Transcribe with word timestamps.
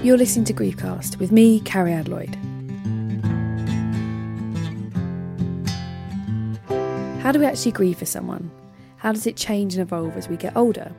You're 0.00 0.16
listening 0.16 0.44
to 0.44 0.52
Griefcast 0.52 1.18
with 1.18 1.32
me, 1.32 1.60
Cariad 1.60 2.06
Lloyd. 2.06 2.36
How 7.20 7.32
do 7.32 7.40
we 7.40 7.46
actually 7.46 7.72
grieve 7.72 7.98
for 7.98 8.06
someone? 8.06 8.48
How 8.98 9.10
does 9.10 9.26
it 9.26 9.36
change 9.36 9.74
and 9.74 9.82
evolve 9.82 10.16
as 10.16 10.28
we 10.28 10.36
get 10.36 10.56
older? 10.56 10.92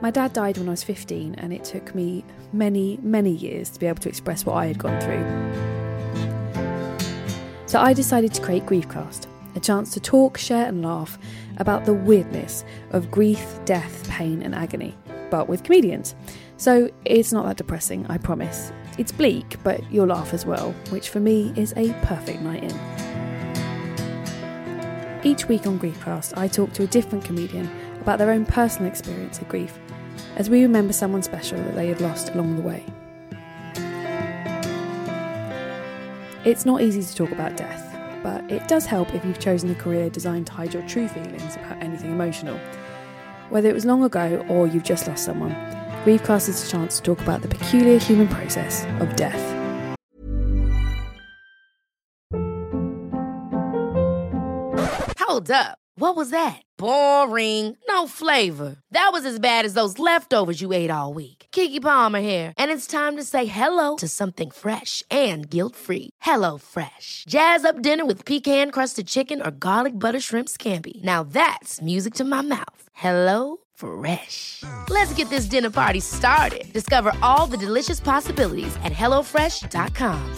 My 0.00 0.10
dad 0.10 0.32
died 0.32 0.58
when 0.58 0.66
I 0.66 0.72
was 0.72 0.82
15, 0.82 1.36
and 1.36 1.52
it 1.52 1.62
took 1.62 1.94
me 1.94 2.24
many, 2.52 2.98
many 3.00 3.30
years 3.30 3.70
to 3.70 3.78
be 3.78 3.86
able 3.86 4.00
to 4.00 4.08
express 4.08 4.44
what 4.44 4.54
I 4.54 4.66
had 4.66 4.78
gone 4.78 5.00
through. 5.00 5.24
So 7.66 7.78
I 7.78 7.92
decided 7.92 8.34
to 8.34 8.42
create 8.42 8.66
Griefcast, 8.66 9.28
a 9.54 9.60
chance 9.60 9.94
to 9.94 10.00
talk, 10.00 10.36
share, 10.36 10.66
and 10.66 10.82
laugh 10.82 11.16
about 11.58 11.84
the 11.84 11.94
weirdness 11.94 12.64
of 12.90 13.08
grief, 13.08 13.60
death, 13.66 14.08
pain, 14.08 14.42
and 14.42 14.52
agony, 14.52 14.96
but 15.30 15.48
with 15.48 15.62
comedians. 15.62 16.16
So 16.60 16.90
it's 17.06 17.32
not 17.32 17.46
that 17.46 17.56
depressing, 17.56 18.04
I 18.10 18.18
promise. 18.18 18.70
It's 18.98 19.12
bleak, 19.12 19.56
but 19.64 19.80
you'll 19.90 20.08
laugh 20.08 20.34
as 20.34 20.44
well, 20.44 20.72
which 20.90 21.08
for 21.08 21.18
me 21.18 21.54
is 21.56 21.72
a 21.74 21.94
perfect 22.02 22.42
night 22.42 22.62
in. 22.62 22.70
Each 25.24 25.48
week 25.48 25.66
on 25.66 25.78
Griefcast, 25.78 26.36
I 26.36 26.48
talk 26.48 26.74
to 26.74 26.82
a 26.82 26.86
different 26.86 27.24
comedian 27.24 27.70
about 28.02 28.18
their 28.18 28.30
own 28.30 28.44
personal 28.44 28.90
experience 28.90 29.38
of 29.38 29.48
grief, 29.48 29.78
as 30.36 30.50
we 30.50 30.60
remember 30.60 30.92
someone 30.92 31.22
special 31.22 31.56
that 31.56 31.74
they 31.76 31.86
had 31.86 32.02
lost 32.02 32.34
along 32.34 32.56
the 32.56 32.62
way. 32.62 32.84
It's 36.44 36.66
not 36.66 36.82
easy 36.82 37.02
to 37.02 37.14
talk 37.14 37.32
about 37.32 37.56
death, 37.56 37.86
but 38.22 38.52
it 38.52 38.68
does 38.68 38.84
help 38.84 39.14
if 39.14 39.24
you've 39.24 39.40
chosen 39.40 39.70
a 39.70 39.74
career 39.74 40.10
designed 40.10 40.46
to 40.48 40.52
hide 40.52 40.74
your 40.74 40.86
true 40.86 41.08
feelings 41.08 41.56
about 41.56 41.82
anything 41.82 42.10
emotional. 42.10 42.60
Whether 43.48 43.70
it 43.70 43.74
was 43.74 43.86
long 43.86 44.04
ago 44.04 44.44
or 44.50 44.66
you've 44.66 44.84
just 44.84 45.08
lost 45.08 45.24
someone, 45.24 45.56
Griefcast 46.04 46.48
is 46.48 46.66
a 46.66 46.70
chance 46.70 46.96
to 46.96 47.02
talk 47.02 47.20
about 47.20 47.42
the 47.42 47.48
peculiar 47.48 47.98
human 47.98 48.26
process 48.26 48.86
of 49.00 49.16
death. 49.16 49.56
Hold 55.18 55.50
up. 55.50 55.76
What 55.96 56.16
was 56.16 56.30
that? 56.30 56.62
Boring. 56.78 57.76
No 57.86 58.06
flavor. 58.06 58.76
That 58.90 59.10
was 59.12 59.26
as 59.26 59.38
bad 59.38 59.66
as 59.66 59.74
those 59.74 59.98
leftovers 59.98 60.62
you 60.62 60.72
ate 60.72 60.90
all 60.90 61.12
week. 61.12 61.46
Keke 61.52 61.82
Palmer 61.82 62.20
here, 62.20 62.54
and 62.56 62.70
it's 62.70 62.86
time 62.86 63.16
to 63.16 63.24
say 63.24 63.44
hello 63.44 63.96
to 63.96 64.08
something 64.08 64.50
fresh 64.50 65.02
and 65.10 65.50
guilt-free. 65.50 66.10
Hello 66.22 66.56
Fresh. 66.56 67.24
Jazz 67.28 67.64
up 67.64 67.82
dinner 67.82 68.06
with 68.06 68.24
pecan-crusted 68.24 69.06
chicken 69.06 69.42
or 69.46 69.50
garlic 69.50 69.98
butter 69.98 70.20
shrimp 70.20 70.48
scampi. 70.48 71.02
Now 71.02 71.22
that's 71.22 71.82
music 71.82 72.14
to 72.14 72.24
my 72.24 72.40
mouth. 72.40 72.88
Hello 72.94 73.58
Fresh. 73.80 74.62
Let's 74.88 75.14
get 75.14 75.30
this 75.30 75.46
dinner 75.46 75.70
party 75.70 76.00
started. 76.00 76.72
Discover 76.72 77.12
all 77.22 77.46
the 77.46 77.56
delicious 77.56 77.98
possibilities 78.00 78.76
at 78.84 78.92
hellofresh.com. 78.92 80.36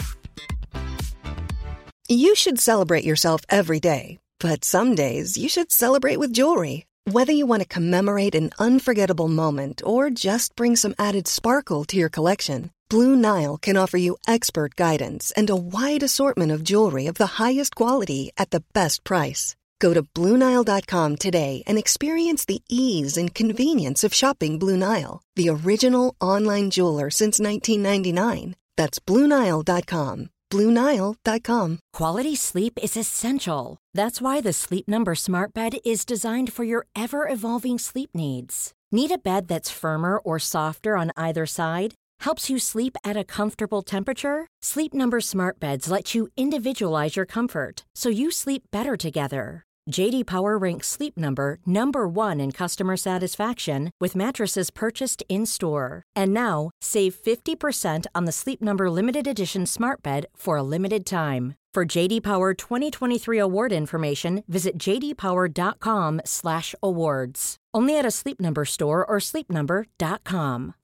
You 2.09 2.35
should 2.35 2.59
celebrate 2.59 3.05
yourself 3.05 3.43
every 3.49 3.81
day, 3.81 4.19
but 4.39 4.65
some 4.65 4.95
days 4.95 5.37
you 5.37 5.49
should 5.49 5.73
celebrate 5.73 6.19
with 6.19 6.33
jewelry. 6.33 6.87
Whether 7.11 7.33
you 7.33 7.47
want 7.47 7.63
to 7.63 7.69
commemorate 7.69 8.35
an 8.35 8.51
unforgettable 8.59 9.29
moment 9.29 9.83
or 9.85 10.11
just 10.11 10.55
bring 10.55 10.77
some 10.77 10.95
added 10.99 11.27
sparkle 11.27 11.85
to 11.87 11.97
your 11.97 12.09
collection, 12.09 12.71
Blue 12.89 13.17
Nile 13.17 13.57
can 13.57 13.77
offer 13.77 13.97
you 13.97 14.19
expert 14.29 14.77
guidance 14.77 15.33
and 15.33 15.49
a 15.49 15.57
wide 15.57 16.03
assortment 16.03 16.53
of 16.53 16.63
jewelry 16.63 17.07
of 17.07 17.15
the 17.15 17.43
highest 17.43 17.75
quality 17.75 18.31
at 18.37 18.51
the 18.51 18.63
best 18.75 19.03
price. 19.05 19.57
Go 19.82 19.93
to 19.93 20.04
BlueNile.com 20.04 21.16
today 21.16 21.65
and 21.66 21.76
experience 21.76 22.44
the 22.44 22.62
ease 22.69 23.16
and 23.16 23.34
convenience 23.34 24.04
of 24.04 24.15
shopping 24.15 24.56
Blue 24.56 24.76
Nile, 24.76 25.20
the 25.34 25.48
original 25.48 26.15
online 26.20 26.70
jeweler 26.70 27.10
since 27.10 27.41
1999. 27.41 28.54
That's 28.76 29.00
BlueNile.com. 29.00 30.31
BlueNile.com. 30.53 31.78
Quality 31.93 32.37
sleep 32.37 32.78
is 32.81 32.97
essential. 32.97 33.78
That's 33.93 34.20
why 34.20 34.41
the 34.41 34.53
Sleep 34.53 34.87
Number 34.87 35.16
Smart 35.16 35.53
Bed 35.53 35.78
is 35.84 36.04
designed 36.04 36.53
for 36.53 36.62
your 36.62 36.87
ever 36.94 37.28
evolving 37.28 37.78
sleep 37.78 38.10
needs. 38.14 38.72
Need 38.93 39.10
a 39.10 39.19
bed 39.19 39.49
that's 39.49 39.81
firmer 39.81 40.19
or 40.19 40.38
softer 40.38 40.97
on 40.97 41.10
either 41.16 41.47
side? 41.47 41.94
Helps 42.20 42.49
you 42.49 42.59
sleep 42.59 42.97
at 43.03 43.16
a 43.16 43.25
comfortable 43.25 43.82
temperature? 43.82 44.47
Sleep 44.62 44.94
Number 44.94 45.20
Smart 45.20 45.59
Beds 45.59 45.91
let 45.91 46.14
you 46.14 46.28
individualize 46.37 47.16
your 47.16 47.26
comfort 47.26 47.84
so 47.97 48.09
you 48.09 48.31
sleep 48.31 48.62
better 48.70 48.97
together. 48.97 49.64
JD 49.91 50.26
Power 50.26 50.56
ranks 50.56 50.87
Sleep 50.87 51.19
Number 51.19 51.59
number 51.66 52.06
1 52.06 52.38
in 52.41 52.53
customer 52.53 52.97
satisfaction 52.97 53.91
with 54.00 54.15
mattresses 54.15 54.70
purchased 54.70 55.25
in-store. 55.28 56.04
And 56.15 56.32
now, 56.32 56.70
save 56.81 57.15
50% 57.15 58.06
on 58.15 58.25
the 58.25 58.32
Sleep 58.32 58.62
Number 58.62 58.88
limited 58.91 59.26
edition 59.26 59.66
Smart 59.66 60.03
Bed 60.03 60.26
for 60.37 60.56
a 60.56 60.62
limited 60.62 61.04
time. 61.04 61.56
For 61.75 61.84
JD 61.84 62.22
Power 62.22 62.54
2023 62.54 63.38
award 63.38 63.72
information, 63.72 64.44
visit 64.47 64.78
jdpower.com/awards. 64.78 67.56
Only 67.75 67.99
at 67.99 68.04
a 68.04 68.10
Sleep 68.10 68.38
Number 68.41 68.66
store 68.66 69.06
or 69.06 69.19
sleepnumber.com. 69.19 70.75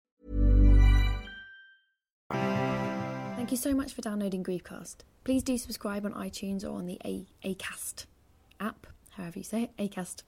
Thank 3.37 3.51
you 3.51 3.59
so 3.59 3.75
much 3.75 3.93
for 3.93 4.01
downloading 4.01 4.43
Griefcast. 4.43 4.97
Please 5.25 5.43
do 5.43 5.59
subscribe 5.59 6.07
on 6.07 6.15
iTunes 6.15 6.65
or 6.65 6.71
on 6.71 6.87
the 6.87 6.99
A- 7.05 7.27
Acast 7.45 8.07
app, 8.61 8.87
however 9.11 9.39
you 9.39 9.45
say 9.45 9.65
it, 9.65 9.77
Acast. 9.77 10.23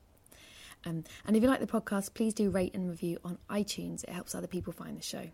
Um, 0.84 1.04
and 1.26 1.36
if 1.36 1.42
you 1.42 1.48
like 1.48 1.60
the 1.60 1.66
podcast, 1.66 2.14
please 2.14 2.32
do 2.32 2.50
rate 2.50 2.74
and 2.74 2.88
review 2.88 3.18
on 3.24 3.38
iTunes. 3.50 4.04
It 4.04 4.10
helps 4.10 4.34
other 4.34 4.46
people 4.46 4.72
find 4.72 4.96
the 4.98 5.02
show. 5.02 5.30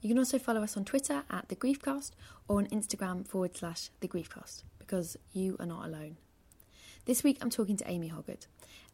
You 0.00 0.08
can 0.08 0.18
also 0.18 0.38
follow 0.38 0.62
us 0.62 0.76
on 0.76 0.84
Twitter 0.84 1.22
at 1.30 1.48
the 1.48 1.54
Griefcast 1.54 2.10
or 2.48 2.58
on 2.58 2.66
Instagram 2.66 3.26
forward 3.26 3.56
slash 3.56 3.90
the 4.00 4.08
Griefcast 4.08 4.64
because 4.78 5.16
you 5.32 5.56
are 5.60 5.66
not 5.66 5.86
alone. 5.86 6.16
This 7.04 7.22
week 7.22 7.38
I'm 7.40 7.50
talking 7.50 7.76
to 7.76 7.88
Amy 7.88 8.08
Hoggart. 8.10 8.46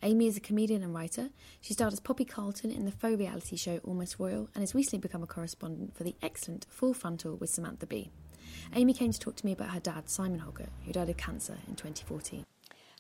Amy 0.02 0.26
is 0.26 0.36
a 0.36 0.40
comedian 0.40 0.82
and 0.82 0.94
writer. 0.94 1.30
She 1.60 1.72
starred 1.72 1.92
as 1.92 2.00
Poppy 2.00 2.24
Carlton 2.24 2.70
in 2.70 2.84
the 2.84 2.92
faux 2.92 3.18
reality 3.18 3.56
show 3.56 3.78
Almost 3.84 4.18
Royal 4.18 4.48
and 4.54 4.62
has 4.62 4.74
recently 4.74 5.00
become 5.00 5.22
a 5.22 5.26
correspondent 5.26 5.96
for 5.96 6.04
the 6.04 6.14
excellent 6.22 6.66
Full 6.68 6.94
Frontal 6.94 7.36
with 7.36 7.50
Samantha 7.50 7.86
Bee. 7.86 8.10
Amy 8.74 8.92
came 8.92 9.10
to 9.10 9.18
talk 9.18 9.36
to 9.36 9.46
me 9.46 9.52
about 9.52 9.70
her 9.70 9.80
dad, 9.80 10.08
Simon 10.08 10.40
Hoggart, 10.40 10.68
who 10.84 10.92
died 10.92 11.08
of 11.08 11.16
cancer 11.16 11.56
in 11.66 11.74
2014. 11.74 12.44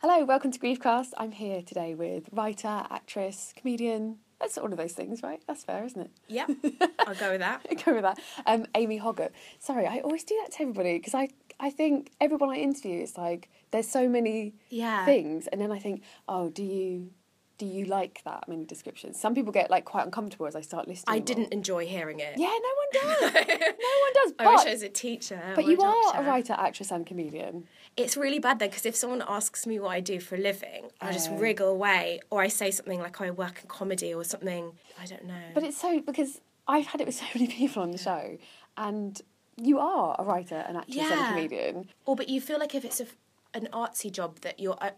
Hello, 0.00 0.24
welcome 0.24 0.52
to 0.52 0.58
Griefcast. 0.58 1.08
I'm 1.16 1.32
here 1.32 1.60
today 1.62 1.94
with 1.94 2.28
writer, 2.32 2.84
actress, 2.90 3.52
comedian. 3.56 4.18
That's 4.40 4.56
all 4.56 4.66
of 4.70 4.76
those 4.76 4.92
things, 4.92 5.22
right? 5.24 5.42
That's 5.48 5.64
fair, 5.64 5.84
isn't 5.84 6.00
it? 6.00 6.10
Yeah, 6.28 6.46
I'll 7.06 7.14
go 7.16 7.32
with 7.32 7.40
that. 7.40 7.62
go 7.84 7.94
with 7.94 8.02
that. 8.02 8.18
Um, 8.46 8.66
Amy 8.76 8.98
Hoggart. 9.00 9.30
Sorry, 9.58 9.86
I 9.86 9.98
always 9.98 10.22
do 10.22 10.38
that 10.44 10.52
to 10.56 10.62
everybody 10.62 10.98
because 10.98 11.14
I, 11.14 11.30
I 11.58 11.70
think 11.70 12.12
everyone 12.20 12.50
I 12.50 12.56
interview 12.56 13.00
is 13.02 13.18
like, 13.18 13.48
there's 13.72 13.88
so 13.88 14.08
many 14.08 14.54
Yeah. 14.70 15.04
things, 15.04 15.48
and 15.48 15.60
then 15.60 15.72
I 15.72 15.78
think, 15.80 16.02
oh, 16.28 16.48
do 16.50 16.62
you 16.62 17.10
do 17.58 17.66
you 17.66 17.86
like 17.86 18.22
that 18.24 18.48
many 18.48 18.64
descriptions? 18.64 19.18
Some 19.20 19.34
people 19.34 19.50
get 19.52 19.68
like 19.68 19.84
quite 19.84 20.04
uncomfortable 20.04 20.46
as 20.46 20.54
I 20.54 20.60
start 20.60 20.86
listening. 20.86 21.16
I 21.16 21.18
didn't 21.18 21.52
enjoy 21.52 21.86
hearing 21.86 22.20
it. 22.20 22.34
Yeah, 22.36 22.46
no 22.46 22.52
one 22.52 22.88
does. 22.92 23.20
no 23.34 23.48
one 23.48 24.12
does. 24.14 24.32
But, 24.38 24.46
I 24.46 24.54
wish 24.54 24.66
I 24.66 24.70
was 24.70 24.82
a 24.84 24.88
teacher. 24.88 25.42
but 25.56 25.64
you 25.66 25.76
a 25.76 25.84
are 25.84 26.20
a 26.22 26.24
writer, 26.24 26.52
actress, 26.56 26.92
and 26.92 27.04
comedian. 27.04 27.66
It's 27.98 28.16
really 28.16 28.38
bad 28.38 28.58
though 28.60 28.68
because 28.68 28.86
if 28.86 28.94
someone 28.96 29.22
asks 29.26 29.66
me 29.66 29.78
what 29.80 29.88
I 29.90 30.00
do 30.00 30.20
for 30.20 30.36
a 30.36 30.38
living, 30.38 30.90
I 31.00 31.08
Oh. 31.08 31.12
just 31.12 31.30
wriggle 31.32 31.68
away, 31.68 32.20
or 32.30 32.40
I 32.40 32.48
say 32.48 32.70
something 32.70 33.00
like 33.00 33.20
I 33.20 33.30
work 33.30 33.60
in 33.62 33.68
comedy 33.68 34.14
or 34.14 34.24
something. 34.24 34.72
I 35.00 35.06
don't 35.06 35.24
know. 35.24 35.34
But 35.52 35.64
it's 35.64 35.76
so 35.80 36.00
because 36.00 36.40
I've 36.66 36.86
had 36.86 37.00
it 37.00 37.06
with 37.06 37.16
so 37.22 37.24
many 37.34 37.48
people 37.48 37.82
on 37.82 37.90
the 37.90 37.98
show, 37.98 38.38
and 38.76 39.20
you 39.56 39.78
are 39.80 40.14
a 40.18 40.24
writer, 40.24 40.64
an 40.68 40.76
actress, 40.76 41.10
and 41.10 41.20
a 41.20 41.26
comedian. 41.26 41.88
Or 42.06 42.14
but 42.14 42.28
you 42.28 42.40
feel 42.40 42.58
like 42.60 42.74
if 42.74 42.84
it's 42.84 43.00
a, 43.00 43.06
an 43.52 43.68
artsy 43.72 44.10
job 44.12 44.40
that 44.40 44.60
you're. 44.60 44.78
Uh, 44.80 44.90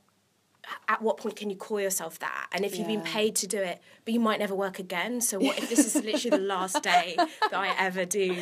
at 0.88 1.00
what 1.00 1.16
point 1.16 1.36
can 1.36 1.48
you 1.48 1.56
call 1.56 1.80
yourself 1.80 2.18
that? 2.18 2.46
And 2.52 2.66
if 2.66 2.76
you've 2.76 2.86
been 2.86 3.00
paid 3.00 3.34
to 3.36 3.46
do 3.46 3.56
it, 3.58 3.80
but 4.04 4.12
you 4.12 4.20
might 4.20 4.38
never 4.38 4.54
work 4.54 4.78
again. 4.78 5.22
So 5.22 5.38
what 5.40 5.56
if 5.58 5.70
this 5.70 5.86
is 5.86 5.94
literally 6.04 6.36
the 6.36 6.44
last 6.44 6.82
day 6.82 7.14
that 7.50 7.54
I 7.54 7.74
ever 7.78 8.04
do 8.04 8.36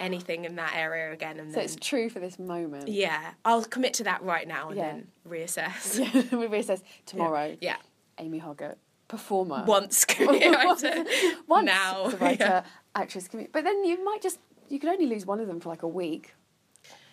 anything 0.00 0.44
in 0.44 0.56
that 0.56 0.74
area 0.74 1.12
again? 1.12 1.38
And 1.38 1.50
So 1.50 1.56
then 1.56 1.64
it's 1.64 1.76
true 1.76 2.08
for 2.08 2.18
this 2.20 2.38
moment. 2.38 2.88
yeah, 2.88 3.32
I'll 3.44 3.64
commit 3.64 3.94
to 3.94 4.04
that 4.04 4.22
right 4.22 4.48
now 4.48 4.68
and 4.70 4.76
Yeah. 4.78 4.90
then 4.92 5.06
reassess. 5.28 5.98
Yeah, 6.32 6.36
we 6.38 6.46
reassess 6.46 6.82
tomorrow. 7.06 7.56
Yeah. 7.60 7.76
Amy 8.18 8.38
Hoggart, 8.40 8.76
performer. 9.08 9.64
Once 9.66 10.04
career 10.14 10.52
writer, 10.52 11.04
Once 11.46 11.66
now 11.66 12.08
writer, 12.20 12.44
yeah. 12.44 12.62
actress, 12.94 13.28
comedian. 13.28 13.50
But 13.52 13.64
then 13.64 13.84
you 13.84 14.04
might 14.04 14.20
just 14.22 14.40
you 14.68 14.78
could 14.80 14.88
only 14.90 15.06
lose 15.06 15.24
one 15.26 15.40
of 15.40 15.46
them 15.46 15.60
for 15.60 15.68
like 15.68 15.82
a 15.82 15.88
week. 15.88 16.34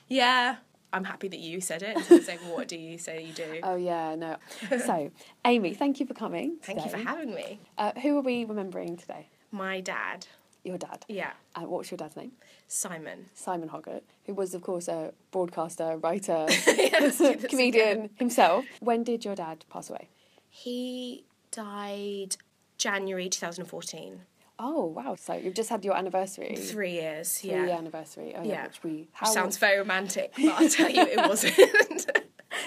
Yeah, 0.08 0.58
I'm 0.94 1.04
happy 1.04 1.28
that 1.28 1.40
you 1.40 1.60
said 1.60 1.82
it. 1.84 1.98
Instead 1.98 2.20
of 2.20 2.26
saying, 2.26 2.40
what 2.50 2.68
do 2.68 2.78
you 2.78 2.98
say 2.98 3.24
you 3.24 3.34
do? 3.34 3.60
Oh 3.64 3.76
yeah, 3.76 4.16
no. 4.16 4.38
so, 4.70 5.12
Amy, 5.46 5.74
thank 5.74 6.00
you 6.00 6.06
for 6.06 6.14
coming. 6.14 6.58
Thank 6.62 6.84
you 6.84 6.90
for 6.90 6.98
having 6.98 7.34
me. 7.34 7.60
Uh, 7.78 7.92
who 8.02 8.18
are 8.18 8.22
we 8.22 8.46
remembering 8.46 8.96
today? 8.98 9.28
My 9.52 9.80
dad, 9.82 10.28
Your 10.68 10.78
dad. 10.78 11.06
yeah, 11.08 11.32
Uh, 11.56 11.62
what's 11.62 11.90
your 11.92 11.98
dad's 11.98 12.16
name? 12.18 12.34
Simon. 12.68 13.28
Simon 13.34 13.70
Hoggart, 13.70 14.04
who 14.26 14.34
was, 14.34 14.54
of 14.54 14.62
course, 14.62 14.88
a 14.90 15.14
broadcaster, 15.32 15.96
writer, 15.98 16.46
let's 16.48 17.18
do 17.18 17.36
this 17.36 17.50
comedian 17.50 17.90
again. 17.98 18.10
himself. 18.16 18.66
When 18.82 19.04
did 19.04 19.24
your 19.24 19.36
dad 19.36 19.64
pass 19.70 19.90
away? 19.90 20.10
He 20.50 21.24
died 21.52 22.36
January 22.78 23.30
2014. 23.30 24.22
Oh 24.60 24.86
wow! 24.86 25.16
So 25.16 25.34
you've 25.36 25.54
just 25.54 25.70
had 25.70 25.86
your 25.86 25.96
anniversary. 25.96 26.56
Three 26.56 26.94
years, 26.94 27.38
Three 27.40 27.52
yeah. 27.52 27.78
anniversary. 27.78 28.34
Oh, 28.36 28.42
yeah. 28.44 28.50
Yeah. 28.54 28.64
Which 28.68 28.84
we 28.84 29.08
how 29.14 29.28
sounds 29.28 29.58
very 29.58 29.78
romantic, 29.78 30.34
but 30.36 30.46
I'll 30.60 30.68
tell 30.78 30.90
you 30.90 31.04
it 31.04 31.18
wasn't. 31.30 31.54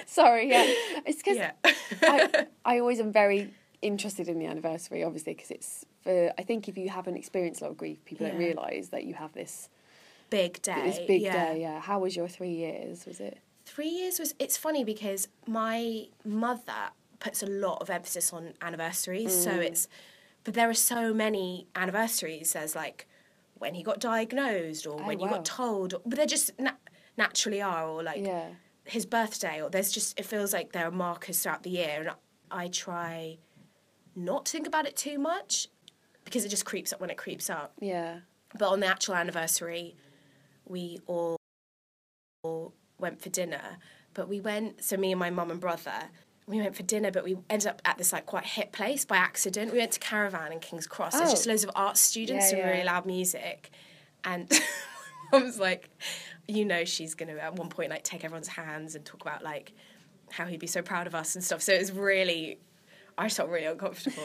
Sorry, 0.07 0.49
yeah. 0.51 0.65
It's 1.05 1.17
because 1.19 1.37
Yeah. 1.37 1.53
I, 2.03 2.47
I 2.65 2.79
always 2.79 3.01
am 3.01 3.11
very 3.13 3.53
interested 3.83 4.29
in 4.29 4.39
the 4.39 4.47
anniversary, 4.47 5.03
obviously, 5.05 5.35
because 5.35 5.51
it's 5.51 5.85
for. 6.03 6.33
I 6.39 6.43
think 6.43 6.69
if 6.69 6.77
you 6.77 6.89
haven't 6.89 7.17
experienced 7.17 7.61
a 7.61 7.65
lot 7.65 7.71
of 7.73 7.77
grief, 7.77 8.05
people 8.05 8.27
don't 8.27 8.39
realise 8.39 8.89
that 8.89 9.05
you 9.05 9.15
have 9.15 9.33
this 9.33 9.69
big 10.31 10.61
day. 10.63 10.83
this 10.85 10.99
big 11.07 11.23
yeah. 11.23 11.53
day. 11.53 11.61
Yeah. 11.63 11.81
How 11.81 11.99
was 12.01 12.15
your 12.17 12.29
three 12.29 12.53
years? 12.55 13.07
Was 13.07 13.21
it? 13.21 13.39
Three 13.67 13.89
years 13.89 14.19
was. 14.19 14.35
It's 14.39 14.57
funny 14.57 14.85
because 14.85 15.29
my 15.47 16.07
mother 16.25 16.91
puts 17.19 17.43
a 17.43 17.47
lot 17.47 17.79
of 17.83 17.91
emphasis 17.91 18.33
on 18.33 18.55
anniversaries, 18.63 19.33
so 19.45 19.53
Mm. 19.53 19.65
it's. 19.65 19.89
But 20.45 20.55
there 20.55 20.71
are 20.71 20.75
so 20.75 21.13
many 21.13 21.67
anniversaries. 21.77 22.55
There's 22.55 22.75
like 22.75 23.07
when 23.59 23.75
he 23.75 23.83
got 23.83 24.01
diagnosed, 24.01 24.87
or 24.87 24.97
when 25.03 25.21
you 25.21 25.27
Oh, 25.27 25.31
got 25.31 25.45
told, 25.45 25.95
but 26.07 26.17
they 26.19 26.25
just 26.27 26.51
na- 26.59 26.73
naturally 27.19 27.61
are, 27.61 27.87
or 27.87 28.03
like 28.03 28.25
Yeah. 28.25 28.49
his 28.85 29.05
birthday, 29.05 29.61
or 29.63 29.69
there's 29.69 29.93
just. 29.93 30.19
It 30.19 30.25
feels 30.25 30.53
like 30.55 30.73
there 30.73 30.87
are 30.87 30.91
markers 30.91 31.43
throughout 31.43 31.63
the 31.63 31.71
year, 31.71 32.01
and 32.01 32.11
I 32.51 32.69
try 32.69 33.39
not 34.17 34.49
think 34.49 34.67
about 34.67 34.87
it 34.87 34.97
too 34.97 35.19
much 35.19 35.69
because 36.25 36.45
it 36.45 36.49
just 36.49 36.65
creeps 36.65 36.93
up 36.93 37.01
when 37.01 37.11
it 37.11 37.17
creeps 37.17 37.49
up. 37.51 37.73
Yeah. 37.81 38.21
But 38.59 38.69
on 38.69 38.81
the 38.81 38.87
actual 38.87 39.15
anniversary, 39.15 39.97
we 40.67 41.01
all, 41.07 41.37
all 42.43 42.73
went 42.99 43.21
for 43.21 43.29
dinner. 43.29 43.79
But 44.15 44.29
we 44.29 44.41
went, 44.41 44.83
so 44.83 44.97
me 44.97 45.13
and 45.13 45.19
my 45.19 45.31
mum 45.31 45.51
and 45.51 45.61
brother, 45.61 45.93
we 46.47 46.59
went 46.59 46.75
for 46.75 46.83
dinner, 46.83 47.11
but 47.13 47.23
we 47.23 47.37
ended 47.49 47.69
up 47.69 47.81
at 47.85 47.97
this 47.97 48.13
like 48.13 48.27
quite 48.27 48.45
hit 48.45 48.73
place 48.73 49.05
by 49.05 49.17
accident. 49.17 49.73
We 49.73 49.79
went 49.79 49.93
to 49.93 50.01
Caravan 50.01 50.53
in 50.53 50.59
King's 50.59 50.87
Cross. 50.87 51.13
There's 51.17 51.29
Oh. 51.29 51.33
just 51.33 51.47
loads 51.47 51.63
of 51.65 51.71
art 51.77 51.97
students 51.97 52.51
Yeah, 52.51 52.59
and 52.59 52.67
yeah. 52.67 52.73
really 52.73 52.85
loud 52.85 53.07
music. 53.07 53.71
And 54.25 54.51
I 55.33 55.39
was 55.39 55.59
like, 55.61 55.89
you 56.49 56.65
know, 56.65 56.85
she's 56.85 57.15
going 57.15 57.33
to 57.35 57.41
at 57.41 57.55
one 57.55 57.69
point 57.69 57.91
like 57.91 58.03
take 58.03 58.25
everyone's 58.25 58.49
hands 58.49 58.97
and 58.97 59.05
talk 59.05 59.23
about 59.23 59.45
like 59.45 59.73
how 60.33 60.47
he'd 60.47 60.59
be 60.61 60.67
so 60.67 60.83
proud 60.83 61.07
of 61.07 61.15
us 61.15 61.37
and 61.37 61.45
stuff. 61.45 61.63
So 61.63 61.73
it 61.73 61.79
was 61.79 61.93
really, 61.93 62.59
I 63.21 63.25
just 63.27 63.37
felt 63.37 63.51
really 63.51 63.67
uncomfortable. 63.67 64.23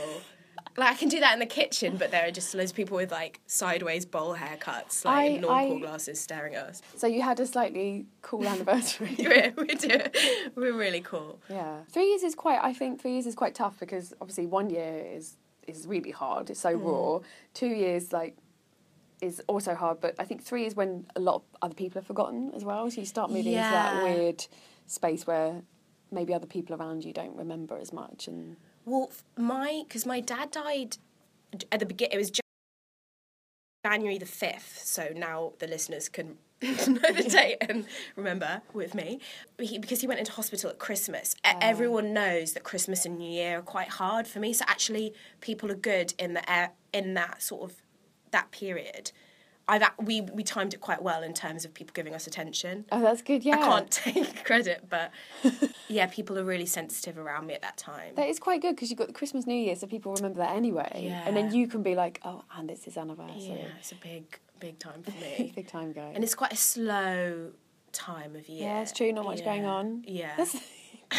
Like 0.78 0.90
I 0.90 0.96
can 0.96 1.10
do 1.10 1.20
that 1.20 1.34
in 1.34 1.40
the 1.40 1.46
kitchen, 1.46 1.96
but 1.98 2.12
there 2.12 2.26
are 2.28 2.32
just 2.32 2.54
loads 2.56 2.72
of 2.72 2.78
people 2.78 2.96
with 2.98 3.12
like 3.12 3.40
sideways 3.46 4.06
bowl 4.06 4.36
haircuts, 4.36 5.04
like 5.06 5.32
I- 5.32 5.38
normal 5.38 5.78
I- 5.78 5.80
glasses, 5.80 6.20
staring 6.20 6.56
at 6.56 6.66
us. 6.66 6.82
So 6.96 7.08
you 7.08 7.22
had 7.22 7.40
a 7.40 7.46
slightly 7.46 8.06
cool 8.22 8.46
anniversary. 8.54 9.16
we're, 9.20 9.54
we 9.58 9.68
do, 9.76 10.00
we're 10.56 10.74
really 10.74 11.02
cool. 11.02 11.40
Yeah, 11.50 11.80
three 11.92 12.08
years 12.10 12.24
is 12.24 12.36
quite. 12.36 12.60
I 12.62 12.74
think 12.74 13.02
three 13.02 13.12
years 13.14 13.26
is 13.26 13.36
quite 13.36 13.54
tough 13.54 13.80
because 13.80 14.14
obviously 14.22 14.48
one 14.48 14.70
year 14.70 15.06
is 15.14 15.36
is 15.68 15.88
really 15.88 16.12
hard. 16.12 16.50
It's 16.50 16.60
so 16.62 16.78
Mm. 16.78 16.84
raw. 16.86 17.20
Two 17.54 17.68
years 17.68 18.12
like 18.14 18.36
is 19.22 19.42
also 19.48 19.76
hard, 19.76 20.00
but 20.02 20.16
I 20.20 20.26
think 20.26 20.42
three 20.44 20.66
is 20.66 20.76
when 20.76 21.06
a 21.16 21.20
lot 21.20 21.36
of 21.36 21.42
other 21.62 21.76
people 21.76 22.00
are 22.00 22.04
forgotten 22.06 22.52
as 22.56 22.64
well. 22.66 22.90
So 22.92 23.02
you 23.02 23.08
start 23.08 23.30
moving 23.30 23.54
into 23.54 23.70
that 23.80 24.04
weird 24.04 24.46
space 24.88 25.26
where 25.28 25.62
maybe 26.12 26.34
other 26.34 26.48
people 26.48 26.76
around 26.76 27.04
you 27.06 27.14
don't 27.14 27.36
remember 27.36 27.78
as 27.78 27.92
much. 27.94 28.28
And 28.28 28.58
Well, 28.86 29.12
my 29.38 29.84
because 29.88 30.06
my 30.06 30.20
dad 30.20 30.52
died 30.52 30.98
at 31.72 31.80
the 31.80 31.86
beginning. 31.86 32.14
It 32.14 32.18
was 32.18 32.32
January 33.86 34.18
the 34.18 34.26
fifth. 34.26 34.82
So 34.84 35.10
now 35.16 35.54
the 35.60 35.68
listeners 35.68 36.10
can 36.10 36.38
know 36.62 37.12
the 37.14 37.28
date 37.30 37.58
and 37.62 37.86
remember 38.16 38.62
with 38.74 38.96
me. 38.96 39.20
He, 39.60 39.78
because 39.78 40.02
he 40.02 40.08
went 40.08 40.20
into 40.20 40.32
hospital 40.32 40.70
at 40.70 40.80
Christmas. 40.80 41.36
E- 41.46 41.52
oh. 41.54 41.58
Everyone 41.62 42.14
knows 42.14 42.54
that 42.54 42.64
Christmas 42.64 43.06
and 43.06 43.18
New 43.18 43.30
Year 43.30 43.60
are 43.60 43.62
quite 43.62 43.90
hard 43.90 44.28
for 44.28 44.40
me. 44.40 44.54
So 44.54 44.66
actually, 44.68 45.14
people 45.42 45.72
are 45.72 45.76
good 45.76 46.14
in 46.18 46.34
the 46.34 46.52
air 46.52 46.72
in 46.94 47.14
that 47.16 47.42
sort 47.42 47.70
of 47.70 47.78
that 48.32 48.52
period. 48.52 49.12
I've 49.68 49.84
we 49.98 50.22
we 50.22 50.44
timed 50.44 50.74
it 50.74 50.82
quite 50.82 51.02
well 51.02 51.24
in 51.24 51.34
terms 51.34 51.66
of 51.66 51.74
people 51.74 51.92
giving 51.94 52.14
us 52.14 52.28
attention. 52.28 52.86
oh, 52.92 53.02
that's 53.02 53.22
good. 53.22 53.44
Yeah, 53.44 53.56
I 53.56 53.58
can't 53.58 53.92
take 54.06 54.44
credit, 54.46 54.86
but 54.90 55.12
yeah, 55.88 56.06
people 56.08 56.38
are 56.38 56.44
really 56.44 56.66
sensitive 56.68 57.18
around 57.18 57.48
me 57.48 57.54
at 57.56 57.62
that 57.64 57.78
time. 57.78 58.14
That 58.16 58.30
is 58.30 58.40
quite 58.40 58.62
good 58.62 58.76
because 58.76 58.90
you've 58.90 59.00
got 59.00 59.08
the 59.08 59.14
Christmas, 59.14 59.48
New 59.48 59.56
Year, 59.56 59.76
so 59.76 59.88
people 59.88 60.14
remember 60.14 60.40
that 60.40 60.56
anyway. 60.56 61.02
Yeah. 61.06 61.24
And 61.26 61.36
then 61.36 61.52
you 61.54 61.68
can 61.68 61.82
be 61.82 61.96
like, 61.96 62.20
oh, 62.24 62.44
and 62.56 62.70
it's 62.70 62.86
his 62.86 62.96
anniversary. 62.98 63.60
Yeah, 63.60 63.68
it's 63.80 63.92
a 63.92 63.96
big, 63.96 64.40
big 64.60 64.78
time 64.80 65.02
for 65.04 65.12
me. 65.22 65.52
Big 65.56 65.68
time 65.68 65.94
guy. 65.94 66.12
and 66.14 66.24
it's 66.24 66.36
quite 66.36 66.54
a 66.54 66.58
slow 66.58 67.52
time 67.92 68.36
of 68.36 68.48
year. 68.50 68.64
yeah, 68.68 68.82
it's 68.82 68.92
true. 68.92 69.12
Not 69.14 69.26
much 69.26 69.44
going 69.44 69.66
on. 69.66 70.04
Yeah. 70.06 70.34
That's 70.38 70.56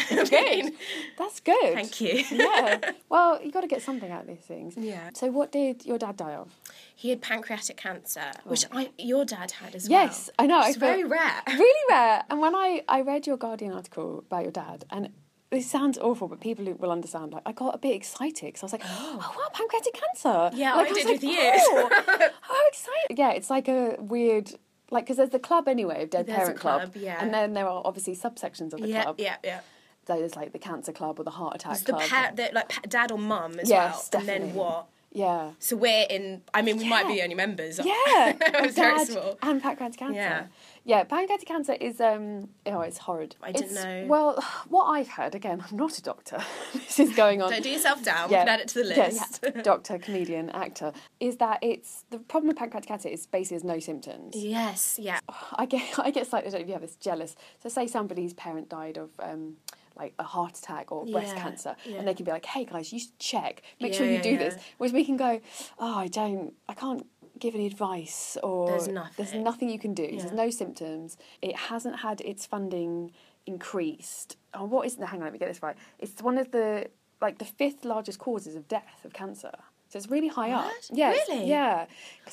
good. 0.09 0.73
that's 1.17 1.39
good. 1.39 1.73
Thank 1.73 2.01
you. 2.01 2.23
yeah. 2.31 2.91
Well, 3.09 3.41
you 3.41 3.51
got 3.51 3.61
to 3.61 3.67
get 3.67 3.81
something 3.81 4.11
out 4.11 4.21
of 4.21 4.27
these 4.27 4.39
things. 4.39 4.75
Yeah. 4.77 5.11
So, 5.13 5.31
what 5.31 5.51
did 5.51 5.85
your 5.85 5.97
dad 5.97 6.17
die 6.17 6.33
of? 6.33 6.53
He 6.93 7.09
had 7.09 7.21
pancreatic 7.21 7.77
cancer, 7.77 8.31
oh. 8.35 8.49
which 8.49 8.65
I, 8.71 8.89
your 8.97 9.23
dad 9.23 9.51
had 9.51 9.75
as 9.75 9.87
well. 9.87 10.03
Yes. 10.03 10.29
I 10.37 10.45
know. 10.45 10.61
It's 10.65 10.77
very 10.77 11.03
rare. 11.03 11.41
Really 11.47 11.83
rare. 11.89 12.23
And 12.29 12.41
when 12.41 12.53
I 12.55 12.83
I 12.89 13.01
read 13.01 13.25
your 13.27 13.37
Guardian 13.37 13.71
article 13.73 14.19
about 14.27 14.43
your 14.43 14.51
dad, 14.51 14.85
and 14.89 15.09
this 15.49 15.69
sounds 15.69 15.97
awful, 15.97 16.27
but 16.27 16.41
people 16.41 16.65
will 16.73 16.91
understand. 16.91 17.31
Like, 17.31 17.43
I 17.45 17.53
got 17.53 17.73
a 17.73 17.77
bit 17.77 17.95
excited 17.95 18.47
because 18.53 18.63
I 18.63 18.65
was 18.65 18.73
like, 18.73 18.83
oh 18.85 19.17
wow, 19.37 19.49
pancreatic 19.53 19.93
cancer. 19.93 20.55
Yeah, 20.57 20.75
like, 20.75 20.87
I 20.87 20.91
was 20.91 20.97
did 20.97 21.05
like, 21.05 21.15
with 21.15 21.23
you. 21.23 21.37
Oh, 21.39 22.29
how 22.41 22.67
excited! 22.67 23.17
Yeah, 23.17 23.31
it's 23.31 23.49
like 23.49 23.67
a 23.67 23.95
weird. 23.99 24.51
Like, 24.89 25.03
because 25.03 25.17
there's 25.17 25.31
the 25.31 25.39
club 25.39 25.67
anyway, 25.67 26.05
Dead 26.05 26.27
There's 26.27 26.37
Parent 26.37 26.59
Club, 26.59 26.81
club, 26.93 26.95
yeah. 26.95 27.17
and 27.21 27.33
then 27.33 27.53
there 27.53 27.67
are 27.67 27.81
obviously 27.83 28.15
subsections 28.15 28.71
of 28.71 28.79
the 28.79 28.87
Yeah, 28.87 29.03
club. 29.03 29.15
yeah, 29.19 29.35
yeah. 29.43 29.59
So, 30.07 30.17
there's 30.17 30.35
like 30.35 30.53
the 30.53 30.59
cancer 30.59 30.91
club 30.93 31.19
or 31.19 31.23
the 31.23 31.31
heart 31.31 31.55
attack 31.55 31.73
It's 31.73 31.81
the, 31.81 31.93
club. 31.93 32.09
pa- 32.09 32.31
the 32.33 32.49
like 32.53 32.69
pa- 32.69 32.81
dad 32.87 33.11
or 33.11 33.17
mum 33.19 33.59
as 33.59 33.69
Yes, 33.69 34.09
well, 34.13 34.19
and 34.21 34.27
definitely. 34.27 34.47
then 34.49 34.55
what? 34.55 34.87
yeah. 35.11 35.51
So 35.59 35.75
we're 35.75 36.05
in. 36.09 36.41
I 36.53 36.61
mean, 36.61 36.77
we 36.77 36.87
might 36.87 37.07
be 37.07 37.15
the 37.15 37.23
only 37.23 37.35
members. 37.35 37.79
Yeah, 37.79 37.93
it 38.39 38.61
was 38.65 38.75
very 38.75 38.97
dad 38.97 39.07
small. 39.07 39.37
and 39.41 39.61
pancreatic 39.63 39.97
cancer. 39.97 40.15
Yeah. 40.15 40.45
yeah. 40.83 41.03
Pancreatic 41.05 41.47
cancer 41.47 41.73
is 41.73 41.99
um 41.99 42.49
oh 42.67 42.81
it's 42.81 42.99
horrid. 42.99 43.35
I 43.41 43.51
didn't 43.51 43.71
It's- 43.71 43.83
know. 43.83 44.05
Well, 44.07 44.43
what 44.69 44.85
I've 44.85 45.07
heard 45.07 45.33
again, 45.33 45.63
I'm 45.71 45.77
not 45.77 45.97
a 45.97 46.01
doctor. 46.03 46.39
this 46.73 46.99
is 46.99 47.15
going 47.15 47.41
on. 47.41 47.49
Don't 47.49 47.63
do 47.63 47.69
yourself 47.69 48.03
down. 48.03 48.29
We 48.29 48.35
can 48.35 48.47
add 48.49 48.59
it 48.59 48.67
to 48.69 48.83
the 48.83 48.89
yeah, 48.95 49.05
list. 49.07 49.39
yeah. 49.43 49.61
Doctor, 49.71 49.97
comedian, 49.97 50.49
actor. 50.51 50.91
Is 51.19 51.37
that 51.37 51.59
it's 51.63 52.03
the 52.11 52.19
problem 52.19 52.49
with 52.49 52.57
pancreatic 52.57 52.87
cancer 52.87 53.09
is 53.09 53.25
basically 53.25 53.57
there's 53.57 53.63
no 53.75 53.79
symptoms. 53.79 54.35
yes. 54.35 54.99
Yeah. 55.01 55.19
I 55.55 55.65
get 55.65 55.83
I 55.99 56.11
get 56.11 56.27
slightly 56.27 56.49
I 56.49 56.51
don't 56.51 56.59
know 56.59 56.63
if 56.63 56.67
you 56.67 56.73
have 56.73 56.81
this 56.81 56.95
jealous. 56.97 57.35
So 57.63 57.69
say 57.69 57.87
somebody's 57.87 58.33
parent 58.33 58.69
died 58.69 58.97
of 58.97 59.09
um 59.19 59.55
like 59.97 60.13
a 60.19 60.23
heart 60.23 60.57
attack 60.57 60.91
or 60.91 61.05
breast 61.05 61.35
cancer, 61.35 61.75
yeah. 61.85 61.97
and 61.97 62.07
they 62.07 62.13
can 62.13 62.25
be 62.25 62.31
like, 62.31 62.45
"Hey 62.45 62.65
guys, 62.65 62.91
you 62.93 62.99
should 62.99 63.17
check, 63.19 63.61
make 63.81 63.91
Yeah, 63.93 63.97
sure 63.97 64.07
you 64.07 64.13
yeah, 64.13 64.21
do 64.21 64.29
yeah. 64.31 64.37
this." 64.37 64.55
Whereas 64.77 64.93
we 64.93 65.03
can 65.05 65.17
go, 65.17 65.41
"Oh, 65.79 65.95
I 65.97 66.07
don't, 66.07 66.53
I 66.69 66.73
can't 66.73 67.05
give 67.39 67.53
any 67.55 67.67
advice 67.67 68.37
or 68.41 68.67
There's 68.67 68.87
nothing, 68.87 69.13
There's 69.17 69.33
nothing. 69.33 69.69
you 69.69 69.77
can 69.79 69.93
do. 69.93 70.03
Yeah. 70.03 70.21
There's 70.21 70.31
no 70.31 70.49
symptoms. 70.49 71.17
It 71.41 71.55
hasn't 71.55 71.97
had 71.99 72.21
its 72.21 72.45
funding 72.47 73.11
increased. 73.45 74.37
Oh, 74.53 74.65
what 74.65 74.85
is? 74.85 74.95
Hang 74.97 75.19
on, 75.19 75.25
let 75.25 75.33
me 75.33 75.39
get 75.39 75.47
this 75.47 75.61
right. 75.61 75.75
It's 75.99 76.21
one 76.21 76.37
of 76.37 76.51
the 76.51 76.87
like 77.21 77.39
the 77.39 77.45
fifth 77.45 77.83
largest 77.85 78.19
causes 78.19 78.55
of 78.55 78.67
death 78.67 79.03
of 79.03 79.13
cancer. 79.13 79.51
So 79.89 79.97
it's 79.97 80.09
really 80.09 80.27
high 80.27 80.51
up. 80.51 80.65
What? 80.65 80.89
Yeah, 80.93 81.11
it's- 81.11 81.29
Really? 81.29 81.47
Yeah. 81.47 81.85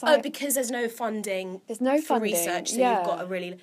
Oh, 0.03 0.15
I- 0.15 0.21
because 0.21 0.55
there's 0.55 0.71
no 0.73 0.89
funding. 0.89 1.61
There's 1.69 1.81
no 1.81 1.99
for 2.01 2.07
funding, 2.19 2.33
research, 2.33 2.71
so 2.73 2.79
yeah. 2.79 2.99
you've 2.99 3.07
got 3.07 3.21
a 3.23 3.27
really 3.27 3.59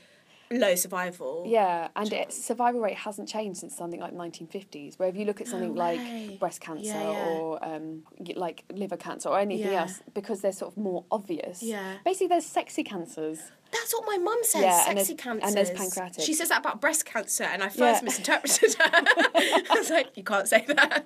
low 0.51 0.75
survival. 0.75 1.43
Yeah, 1.47 1.87
and 1.95 2.11
its 2.13 2.43
survival 2.43 2.81
rate 2.81 2.97
hasn't 2.97 3.27
changed 3.29 3.59
since 3.61 3.75
something 3.75 3.99
like 3.99 4.13
1950s. 4.13 4.99
Where 4.99 5.09
if 5.09 5.15
you 5.15 5.25
look 5.25 5.41
at 5.41 5.47
something 5.47 5.75
like 5.75 6.39
breast 6.39 6.61
cancer 6.61 6.85
Yeah, 6.85 7.11
yeah. 7.11 7.27
or 7.29 7.63
um, 7.65 8.03
like 8.35 8.63
liver 8.73 8.97
cancer 8.97 9.29
or 9.29 9.39
anything 9.39 9.71
Yeah. 9.71 9.81
else, 9.81 10.01
because 10.13 10.41
they're 10.41 10.51
sort 10.51 10.71
of 10.73 10.77
more 10.77 11.05
obvious. 11.11 11.63
Yeah. 11.63 11.95
Basically, 12.05 12.27
there's 12.27 12.45
sexy 12.45 12.83
cancers. 12.83 13.39
That's 13.71 13.93
what 13.93 14.03
my 14.05 14.17
mum 14.17 14.39
says. 14.43 14.61
Yeah, 14.63 14.83
and 14.89 14.99
sexy 14.99 15.15
cancer. 15.15 15.45
and 15.47 15.55
there's 15.55 15.71
pancreatic. 15.71 16.21
She 16.25 16.33
says 16.33 16.49
that 16.49 16.59
about 16.59 16.81
breast 16.81 17.05
cancer, 17.05 17.45
and 17.45 17.63
I 17.63 17.69
first 17.69 18.01
Yeah. 18.01 18.05
misinterpreted 18.05 18.73
her. 18.73 18.83
I 18.93 19.65
was 19.75 19.89
like, 19.89 20.17
you 20.17 20.23
can't 20.23 20.45
say 20.47 20.65
that. 20.67 21.05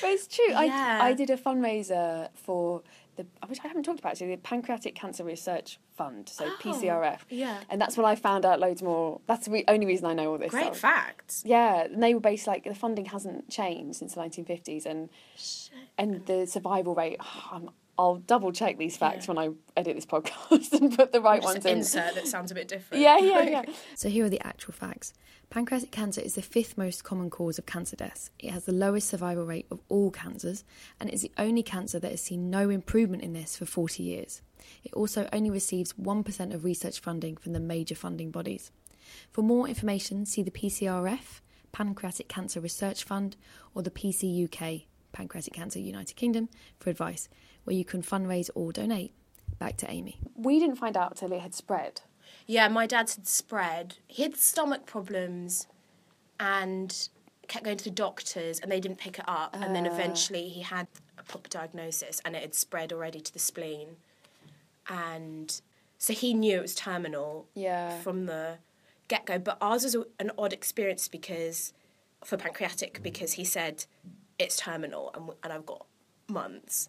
But 0.00 0.10
it's 0.10 0.26
true. 0.26 0.50
Yeah. 0.50 0.98
I, 1.02 1.10
I 1.10 1.12
did 1.12 1.30
a 1.30 1.36
fundraiser 1.36 2.28
for 2.34 2.82
the, 3.16 3.26
which 3.46 3.58
I 3.64 3.68
haven't 3.68 3.84
talked 3.84 4.00
about 4.00 4.12
actually, 4.12 4.34
the 4.34 4.40
Pancreatic 4.40 4.94
Cancer 4.94 5.24
Research 5.24 5.78
Fund, 5.96 6.28
so 6.28 6.48
PCRF. 6.60 7.18
Oh, 7.22 7.26
yeah. 7.28 7.60
And 7.68 7.80
that's 7.80 7.96
when 7.96 8.06
I 8.06 8.14
found 8.14 8.44
out 8.44 8.60
loads 8.60 8.82
more. 8.82 9.20
That's 9.26 9.46
the 9.46 9.64
only 9.68 9.86
reason 9.86 10.06
I 10.06 10.14
know 10.14 10.32
all 10.32 10.38
this. 10.38 10.50
Great 10.50 10.66
stuff. 10.66 10.78
fact. 10.78 11.42
Yeah, 11.44 11.84
and 11.84 12.02
they 12.02 12.14
were 12.14 12.20
based 12.20 12.46
like 12.46 12.64
the 12.64 12.74
funding 12.74 13.06
hasn't 13.06 13.48
changed 13.50 13.98
since 13.98 14.14
the 14.14 14.20
1950s, 14.20 14.86
and 14.86 15.08
and 15.98 16.24
the 16.26 16.46
survival 16.46 16.94
rate. 16.94 17.18
I'm, 17.52 17.70
I'll 18.00 18.16
double 18.16 18.50
check 18.50 18.78
these 18.78 18.96
facts 18.96 19.28
when 19.28 19.36
I 19.36 19.50
edit 19.76 19.94
this 19.94 20.06
podcast 20.06 20.72
and 20.80 20.96
put 20.96 21.12
the 21.12 21.20
right 21.20 21.42
Just 21.42 21.54
ones 21.54 21.66
in. 21.66 21.78
insert 21.78 22.14
that 22.14 22.26
sounds 22.26 22.50
a 22.50 22.54
bit 22.54 22.66
different. 22.66 23.02
Yeah, 23.02 23.18
yeah, 23.18 23.42
yeah. 23.50 23.62
So 23.94 24.08
here 24.08 24.24
are 24.24 24.30
the 24.30 24.40
actual 24.44 24.72
facts. 24.72 25.12
Pancreatic 25.50 25.90
cancer 25.90 26.22
is 26.22 26.34
the 26.34 26.40
fifth 26.40 26.78
most 26.78 27.04
common 27.04 27.28
cause 27.28 27.58
of 27.58 27.66
cancer 27.66 27.96
deaths. 27.96 28.30
It 28.38 28.52
has 28.52 28.64
the 28.64 28.72
lowest 28.72 29.06
survival 29.06 29.44
rate 29.44 29.66
of 29.70 29.80
all 29.90 30.10
cancers, 30.10 30.64
and 30.98 31.10
is 31.10 31.20
the 31.20 31.32
only 31.36 31.62
cancer 31.62 31.98
that 31.98 32.10
has 32.10 32.22
seen 32.22 32.48
no 32.48 32.70
improvement 32.70 33.22
in 33.22 33.34
this 33.34 33.54
for 33.54 33.66
40 33.66 34.02
years. 34.02 34.40
It 34.82 34.94
also 34.94 35.28
only 35.30 35.50
receives 35.50 35.92
1% 35.92 36.54
of 36.54 36.64
research 36.64 37.00
funding 37.00 37.36
from 37.36 37.52
the 37.52 37.60
major 37.60 37.94
funding 37.94 38.30
bodies. 38.30 38.70
For 39.30 39.42
more 39.42 39.68
information, 39.68 40.24
see 40.24 40.42
the 40.42 40.50
PCRF, 40.50 41.40
Pancreatic 41.72 42.28
Cancer 42.28 42.60
Research 42.60 43.04
Fund, 43.04 43.36
or 43.74 43.82
the 43.82 43.90
PCUK, 43.90 44.84
Pancreatic 45.12 45.52
Cancer 45.52 45.80
United 45.80 46.14
Kingdom, 46.14 46.48
for 46.78 46.88
advice, 46.88 47.28
where 47.70 47.76
you 47.76 47.84
can 47.84 48.02
fundraise 48.02 48.50
or 48.56 48.72
donate. 48.72 49.12
Back 49.60 49.76
to 49.76 49.88
Amy. 49.88 50.18
We 50.34 50.58
didn't 50.58 50.74
find 50.74 50.96
out 50.96 51.16
till 51.16 51.32
it 51.32 51.40
had 51.40 51.54
spread. 51.54 52.00
Yeah, 52.48 52.66
my 52.66 52.84
dad's 52.84 53.14
had 53.14 53.28
spread. 53.28 53.98
He 54.08 54.24
had 54.24 54.36
stomach 54.36 54.86
problems 54.86 55.68
and 56.40 57.08
kept 57.46 57.64
going 57.64 57.76
to 57.76 57.84
the 57.84 57.90
doctors 57.90 58.58
and 58.58 58.72
they 58.72 58.80
didn't 58.80 58.98
pick 58.98 59.20
it 59.20 59.24
up. 59.28 59.54
and 59.54 59.72
then 59.72 59.86
ah. 59.86 59.92
eventually 59.94 60.48
he 60.48 60.62
had 60.62 60.88
a 61.16 61.22
proper 61.22 61.48
diagnosis 61.48 62.20
and 62.24 62.34
it 62.34 62.42
had 62.42 62.56
spread 62.56 62.92
already 62.92 63.20
to 63.20 63.32
the 63.32 63.38
spleen. 63.38 63.90
And 64.88 65.60
so 65.96 66.12
he 66.12 66.34
knew 66.34 66.56
it 66.58 66.62
was 66.62 66.74
terminal 66.74 67.46
Yeah. 67.54 68.00
from 68.00 68.26
the 68.26 68.58
get 69.06 69.26
go. 69.26 69.38
But 69.38 69.58
ours 69.60 69.84
was 69.84 69.96
an 70.18 70.32
odd 70.36 70.52
experience 70.52 71.06
because, 71.06 71.72
for 72.24 72.36
pancreatic, 72.36 73.00
because 73.00 73.34
he 73.34 73.44
said 73.44 73.84
it's 74.40 74.56
terminal 74.56 75.12
and, 75.14 75.30
and 75.44 75.52
I've 75.52 75.66
got 75.66 75.86
months. 76.26 76.88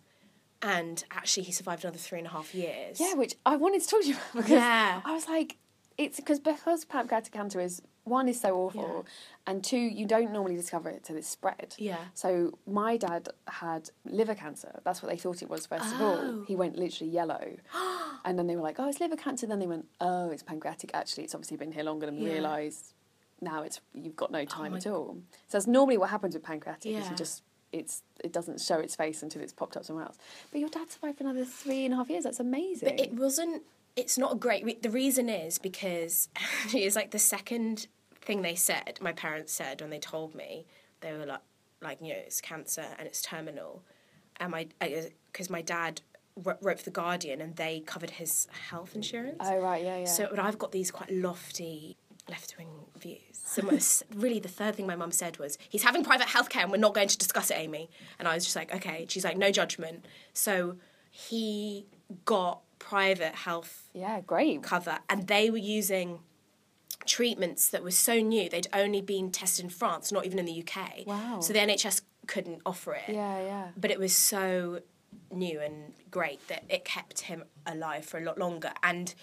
And 0.64 1.04
actually, 1.12 1.44
he 1.44 1.52
survived 1.52 1.84
another 1.84 1.98
three 1.98 2.20
and 2.20 2.28
a 2.28 2.32
half 2.32 2.54
years. 2.54 3.00
Yeah, 3.00 3.14
which 3.16 3.36
I 3.46 3.56
wanted 3.56 3.82
to 3.82 3.88
talk 3.88 4.02
to 4.02 4.08
you 4.08 4.14
about 4.16 4.34
because 4.36 4.52
Yeah. 4.52 5.02
I 5.04 5.14
was 5.14 5.28
like, 5.28 5.58
it's 5.98 6.18
because 6.18 6.40
because 6.40 6.86
pancreatic 6.86 7.34
cancer 7.34 7.60
is 7.60 7.82
one 8.04 8.28
is 8.28 8.40
so 8.42 8.56
awful, 8.58 9.06
and 9.46 9.64
two 9.64 9.78
you 9.78 10.08
don't 10.08 10.32
normally 10.32 10.56
discover 10.56 10.90
it 10.90 11.04
till 11.04 11.16
it's 11.16 11.28
spread. 11.28 11.76
Yeah. 11.78 11.98
So 12.16 12.58
my 12.66 12.98
dad 12.98 13.30
had 13.48 13.90
liver 14.06 14.34
cancer. 14.34 14.80
That's 14.84 15.04
what 15.04 15.12
they 15.12 15.18
thought 15.18 15.42
it 15.44 15.50
was 15.50 15.66
first 15.68 15.94
of 15.94 16.02
all. 16.02 16.18
Oh. 16.20 16.46
He 16.48 16.56
went 16.56 16.78
literally 16.78 17.12
yellow, 17.12 17.58
and 18.26 18.40
then 18.40 18.48
they 18.48 18.56
were 18.56 18.62
like, 18.64 18.80
oh, 18.80 18.88
it's 18.88 19.00
liver 19.00 19.16
cancer. 19.18 19.46
Then 19.46 19.60
they 19.60 19.68
went, 19.68 19.86
oh, 20.00 20.30
it's 20.32 20.42
pancreatic. 20.44 20.92
Actually, 20.94 21.26
it's 21.26 21.36
obviously 21.36 21.58
been 21.58 21.72
here 21.72 21.84
longer 21.84 22.06
than 22.08 22.18
we 22.20 22.28
Yeah. 22.28 22.34
realised. 22.34 22.94
Now 23.40 23.64
it's 23.64 23.82
you've 23.94 24.16
got 24.16 24.32
no 24.32 24.40
oh 24.40 24.46
time 24.46 24.72
my 24.72 24.78
at 24.78 24.88
all. 24.88 25.18
So 25.48 25.58
that's 25.58 25.68
normally 25.68 25.98
what 25.98 26.10
happens 26.10 26.34
with 26.36 26.44
pancreatic. 26.44 26.92
Is 26.92 27.04
Yeah. 27.06 27.10
you 27.12 27.16
just 27.16 27.44
it's 27.72 28.04
it 28.24 28.34
doesn't 28.34 28.60
show 28.60 28.80
its 28.80 28.96
face 28.96 29.24
until 29.24 29.42
it's 29.42 29.54
popped 29.54 29.78
up 29.78 29.84
somewhere 29.86 30.06
else. 30.06 30.18
But 30.52 30.60
your 30.60 30.70
dad 30.70 30.92
survived 30.92 31.18
for 31.18 31.24
another 31.24 31.46
three 31.46 31.86
and 31.86 31.94
a 31.94 31.98
half 31.98 32.10
years. 32.10 32.24
That's 32.24 32.40
amazing. 32.40 32.90
But 32.90 33.00
it 33.00 33.14
wasn't. 33.14 33.64
It's 33.96 34.18
not 34.18 34.34
a 34.34 34.36
great. 34.36 34.84
The 34.84 34.90
reason 34.90 35.30
is 35.30 35.58
because 35.58 36.30
it's 36.74 36.96
like 36.96 37.12
the 37.12 37.20
second 37.20 37.88
thing 38.22 38.42
they 38.42 38.56
said. 38.56 39.00
My 39.02 39.14
parents 39.14 39.54
said 39.54 39.82
when 39.82 39.90
they 39.90 40.00
told 40.00 40.36
me 40.36 40.66
they 41.02 41.14
were 41.14 41.26
like, 41.26 41.42
like 41.82 42.00
you 42.02 42.10
know, 42.14 42.20
it's 42.20 42.42
cancer 42.42 42.86
and 42.98 43.08
it's 43.08 43.22
terminal, 43.22 43.84
and 44.38 44.52
my 44.52 44.68
because 45.32 45.50
my 45.50 45.62
dad 45.62 46.02
wrote 46.38 46.80
for 46.80 46.86
the 46.86 46.92
Guardian 46.92 47.42
and 47.42 47.56
they 47.58 47.82
covered 47.82 48.12
his 48.12 48.48
health 48.70 48.96
insurance. 48.96 49.38
Oh 49.42 49.60
right, 49.60 49.84
yeah, 49.84 49.98
yeah. 50.00 50.06
So 50.06 50.28
but 50.30 50.40
I've 50.40 50.58
got 50.58 50.72
these 50.72 50.92
quite 50.92 51.12
lofty 51.12 51.98
left 52.32 52.56
wing 52.58 52.70
views. 52.98 53.20
So 53.34 53.62
really, 54.16 54.40
the 54.40 54.50
third 54.50 54.76
thing 54.76 54.88
my 54.88 54.96
mum 54.96 55.12
said 55.12 55.38
was, 55.38 55.58
"He's 55.70 55.84
having 55.84 56.04
private 56.04 56.28
healthcare, 56.28 56.64
and 56.64 56.72
we're 56.72 56.78
not 56.78 56.96
going 56.96 57.10
to 57.10 57.18
discuss 57.18 57.52
it, 57.52 57.58
Amy." 57.58 57.90
And 58.18 58.28
I 58.28 58.34
was 58.34 58.44
just 58.44 58.56
like, 58.56 58.74
"Okay." 58.74 59.06
She's 59.10 59.24
like, 59.24 59.38
"No 59.38 59.52
judgment." 59.52 60.06
So 60.34 60.78
he 61.12 61.86
got 62.26 62.62
private 62.80 63.36
health 63.36 63.90
yeah, 63.94 64.22
great. 64.22 64.64
cover, 64.64 65.00
and 65.10 65.28
they 65.28 65.52
were 65.52 65.58
using 65.58 66.20
treatments 67.06 67.70
that 67.70 67.84
were 67.84 67.92
so 67.92 68.20
new 68.20 68.48
they'd 68.50 68.68
only 68.74 69.02
been 69.02 69.32
tested 69.32 69.66
in 69.66 69.70
France, 69.70 70.12
not 70.12 70.26
even 70.26 70.40
in 70.40 70.46
the 70.46 70.64
UK. 70.64 71.06
Wow. 71.06 71.40
So 71.40 71.54
the 71.54 71.60
NHS 71.60 72.02
couldn't 72.28 72.62
offer 72.66 72.94
it. 72.94 73.14
Yeah, 73.14 73.42
yeah. 73.42 73.68
But 73.76 73.92
it 73.92 74.00
was 74.00 74.16
so 74.16 74.82
new 75.32 75.60
and 75.60 75.94
great 76.10 76.46
that 76.48 76.64
it 76.70 76.86
kept 76.86 77.22
him 77.22 77.44
alive 77.66 78.06
for 78.06 78.18
a 78.18 78.24
lot 78.24 78.38
longer. 78.38 78.72
And 78.84 79.14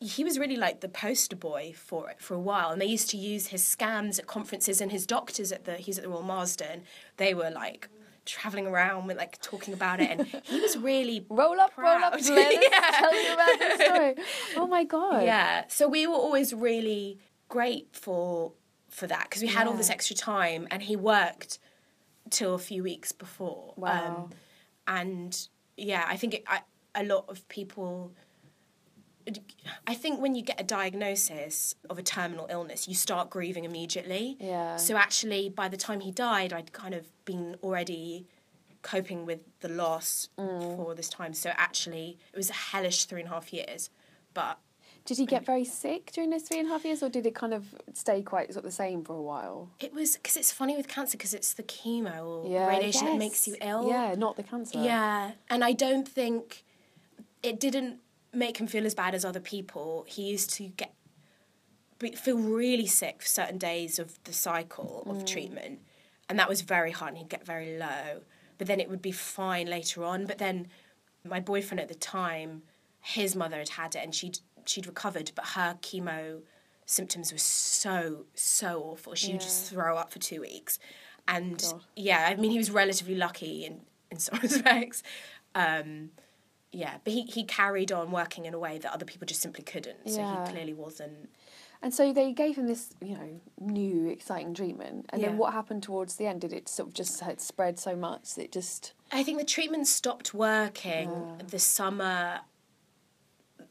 he 0.00 0.24
was 0.24 0.38
really 0.38 0.56
like 0.56 0.80
the 0.80 0.88
poster 0.88 1.36
boy 1.36 1.74
for 1.76 2.08
it 2.10 2.20
for 2.20 2.34
a 2.34 2.40
while. 2.40 2.70
And 2.70 2.80
they 2.80 2.86
used 2.86 3.10
to 3.10 3.16
use 3.18 3.48
his 3.48 3.62
scans 3.62 4.18
at 4.18 4.26
conferences 4.26 4.80
and 4.80 4.90
his 4.90 5.06
doctors 5.06 5.52
at 5.52 5.64
the 5.66 5.74
he's 5.74 5.98
at 5.98 6.04
the 6.04 6.10
Royal 6.10 6.22
Marsden. 6.22 6.82
They 7.18 7.34
were 7.34 7.50
like 7.50 7.88
traveling 8.26 8.66
around 8.66 9.06
with 9.06 9.16
like 9.16 9.40
talking 9.42 9.74
about 9.74 10.00
it 10.00 10.08
and 10.10 10.26
he 10.44 10.60
was 10.60 10.76
really 10.90 11.24
Roll 11.28 11.58
up, 11.60 11.72
roll 11.76 11.88
up, 12.04 12.12
proud. 12.12 12.22
Yeah. 12.28 12.90
tell 12.92 13.24
you 13.24 13.32
about 13.34 13.58
the 13.58 13.84
story. 13.84 14.14
Oh 14.56 14.66
my 14.66 14.84
god. 14.84 15.24
Yeah. 15.24 15.64
So 15.68 15.86
we 15.88 16.06
were 16.06 16.14
always 16.14 16.54
really 16.54 17.18
grateful 17.48 18.54
for 18.88 19.06
that 19.06 19.24
because 19.24 19.42
we 19.42 19.48
had 19.48 19.66
all 19.66 19.74
this 19.74 19.90
extra 19.90 20.16
time 20.16 20.66
and 20.70 20.82
he 20.82 20.96
worked 20.96 21.58
till 22.30 22.54
a 22.54 22.58
few 22.58 22.82
weeks 22.82 23.12
before. 23.12 23.74
Um, 23.76 23.82
Wow. 23.82 24.30
and 24.86 25.48
yeah, 25.76 26.04
I 26.08 26.16
think 26.16 26.34
it, 26.34 26.44
I, 26.46 26.60
a 26.94 27.04
lot 27.04 27.24
of 27.28 27.46
people. 27.48 28.12
I 29.86 29.94
think 29.94 30.20
when 30.20 30.34
you 30.34 30.42
get 30.42 30.60
a 30.60 30.64
diagnosis 30.64 31.74
of 31.88 31.98
a 31.98 32.02
terminal 32.02 32.46
illness, 32.50 32.88
you 32.88 32.94
start 32.94 33.30
grieving 33.30 33.64
immediately. 33.64 34.36
Yeah. 34.40 34.76
So 34.76 34.96
actually, 34.96 35.48
by 35.48 35.68
the 35.68 35.76
time 35.76 36.00
he 36.00 36.10
died, 36.10 36.52
I'd 36.52 36.72
kind 36.72 36.94
of 36.94 37.06
been 37.24 37.56
already 37.62 38.26
coping 38.82 39.26
with 39.26 39.40
the 39.60 39.68
loss 39.68 40.28
Mm. 40.38 40.76
for 40.76 40.94
this 40.94 41.08
time. 41.08 41.34
So 41.34 41.50
actually, 41.56 42.18
it 42.32 42.36
was 42.36 42.50
a 42.50 42.54
hellish 42.54 43.04
three 43.04 43.20
and 43.20 43.28
a 43.28 43.32
half 43.32 43.52
years. 43.52 43.90
But 44.32 44.58
Did 45.04 45.18
he 45.18 45.26
get 45.26 45.44
very 45.44 45.64
sick 45.64 46.12
during 46.12 46.30
those 46.30 46.42
three 46.42 46.58
and 46.60 46.68
a 46.68 46.70
half 46.70 46.84
years, 46.84 47.02
or 47.02 47.08
did 47.08 47.26
it 47.26 47.34
kind 47.34 47.52
of 47.54 47.74
stay 47.94 48.22
quite 48.22 48.52
sort 48.52 48.64
of 48.64 48.70
the 48.70 48.76
same 48.76 49.02
for 49.04 49.14
a 49.16 49.22
while? 49.22 49.70
It 49.80 49.92
was 49.92 50.16
because 50.16 50.36
it's 50.36 50.52
funny 50.52 50.76
with 50.76 50.88
cancer 50.88 51.16
because 51.16 51.34
it's 51.34 51.52
the 51.54 51.62
chemo 51.62 52.24
or 52.44 52.50
Yeah, 52.50 52.66
radiation 52.68 53.06
that 53.06 53.18
makes 53.18 53.46
you 53.48 53.56
ill. 53.60 53.88
Yeah, 53.88 54.14
not 54.16 54.36
the 54.36 54.42
cancer. 54.42 54.78
Yeah, 54.78 55.32
and 55.48 55.62
I 55.64 55.72
don't 55.72 56.06
think 56.08 56.64
it 57.42 57.58
didn't 57.58 58.00
make 58.32 58.60
him 58.60 58.66
feel 58.66 58.86
as 58.86 58.94
bad 58.94 59.14
as 59.14 59.24
other 59.24 59.40
people. 59.40 60.04
He 60.08 60.22
used 60.22 60.50
to 60.54 60.64
get 60.68 60.94
feel 62.16 62.38
really 62.38 62.86
sick 62.86 63.20
for 63.20 63.28
certain 63.28 63.58
days 63.58 63.98
of 63.98 64.18
the 64.24 64.32
cycle 64.32 65.06
of 65.06 65.26
treatment, 65.26 65.80
and 66.28 66.38
that 66.38 66.48
was 66.48 66.62
very 66.62 66.92
hard. 66.92 67.10
And 67.10 67.18
he'd 67.18 67.28
get 67.28 67.44
very 67.44 67.76
low, 67.76 68.22
but 68.56 68.66
then 68.66 68.80
it 68.80 68.88
would 68.88 69.02
be 69.02 69.12
fine 69.12 69.66
later 69.66 70.04
on. 70.04 70.24
But 70.24 70.38
then 70.38 70.68
my 71.24 71.40
boyfriend 71.40 71.80
at 71.80 71.88
the 71.88 71.94
time, 71.94 72.62
his 73.00 73.36
mother 73.36 73.58
had 73.58 73.70
had 73.70 73.94
it, 73.96 74.02
and 74.02 74.14
she'd 74.14 74.38
she'd 74.64 74.86
recovered, 74.86 75.32
but 75.34 75.48
her 75.48 75.76
chemo 75.82 76.40
symptoms 76.86 77.32
were 77.32 77.38
so 77.38 78.24
so 78.34 78.82
awful. 78.82 79.14
She 79.14 79.32
would 79.32 79.40
just 79.40 79.70
throw 79.70 79.96
up 79.96 80.12
for 80.12 80.18
two 80.18 80.40
weeks, 80.40 80.78
and 81.28 81.62
yeah, 81.96 82.28
I 82.30 82.34
mean 82.36 82.50
he 82.50 82.58
was 82.58 82.70
relatively 82.70 83.14
lucky 83.14 83.64
in 83.64 83.82
in 84.10 84.18
some 84.26 84.38
respects. 84.40 85.02
Um, 85.54 86.10
yeah, 86.72 86.98
but 87.04 87.12
he, 87.12 87.22
he 87.22 87.44
carried 87.44 87.90
on 87.90 88.10
working 88.12 88.46
in 88.46 88.54
a 88.54 88.58
way 88.58 88.78
that 88.78 88.92
other 88.92 89.04
people 89.04 89.26
just 89.26 89.40
simply 89.40 89.64
couldn't. 89.64 90.08
So 90.08 90.20
Yeah. 90.20 90.44
he 90.46 90.52
clearly 90.52 90.74
wasn't. 90.74 91.30
And 91.82 91.94
so 91.94 92.12
they 92.12 92.32
gave 92.32 92.56
him 92.56 92.66
this, 92.66 92.90
you 93.00 93.14
know, 93.16 93.40
new 93.58 94.08
exciting 94.08 94.54
treatment. 94.54 95.06
And 95.10 95.20
Yeah. 95.22 95.28
then 95.28 95.38
what 95.38 95.52
happened 95.52 95.82
towards 95.82 96.16
the 96.16 96.26
end? 96.26 96.42
Did 96.42 96.52
it 96.52 96.68
sort 96.68 96.88
of 96.88 96.94
just 96.94 97.20
had 97.20 97.40
spread 97.40 97.78
so 97.78 97.96
much 97.96 98.34
that 98.34 98.44
it 98.44 98.52
just 98.52 98.92
I 99.10 99.24
think 99.24 99.38
the 99.38 99.44
treatment 99.44 99.88
stopped 99.88 100.32
working 100.34 101.26
the 101.44 101.58
summer 101.58 102.40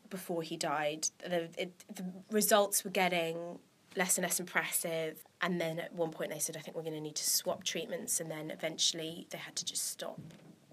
before 0.10 0.42
he 0.42 0.58
died, 0.58 1.08
the, 1.20 1.50
it, 1.58 1.72
the 1.96 2.04
results 2.32 2.84
were 2.84 2.90
getting 2.90 3.60
less 3.96 4.18
and 4.18 4.24
less 4.24 4.40
impressive. 4.40 5.24
And 5.42 5.62
then 5.62 5.80
at 5.80 5.94
one 5.94 6.12
point 6.12 6.32
they 6.32 6.40
said, 6.40 6.58
I 6.58 6.62
think 6.62 6.76
we're 6.76 6.84
going 6.84 6.96
to 6.96 7.00
need 7.02 7.16
to 7.16 7.30
swap 7.30 7.64
treatments. 7.64 8.20
And 8.20 8.30
then 8.30 8.52
eventually 8.52 9.28
they 9.30 9.38
had 9.38 9.56
to 9.58 9.66
just 9.66 9.88
stop 9.88 10.20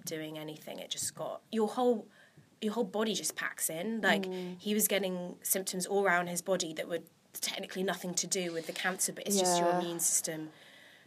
doing 0.07 0.39
anything. 0.39 0.79
It 0.79 0.91
just 0.91 1.15
got 1.15 1.43
your 1.53 1.69
whole 1.69 2.07
your 2.63 2.73
whole 2.73 2.85
body 2.85 3.15
just 3.15 3.37
packs 3.37 3.69
in. 3.71 4.01
Like 4.01 4.23
Mm. 4.27 4.59
he 4.59 4.75
was 4.75 4.89
getting 4.89 5.37
symptoms 5.43 5.87
all 5.87 6.05
around 6.05 6.29
his 6.29 6.43
body 6.43 6.73
that 6.75 6.89
were 6.89 7.01
technically 7.33 7.83
nothing 7.83 8.15
to 8.15 8.27
do 8.27 8.53
with 8.53 8.67
the 8.67 8.73
cancer, 8.73 9.13
but 9.13 9.27
it's 9.27 9.39
just 9.39 9.59
your 9.59 9.71
immune 9.71 10.01
system 10.01 10.51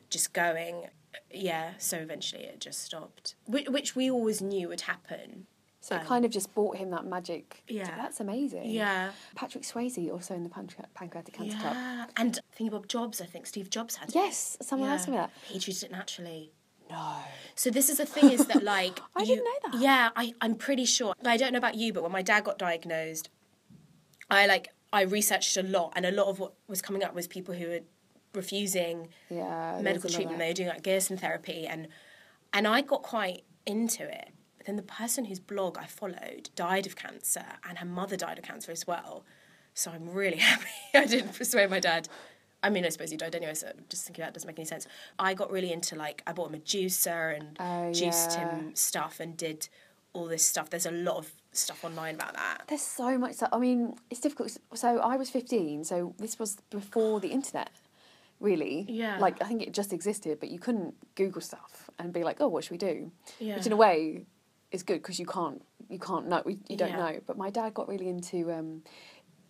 just 0.10 0.34
going. 0.34 0.90
Yeah, 1.32 1.74
so 1.80 1.98
eventually 1.98 2.44
it 2.44 2.60
just 2.60 2.82
stopped, 2.84 3.34
which, 3.46 3.68
which 3.68 3.96
we 3.96 4.12
always 4.12 4.42
knew 4.42 4.68
would 4.70 4.82
happen. 4.82 5.48
So 5.82 5.96
it 5.96 6.02
Um, 6.02 6.06
kind 6.06 6.26
of 6.26 6.30
just 6.32 6.54
brought 6.54 6.76
him 6.78 6.92
that 6.92 7.06
magic. 7.06 7.64
Yeah. 7.68 7.96
That's 7.96 8.20
amazing. 8.20 8.70
Yeah. 8.70 9.12
Patrick 9.34 9.64
Swayze 9.64 10.12
also 10.12 10.36
in 10.36 10.44
the 10.44 10.50
Pancre- 10.50 10.86
Pancreatic 10.94 11.34
Cancer 11.34 11.58
Club. 11.58 11.74
Yeah, 11.74 12.06
and 12.18 12.40
thinking 12.52 12.68
about 12.68 12.88
Jobs, 12.90 13.22
I 13.22 13.26
think 13.26 13.48
Steve 13.48 13.70
Jobs 13.72 13.96
had. 13.96 14.10
it. 14.10 14.16
Yes, 14.16 14.58
someone 14.62 14.90
else 14.90 15.06
told 15.06 15.16
me 15.16 15.22
that. 15.22 15.32
He 15.48 15.58
treated 15.58 15.84
it 15.86 15.92
naturally. 15.92 16.52
No. 16.90 17.18
So 17.56 17.70
this 17.70 17.90
is 17.90 17.98
the 17.98 18.06
thing 18.06 18.32
is 18.32 18.46
that 18.48 18.64
like 18.76 19.00
I 19.16 19.22
you- 19.22 19.28
didn't 19.28 19.44
know 19.46 19.72
that. 19.72 19.82
Yeah, 19.82 20.10
I 20.16 20.34
I'm 20.42 20.56
pretty 20.56 20.86
sure. 20.86 21.14
I 21.26 21.38
don't 21.38 21.52
know 21.52 21.58
about 21.58 21.76
you, 21.76 21.94
but 21.94 22.04
when 22.04 22.12
my 22.12 22.22
dad 22.22 22.44
got 22.44 22.58
diagnosed, 22.58 23.30
I 24.30 24.46
like 24.48 24.70
I 24.92 25.02
researched 25.04 25.56
a 25.58 25.64
lot, 25.64 25.94
and 25.96 26.06
a 26.06 26.12
lot 26.12 26.28
of 26.28 26.40
what 26.40 26.54
was 26.68 26.82
coming 26.82 27.04
up 27.04 27.14
was 27.14 27.28
people 27.28 27.54
who 27.54 27.68
were 27.70 27.80
refusing 28.34 29.10
Yeah. 29.30 29.80
medical 29.82 30.10
treatment. 30.10 30.40
They 30.40 30.48
were 30.48 30.54
doing 30.54 30.70
like 30.70 30.84
Gerson 30.84 31.18
therapy, 31.18 31.68
and 31.68 31.88
and 32.54 32.68
I 32.68 32.82
got 32.82 33.04
quite 33.04 33.44
into 33.66 34.04
it. 34.04 34.30
But 34.58 34.66
then 34.66 34.76
the 34.76 34.82
person 34.84 35.26
whose 35.26 35.40
blog 35.40 35.78
I 35.78 35.86
followed 35.86 36.50
died 36.56 36.86
of 36.88 36.96
cancer, 36.96 37.46
and 37.68 37.78
her 37.78 37.86
mother 37.86 38.18
died 38.18 38.38
of 38.40 38.44
cancer 38.44 38.72
as 38.72 38.86
well. 38.88 39.26
So 39.74 39.92
I'm 39.92 40.10
really 40.10 40.38
happy 40.52 40.68
I 40.96 41.06
didn't 41.06 41.34
persuade 41.36 41.70
my 41.70 41.80
dad. 41.80 42.10
I 42.62 42.70
mean, 42.70 42.86
I 42.86 42.90
suppose 42.90 43.10
he 43.12 43.18
died 43.18 43.36
anyway, 43.36 43.54
so 43.54 43.72
just 43.90 44.06
thinking 44.06 44.24
that 44.24 44.34
doesn't 44.34 44.48
make 44.48 44.60
any 44.60 44.66
sense. 44.66 44.86
I 45.18 45.34
got 45.34 45.50
really 45.52 45.72
into 45.72 45.96
like 45.96 46.22
I 46.28 46.34
bought 46.34 46.50
him 46.50 46.56
a 46.56 46.60
juicer 46.60 47.36
and 47.38 47.56
Oh, 47.60 47.94
juiced 47.94 48.32
yeah. 48.32 48.56
him 48.58 48.76
stuff 48.76 49.20
and 49.20 49.38
did 49.38 49.70
all 50.14 50.26
this 50.28 50.44
stuff. 50.44 50.70
There's 50.70 50.86
a 50.86 50.92
lot 50.92 51.18
of 51.18 51.32
stuff 51.52 51.86
online 51.86 52.16
about 52.16 52.34
that. 52.34 52.64
There's 52.68 52.82
so 52.82 53.18
much. 53.18 53.36
stuff. 53.36 53.50
I 53.54 53.60
mean, 53.60 53.96
it's 54.10 54.20
difficult. 54.20 54.58
So 54.74 55.00
I 55.00 55.16
was 55.16 55.30
15, 55.30 55.84
so 55.86 56.14
this 56.18 56.38
was 56.38 56.58
before 56.70 57.20
the 57.20 57.30
internet, 57.30 57.70
really. 58.40 58.86
Yeah. 58.90 59.18
Like, 59.20 59.42
I 59.42 59.46
think 59.46 59.62
it 59.62 59.74
just 59.74 59.94
existed, 59.94 60.40
but 60.40 60.50
you 60.50 60.60
couldn't 60.60 60.96
Google 61.16 61.42
stuff 61.42 61.90
and 62.00 62.12
be 62.12 62.24
like, 62.24 62.38
oh, 62.42 62.48
what 62.48 62.64
should 62.64 62.72
we 62.72 62.78
do? 62.78 63.12
Yeah. 63.40 63.56
Which, 63.56 63.66
in 63.68 63.72
a 63.72 63.76
way, 63.78 64.26
is 64.72 64.84
good 64.84 65.02
because 65.02 65.20
you 65.20 65.26
can't, 65.26 65.62
you 65.90 66.00
can't 66.00 66.28
know, 66.28 66.44
you 66.46 66.76
don't 66.76 66.90
Yeah. 66.90 66.98
know. 67.12 67.20
But 67.26 67.38
my 67.38 67.50
dad 67.50 67.74
got 67.74 67.88
really 67.88 68.10
into, 68.10 68.52
um, 68.52 68.84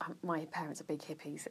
um, 0.01 0.15
my 0.23 0.45
parents 0.51 0.79
are 0.79 0.85
big 0.85 1.01
hippies 1.01 1.47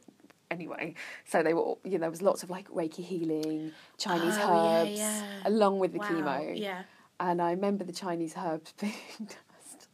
anyway. 0.51 0.95
So 1.25 1.43
they 1.43 1.55
were, 1.55 1.61
all- 1.61 1.81
you 1.85 1.93
know, 1.93 2.01
there 2.03 2.11
was 2.11 2.23
lots 2.23 2.43
of 2.43 2.51
like 2.51 2.69
Reiki 2.69 3.05
healing, 3.05 3.73
Chinese 3.99 4.35
Oh, 4.39 4.83
herbs, 4.83 4.99
yeah. 4.99 5.23
along 5.45 5.79
with 5.79 5.93
the 5.93 5.99
Wow, 5.99 6.09
chemo. 6.09 6.59
yeah. 6.59 6.83
And 7.21 7.43
I 7.43 7.51
remember 7.51 7.85
the 7.85 7.93
Chinese 7.93 8.35
herbs 8.37 8.73
being 8.81 8.93
just 9.21 9.89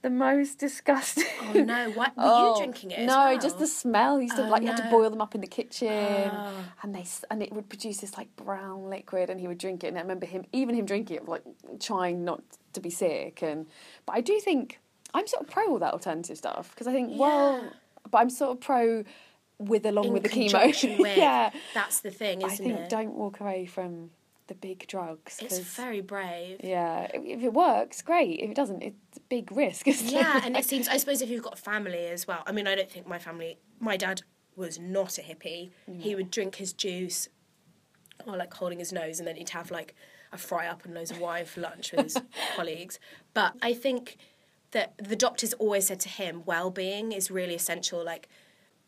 the 0.00 0.10
most 0.10 0.58
disgusting. 0.58 1.24
Oh 1.42 1.52
no! 1.62 1.90
What 1.90 2.16
were 2.16 2.22
Oh, 2.24 2.52
you 2.54 2.60
drinking 2.60 2.92
it? 2.92 3.00
No, 3.06 3.16
well? 3.16 3.38
just 3.38 3.58
the 3.58 3.66
smell. 3.66 4.16
You 4.16 4.22
used 4.24 4.36
to 4.36 4.46
Oh, 4.46 4.48
like 4.48 4.62
you 4.62 4.68
had 4.68 4.76
to 4.78 4.88
boil 4.90 5.10
them 5.10 5.20
up 5.20 5.34
in 5.34 5.40
the 5.40 5.46
kitchen, 5.46 6.30
Oh. 6.32 6.64
and 6.82 6.94
they 6.94 7.04
and 7.30 7.42
it 7.42 7.52
would 7.52 7.68
produce 7.68 7.98
this 7.98 8.16
like 8.16 8.34
brown 8.36 8.88
liquid, 8.88 9.28
and 9.28 9.40
he 9.40 9.46
would 9.48 9.58
drink 9.58 9.84
it. 9.84 9.88
And 9.88 9.98
I 9.98 10.00
remember 10.00 10.24
him, 10.26 10.44
even 10.52 10.74
him 10.74 10.86
drinking 10.86 11.16
it, 11.18 11.28
like 11.28 11.42
trying 11.80 12.24
not 12.24 12.42
to 12.74 12.80
be 12.80 12.90
sick. 12.90 13.42
And 13.42 13.66
but 14.06 14.14
I 14.14 14.20
do 14.20 14.38
think 14.40 14.78
I'm 15.14 15.26
sort 15.26 15.42
of 15.42 15.50
pro 15.50 15.68
all 15.68 15.78
that 15.80 15.92
alternative 15.92 16.38
stuff 16.38 16.70
because 16.70 16.86
I 16.86 16.92
think 16.92 17.18
well, 17.18 17.62
but 18.10 18.18
I'm 18.18 18.30
sort 18.30 18.52
of 18.52 18.60
pro 18.60 19.04
with 19.58 19.84
along 19.86 20.06
In 20.06 20.12
with 20.12 20.22
the 20.22 20.28
chemo. 20.28 20.98
with, 20.98 21.16
yeah, 21.18 21.50
that's 21.74 22.00
the 22.00 22.10
thing, 22.10 22.42
I 22.44 22.48
isn't 22.48 22.64
think 22.64 22.78
it? 22.80 22.88
don't 22.88 23.14
walk 23.14 23.40
away 23.40 23.66
from 23.66 24.10
the 24.46 24.54
big 24.54 24.86
drugs. 24.86 25.38
It's 25.42 25.58
very 25.58 26.00
brave. 26.00 26.60
yeah, 26.62 27.08
if 27.12 27.42
it 27.42 27.52
works, 27.52 28.00
great. 28.02 28.40
If 28.40 28.50
it 28.50 28.54
doesn't, 28.56 28.82
it's 28.82 29.16
a 29.18 29.20
big 29.28 29.52
risk. 29.52 29.86
Isn't 29.92 30.08
Yeah, 30.10 30.38
it? 30.38 30.44
and 30.44 30.56
it 30.56 30.64
seems. 30.64 30.88
I 30.88 30.96
suppose 30.96 31.20
if 31.22 31.28
you've 31.28 31.42
got 31.42 31.58
family 31.58 32.06
as 32.06 32.26
well. 32.26 32.42
I 32.46 32.52
mean, 32.52 32.66
I 32.66 32.74
don't 32.74 32.90
think 32.90 33.06
my 33.06 33.18
family. 33.18 33.58
My 33.80 33.96
dad 33.96 34.22
was 34.56 34.78
not 34.78 35.18
a 35.18 35.22
hippie. 35.22 35.70
He 35.98 36.14
would 36.14 36.30
drink 36.30 36.56
his 36.56 36.72
juice, 36.72 37.28
or 38.26 38.36
like 38.36 38.52
holding 38.54 38.78
his 38.78 38.92
nose, 38.92 39.18
and 39.18 39.28
then 39.28 39.36
he'd 39.36 39.50
have 39.50 39.70
like 39.70 39.94
a 40.32 40.38
fry 40.38 40.66
up 40.66 40.84
and 40.84 40.94
loads 40.94 41.10
of 41.10 41.18
wine 41.20 41.44
for 41.46 41.60
lunch 41.60 41.92
with 41.92 42.04
his 42.04 42.16
colleagues. 42.56 42.98
But 43.34 43.54
I 43.62 43.72
think 43.74 44.16
that 44.72 44.92
the 44.98 45.16
doctors 45.16 45.52
always 45.54 45.86
said 45.86 46.00
to 46.00 46.08
him, 46.08 46.42
well-being 46.44 47.12
is 47.12 47.30
really 47.30 47.54
essential. 47.54 48.04
Like, 48.04 48.28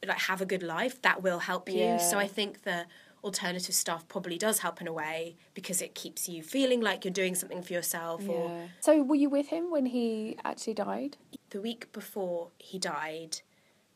like 0.07 0.19
have 0.19 0.41
a 0.41 0.47
good 0.47 0.63
life. 0.63 1.01
That 1.03 1.23
will 1.23 1.41
help 1.41 1.69
you. 1.69 1.99
So 1.99 2.19
I 2.19 2.27
think 2.27 2.63
the 2.63 2.87
alternative 3.23 3.75
stuff 3.75 4.09
probably 4.09 4.39
does 4.39 4.61
help 4.61 4.81
in 4.81 4.87
a 4.89 4.93
way 4.93 5.37
because 5.53 5.83
it 5.83 5.95
keeps 5.95 6.27
you 6.29 6.43
feeling 6.43 6.81
like 6.81 7.05
you're 7.05 7.13
doing 7.13 7.35
something 7.35 7.63
for 7.63 7.75
yourself 7.75 8.27
or 8.27 8.69
So 8.81 9.03
were 9.03 9.15
you 9.15 9.29
with 9.29 9.49
him 9.49 9.71
when 9.71 9.85
he 9.87 10.39
actually 10.43 10.73
died? 10.73 11.19
the 11.51 11.61
week 11.61 11.93
before 11.93 12.49
he 12.59 12.79
died, 12.79 13.41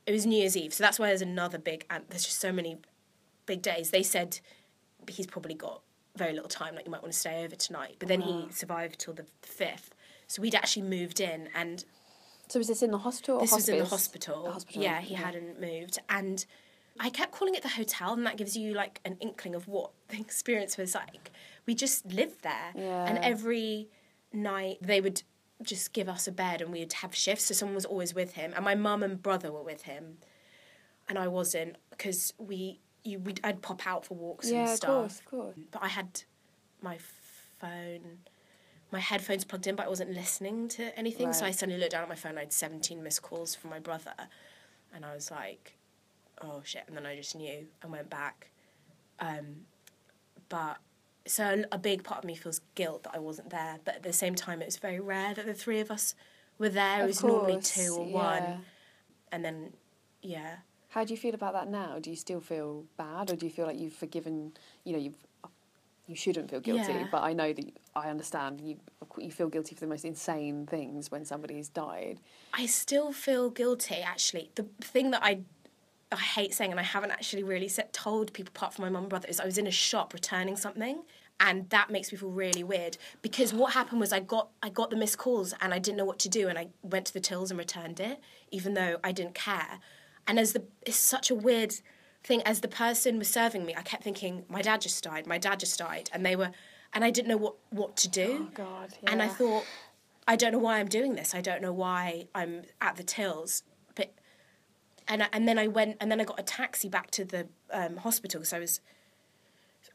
it 0.07 0.12
was 0.12 0.27
New 0.27 0.38
Year's 0.38 0.57
Eve. 0.57 0.75
So 0.75 0.85
that's 0.85 0.99
why 0.99 1.09
there's 1.09 1.23
another 1.23 1.59
big, 1.59 1.87
and 1.88 2.05
there's 2.11 2.25
just 2.25 2.40
so 2.40 2.53
many 2.53 2.79
big 3.47 3.62
days. 3.62 3.90
They 3.90 4.03
said 4.03 4.40
he's 5.09 5.27
probably 5.27 5.55
got 5.55 5.81
very 6.17 6.33
little 6.33 6.49
time, 6.49 6.75
like 6.75 6.85
you 6.85 6.90
might 6.90 7.03
want 7.03 7.12
to 7.12 7.19
stay 7.19 7.45
over 7.45 7.57
tonight. 7.57 7.97
But 7.99 8.09
then 8.09 8.21
he 8.21 8.47
survived 8.51 8.99
till 8.99 9.14
the 9.14 9.25
5th. 9.43 9.90
So 10.27 10.43
we'd 10.43 10.55
actually 10.55 10.83
moved 10.83 11.21
in, 11.21 11.49
and 11.55 11.85
So 12.48 12.59
was 12.59 12.68
this 12.68 12.83
in 12.83 12.90
the 12.90 12.98
hospital? 12.98 13.37
Or 13.37 13.40
this 13.42 13.52
was 13.52 13.68
in 13.68 13.78
the 13.78 13.85
hospital. 13.85 14.44
The 14.44 14.52
hospital. 14.52 14.83
Yeah, 14.83 15.00
he 15.00 15.14
hadn't 15.14 15.61
moved. 15.61 15.98
And 16.09 16.44
I 17.00 17.11
kept 17.11 17.33
calling 17.33 17.54
it 17.54 17.62
the 17.62 17.68
hotel, 17.70 18.12
and 18.12 18.24
that 18.26 18.37
gives 18.37 18.57
you 18.57 18.74
like 18.74 19.00
an 19.04 19.16
inkling 19.20 19.54
of 19.54 19.66
what 19.68 19.90
the 20.09 20.16
experience 20.20 20.76
was 20.76 20.94
like. 20.94 21.33
We 21.66 21.74
just 21.74 22.07
lived 22.12 22.42
there. 22.42 22.72
And 22.74 23.18
every 23.18 23.88
night 24.33 24.78
they 24.80 25.00
would 25.00 25.22
just 25.62 25.92
give 25.92 26.09
us 26.09 26.26
a 26.28 26.33
bed 26.33 26.61
and 26.61 26.70
we'd 26.72 26.92
have 26.94 27.14
shifts. 27.14 27.44
So 27.46 27.54
someone 27.54 27.74
was 27.76 27.85
always 27.85 28.14
with 28.14 28.35
him. 28.35 28.52
And 28.54 28.64
my 28.64 28.74
mum 28.74 29.02
and 29.02 29.22
brother 29.22 29.50
were 29.52 29.62
with 29.62 29.83
him. 29.83 30.18
And 31.09 31.18
I 31.18 31.28
wasn't 31.28 31.76
because 31.90 32.35
we, 32.38 32.80
you, 33.04 33.18
we'd, 33.20 33.40
I'd 33.44 33.62
pop 33.62 33.87
out 33.87 34.04
for 34.04 34.14
walks 34.14 34.50
Yeah, 34.50 34.62
and 34.62 34.70
of 34.70 34.76
stuff. 34.76 34.90
course, 34.90 35.18
of 35.20 35.24
course. 35.26 35.57
But 35.70 35.83
I 35.83 35.88
had 35.88 36.22
my 36.83 36.98
phone, 37.59 38.18
my 38.92 39.01
headphones 39.01 39.44
plugged 39.44 39.66
in, 39.66 39.77
but 39.77 39.87
I 39.87 39.88
wasn't 39.88 40.12
listening 40.12 40.68
to 40.68 40.97
anything. 40.99 41.33
So 41.33 41.44
I 41.44 41.51
suddenly 41.51 41.81
looked 41.81 41.92
down 41.92 42.03
at 42.03 42.09
my 42.09 42.14
phone. 42.14 42.31
and 42.31 42.38
I 42.38 42.42
had 42.42 42.53
17 42.53 43.03
missed 43.03 43.23
calls 43.23 43.55
from 43.55 43.70
my 43.70 43.79
brother. 43.79 44.14
And 44.94 45.05
I 45.05 45.14
was 45.14 45.31
like, 45.31 45.77
oh 46.42 46.62
shit. 46.64 46.85
And 46.87 46.97
then 46.97 47.07
I 47.07 47.16
just 47.16 47.35
knew 47.35 47.66
and 47.83 47.90
went 47.90 48.09
back. 48.09 48.51
Um, 49.20 49.66
but 50.49 50.79
so 51.27 51.64
a 51.73 51.79
big 51.79 52.05
part 52.05 52.18
of 52.18 52.25
me 52.25 52.35
feels 52.35 52.61
guilt 52.75 53.05
that 53.05 53.14
I 53.14 53.18
wasn't 53.18 53.51
there. 53.51 53.79
But 53.85 53.97
at 53.97 54.03
the 54.03 54.12
same 54.12 54.35
time, 54.35 54.62
it 54.62 54.66
was 54.66 54.77
very 54.77 55.01
rare 55.01 55.35
that 55.35 55.47
the 55.47 55.55
three 55.55 55.81
of 55.81 55.90
us 55.90 56.14
were 56.59 56.68
there. 56.68 56.99
Of 56.99 57.05
it 57.05 57.07
was 57.07 57.25
normally 57.25 57.61
two 57.61 57.97
or 57.99 58.07
yeah. 58.07 58.12
one. 58.12 58.64
And 59.33 59.44
then, 59.44 59.73
yeah. 60.23 60.57
How 60.90 61.05
do 61.05 61.12
you 61.12 61.18
feel 61.18 61.35
about 61.35 61.55
that 61.55 61.68
now? 61.68 61.99
Do 62.01 62.11
you 62.11 62.16
still 62.16 62.40
feel 62.40 62.85
bad, 62.97 63.33
or 63.33 63.37
do 63.37 63.47
you 63.47 63.51
feel 63.51 63.66
like 63.66 63.79
you've 63.79 63.94
forgiven? 63.94 64.53
You 64.85 64.92
know, 64.92 64.99
you've 65.01 65.27
you 66.07 66.14
shouldn't 66.14 66.51
feel 66.51 66.61
guilty, 66.61 66.93
Yeah. 66.93 67.09
but 67.11 67.23
I 67.23 67.33
know 67.33 67.53
that 67.53 67.64
I 67.95 68.11
understand 68.11 68.61
you. 68.61 68.77
You 69.19 69.31
feel 69.31 69.49
guilty 69.49 69.75
for 69.75 69.81
the 69.81 69.87
most 69.87 70.05
insane 70.05 70.67
things 70.67 71.11
when 71.11 71.25
somebody's 71.25 71.69
died. 71.69 72.21
I 72.53 72.67
still 72.67 73.12
feel 73.12 73.51
guilty. 73.51 73.97
Actually, 73.97 74.51
the 74.55 74.67
thing 74.81 75.11
that 75.12 75.23
I 75.25 75.40
I 76.12 76.17
hate 76.17 76.55
saying, 76.55 76.71
and 76.71 76.79
I 76.79 76.85
haven't 76.85 77.11
actually 77.11 77.43
really 77.43 77.67
said, 77.67 77.93
told 77.93 78.33
people 78.35 78.53
apart 78.55 78.75
from 78.75 78.85
my 78.85 78.88
mum 78.88 79.05
and 79.05 79.11
brother, 79.11 79.27
is 79.29 79.40
I 79.40 79.47
was 79.47 79.59
in 79.59 79.67
a 79.67 79.71
shop 79.73 80.12
returning 80.14 80.57
something, 80.57 81.03
and 81.40 81.69
that 81.71 81.90
makes 81.90 82.12
me 82.12 82.19
feel 82.19 82.31
really 82.31 82.62
weird 82.62 82.99
because 83.21 83.53
what 83.53 83.73
happened 83.73 83.99
was 84.01 84.12
I 84.12 84.21
got 84.21 84.51
I 84.62 84.69
got 84.69 84.90
the 84.90 84.97
missed 84.97 85.19
calls 85.19 85.55
and 85.61 85.73
I 85.75 85.79
didn't 85.79 85.97
know 85.97 86.05
what 86.05 86.19
to 86.21 86.29
do, 86.29 86.49
and 86.49 86.59
I 86.59 86.69
went 86.83 87.07
to 87.07 87.12
the 87.14 87.21
tills 87.21 87.51
and 87.51 87.59
returned 87.59 87.99
it, 87.99 88.21
even 88.51 88.75
though 88.75 88.99
I 89.03 89.11
didn't 89.12 89.35
care. 89.35 89.81
And 90.27 90.38
as 90.38 90.53
the 90.53 90.64
it's 90.83 90.97
such 90.97 91.31
a 91.31 91.35
weird 91.35 91.75
thing. 92.24 92.42
As 92.42 92.60
the 92.60 92.68
person 92.68 93.18
was 93.18 93.28
serving 93.28 93.64
me, 93.64 93.74
I 93.76 93.82
kept 93.82 94.02
thinking, 94.02 94.44
my 94.48 94.62
dad 94.62 94.80
just 94.80 95.04
died, 95.04 95.26
my 95.26 95.38
dad 95.38 95.60
just 95.60 95.78
died, 95.78 96.10
and 96.12 96.24
they 96.24 96.34
were, 96.37 96.50
and 96.92 97.04
I 97.04 97.10
didn't 97.10 97.28
know 97.28 97.37
what 97.37 97.54
what 97.70 97.96
to 97.98 98.08
do. 98.08 98.48
Oh 98.48 98.54
God! 98.54 98.94
And 99.06 99.22
I 99.22 99.28
thought, 99.28 99.64
I 100.26 100.37
don't 100.37 100.52
know 100.52 100.58
why 100.58 100.78
I'm 100.78 100.88
doing 100.88 101.14
this. 101.14 101.34
I 101.34 101.40
don't 101.40 101.62
know 101.62 101.72
why 101.72 102.26
I'm 102.34 102.62
at 102.80 102.96
the 102.96 103.02
tills. 103.02 103.62
But 103.94 104.12
and 105.06 105.22
I, 105.22 105.28
and 105.32 105.46
then 105.46 105.58
I 105.58 105.66
went 105.68 105.96
and 106.00 106.10
then 106.10 106.20
I 106.20 106.24
got 106.24 106.40
a 106.40 106.42
taxi 106.42 106.88
back 106.88 107.10
to 107.12 107.24
the 107.24 107.46
um, 107.70 107.98
hospital 107.98 108.40
because 108.40 108.52
I 108.52 108.58
was 108.58 108.80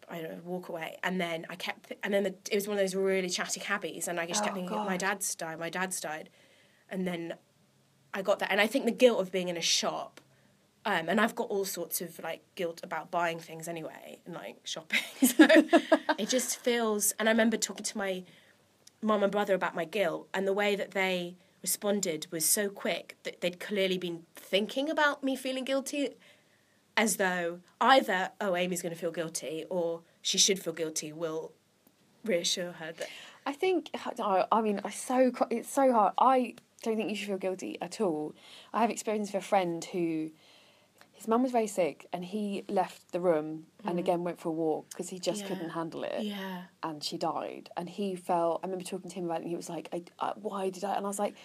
I 0.10 0.22
don't 0.22 0.32
know 0.32 0.42
walk 0.44 0.70
away. 0.70 0.98
And 1.04 1.20
then 1.20 1.46
I 1.50 1.56
kept 1.56 1.94
and 2.04 2.14
then 2.14 2.24
the, 2.24 2.36
it 2.52 2.56
was 2.56 2.68
one 2.68 2.78
of 2.78 2.82
those 2.84 2.96
really 2.96 3.30
chatty 3.30 3.60
cabbies, 3.60 4.08
and 4.08 4.20
I 4.20 4.26
just 4.26 4.44
kept 4.44 4.56
Oh, 4.56 4.60
thinking, 4.60 4.78
my 4.78 4.98
dad's 4.98 5.34
died, 5.36 5.60
my 5.60 5.70
dad's 5.70 6.00
died, 6.00 6.30
and 6.90 7.08
then 7.08 7.36
I 8.14 8.22
got 8.22 8.40
that, 8.40 8.52
and 8.52 8.60
I 8.60 8.68
think 8.68 8.86
the 8.86 8.92
guilt 8.92 9.20
of 9.20 9.32
being 9.32 9.50
in 9.50 9.58
a 9.58 9.62
shop. 9.62 10.22
Um, 10.86 11.10
and 11.10 11.20
I've 11.20 11.36
got 11.36 11.50
all 11.50 11.66
sorts 11.66 12.02
of 12.02 12.20
like 12.20 12.42
guilt 12.56 12.80
about 12.84 13.12
buying 13.12 13.40
things 13.40 13.68
anyway 13.68 14.20
and 14.26 14.34
like 14.36 14.58
shopping. 14.64 15.00
So 15.22 15.46
it 16.18 16.30
just 16.30 16.58
feels. 16.58 17.14
And 17.20 17.28
I 17.28 17.32
remember 17.32 17.58
talking 17.58 17.84
to 17.84 17.98
my 17.98 18.24
mum 19.02 19.24
and 19.24 19.32
brother 19.32 19.54
about 19.54 19.76
my 19.76 19.86
guilt 19.86 20.28
and 20.34 20.48
the 20.48 20.54
way 20.54 20.76
that 20.76 20.92
they 20.92 21.36
responded 21.62 22.28
was 22.32 22.46
so 22.46 22.70
quick 22.70 23.18
that 23.24 23.42
they'd 23.42 23.60
clearly 23.60 23.98
been 23.98 24.24
thinking 24.36 24.90
about 24.90 25.24
me 25.24 25.36
feeling 25.36 25.66
guilty, 25.66 26.10
as 26.96 27.18
though 27.18 27.60
either 27.80 28.32
oh 28.42 28.56
Amy's 28.56 28.82
going 28.82 28.94
to 28.94 29.00
feel 29.00 29.12
guilty 29.12 29.66
or 29.70 30.02
she 30.22 30.38
should 30.38 30.60
feel 30.60 30.74
guilty 30.74 31.12
will 31.14 31.52
reassure 32.26 32.74
her 32.74 32.92
that 32.92 33.08
I 33.46 33.54
think 33.54 33.90
I 33.94 34.46
I 34.52 34.62
mean 34.62 34.82
I 34.84 34.90
so 34.90 35.32
it's 35.50 35.72
so 35.72 35.92
hard. 35.92 36.14
I 36.20 36.56
don't 36.84 36.96
think 36.98 37.10
you 37.10 37.16
should 37.16 37.28
feel 37.28 37.38
guilty 37.38 37.78
at 37.82 38.00
all. 38.02 38.34
I 38.74 38.82
have 38.82 38.90
experience 38.90 39.34
with 39.34 39.44
a 39.44 39.46
friend 39.46 39.84
who 39.84 40.32
his 41.20 41.28
mum 41.28 41.44
was 41.44 41.52
very 41.52 41.68
sick 41.68 42.08
and 42.14 42.24
he 42.24 42.64
left 42.70 43.12
the 43.12 43.20
room 43.20 43.66
and 43.84 43.90
mm-hmm. 43.90 43.98
again 44.00 44.24
went 44.24 44.40
for 44.40 44.48
a 44.48 44.54
walk 44.54 44.90
because 44.90 45.10
he 45.10 45.20
just 45.20 45.42
Yeah. 45.42 45.48
couldn't 45.50 45.72
handle 45.72 46.04
it. 46.06 46.22
yeah 46.24 46.62
And 46.82 47.04
she 47.04 47.18
died. 47.18 47.70
And 47.76 47.90
he 47.90 48.16
felt. 48.16 48.62
I 48.64 48.68
remember 48.68 48.86
talking 48.86 49.10
to 49.12 49.16
him 49.18 49.26
about 49.26 49.40
it. 49.40 49.42
and 49.42 49.50
He 49.50 49.58
was 49.58 49.68
like, 49.70 49.90
I, 49.92 50.04
I, 50.26 50.32
"Why 50.36 50.70
did 50.70 50.86
I?" 50.86 50.96
And 50.96 51.06
I 51.06 51.10
was 51.10 51.20
like, 51.20 51.36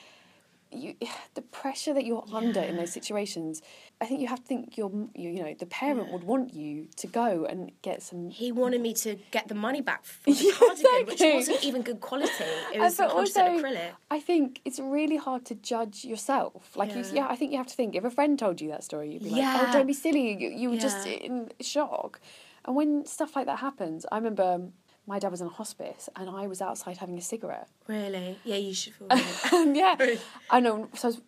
"You, 0.74 0.94
the 1.34 1.42
pressure 1.42 1.92
that 1.94 2.04
you're 2.04 2.24
under 2.32 2.60
in 2.60 2.76
those 2.76 2.92
situations. 2.92 3.62
I 4.00 4.06
think 4.06 4.20
you 4.20 4.26
have 4.26 4.40
to 4.40 4.46
think 4.46 4.76
your, 4.76 4.90
you, 5.14 5.30
you 5.30 5.42
know, 5.42 5.54
the 5.58 5.66
parent 5.66 6.10
would 6.12 6.24
want 6.24 6.52
you 6.52 6.88
to 6.96 7.06
go 7.06 7.46
and 7.46 7.70
get 7.82 8.02
some 8.02 8.28
he 8.30 8.50
wanted 8.52 8.80
me 8.80 8.92
to 8.94 9.16
get 9.30 9.48
the 9.48 9.54
money 9.54 9.80
back 9.80 10.04
for 10.04 10.30
the 10.30 10.44
Yeah, 10.44 10.52
cardigan, 10.52 10.86
exactly. 11.00 11.04
which 11.26 11.34
wasn't 11.34 11.64
even 11.64 11.82
good 11.82 12.00
quality. 12.00 12.44
It 12.74 12.80
was 12.80 12.96
but 12.96 13.10
100% 13.10 13.14
also, 13.14 13.40
acrylic. 13.40 13.90
I 14.10 14.20
think 14.20 14.60
it's 14.64 14.78
really 14.80 15.16
hard 15.16 15.44
to 15.46 15.54
judge 15.54 16.04
yourself. 16.04 16.76
Like, 16.76 16.90
you, 16.94 17.02
Yeah. 17.02 17.12
yeah, 17.14 17.26
I 17.28 17.36
think 17.36 17.52
you 17.52 17.58
have 17.58 17.68
to 17.68 17.74
think. 17.74 17.94
If 17.94 18.04
a 18.04 18.10
friend 18.10 18.38
told 18.38 18.60
you 18.60 18.68
that 18.70 18.82
story, 18.84 19.12
you'd 19.12 19.22
be 19.22 19.30
like, 19.30 19.38
Yeah. 19.40 19.66
"Oh, 19.68 19.72
don't 19.72 19.86
be 19.86 19.92
silly." 19.92 20.32
You, 20.42 20.48
you 20.50 20.70
were 20.70 20.76
just 20.76 21.06
in 21.06 21.50
shock. 21.60 22.20
And 22.66 22.74
when 22.76 23.04
stuff 23.06 23.36
like 23.36 23.46
that 23.46 23.58
happens, 23.58 24.06
I 24.10 24.16
remember 24.16 24.42
um, 24.42 24.72
my 25.06 25.18
dad 25.18 25.30
was 25.30 25.40
in 25.40 25.46
a 25.46 25.50
hospice, 25.50 26.08
and 26.16 26.30
I 26.30 26.46
was 26.46 26.62
outside 26.62 26.96
having 26.98 27.18
a 27.18 27.22
cigarette. 27.22 27.68
Really? 27.86 28.38
Yeah, 28.44 28.56
you 28.56 28.74
should 28.74 28.94
feel. 28.94 29.08
Really. 29.52 29.78
Yeah, 29.78 30.16
I 30.50 30.60
know. 30.60 30.88
So 30.94 31.08
I 31.08 31.10
was, 31.10 31.20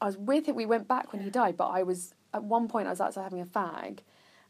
I, 0.00 0.04
I 0.04 0.06
was 0.06 0.16
with 0.16 0.46
him. 0.46 0.56
We 0.56 0.66
went 0.66 0.88
back 0.88 1.12
when 1.12 1.22
he 1.22 1.30
died, 1.30 1.56
but 1.56 1.68
I 1.68 1.82
was 1.82 2.14
at 2.34 2.42
one 2.42 2.68
point 2.68 2.86
I 2.86 2.90
was 2.90 3.00
outside 3.00 3.22
having 3.22 3.40
a 3.40 3.46
fag, 3.46 4.00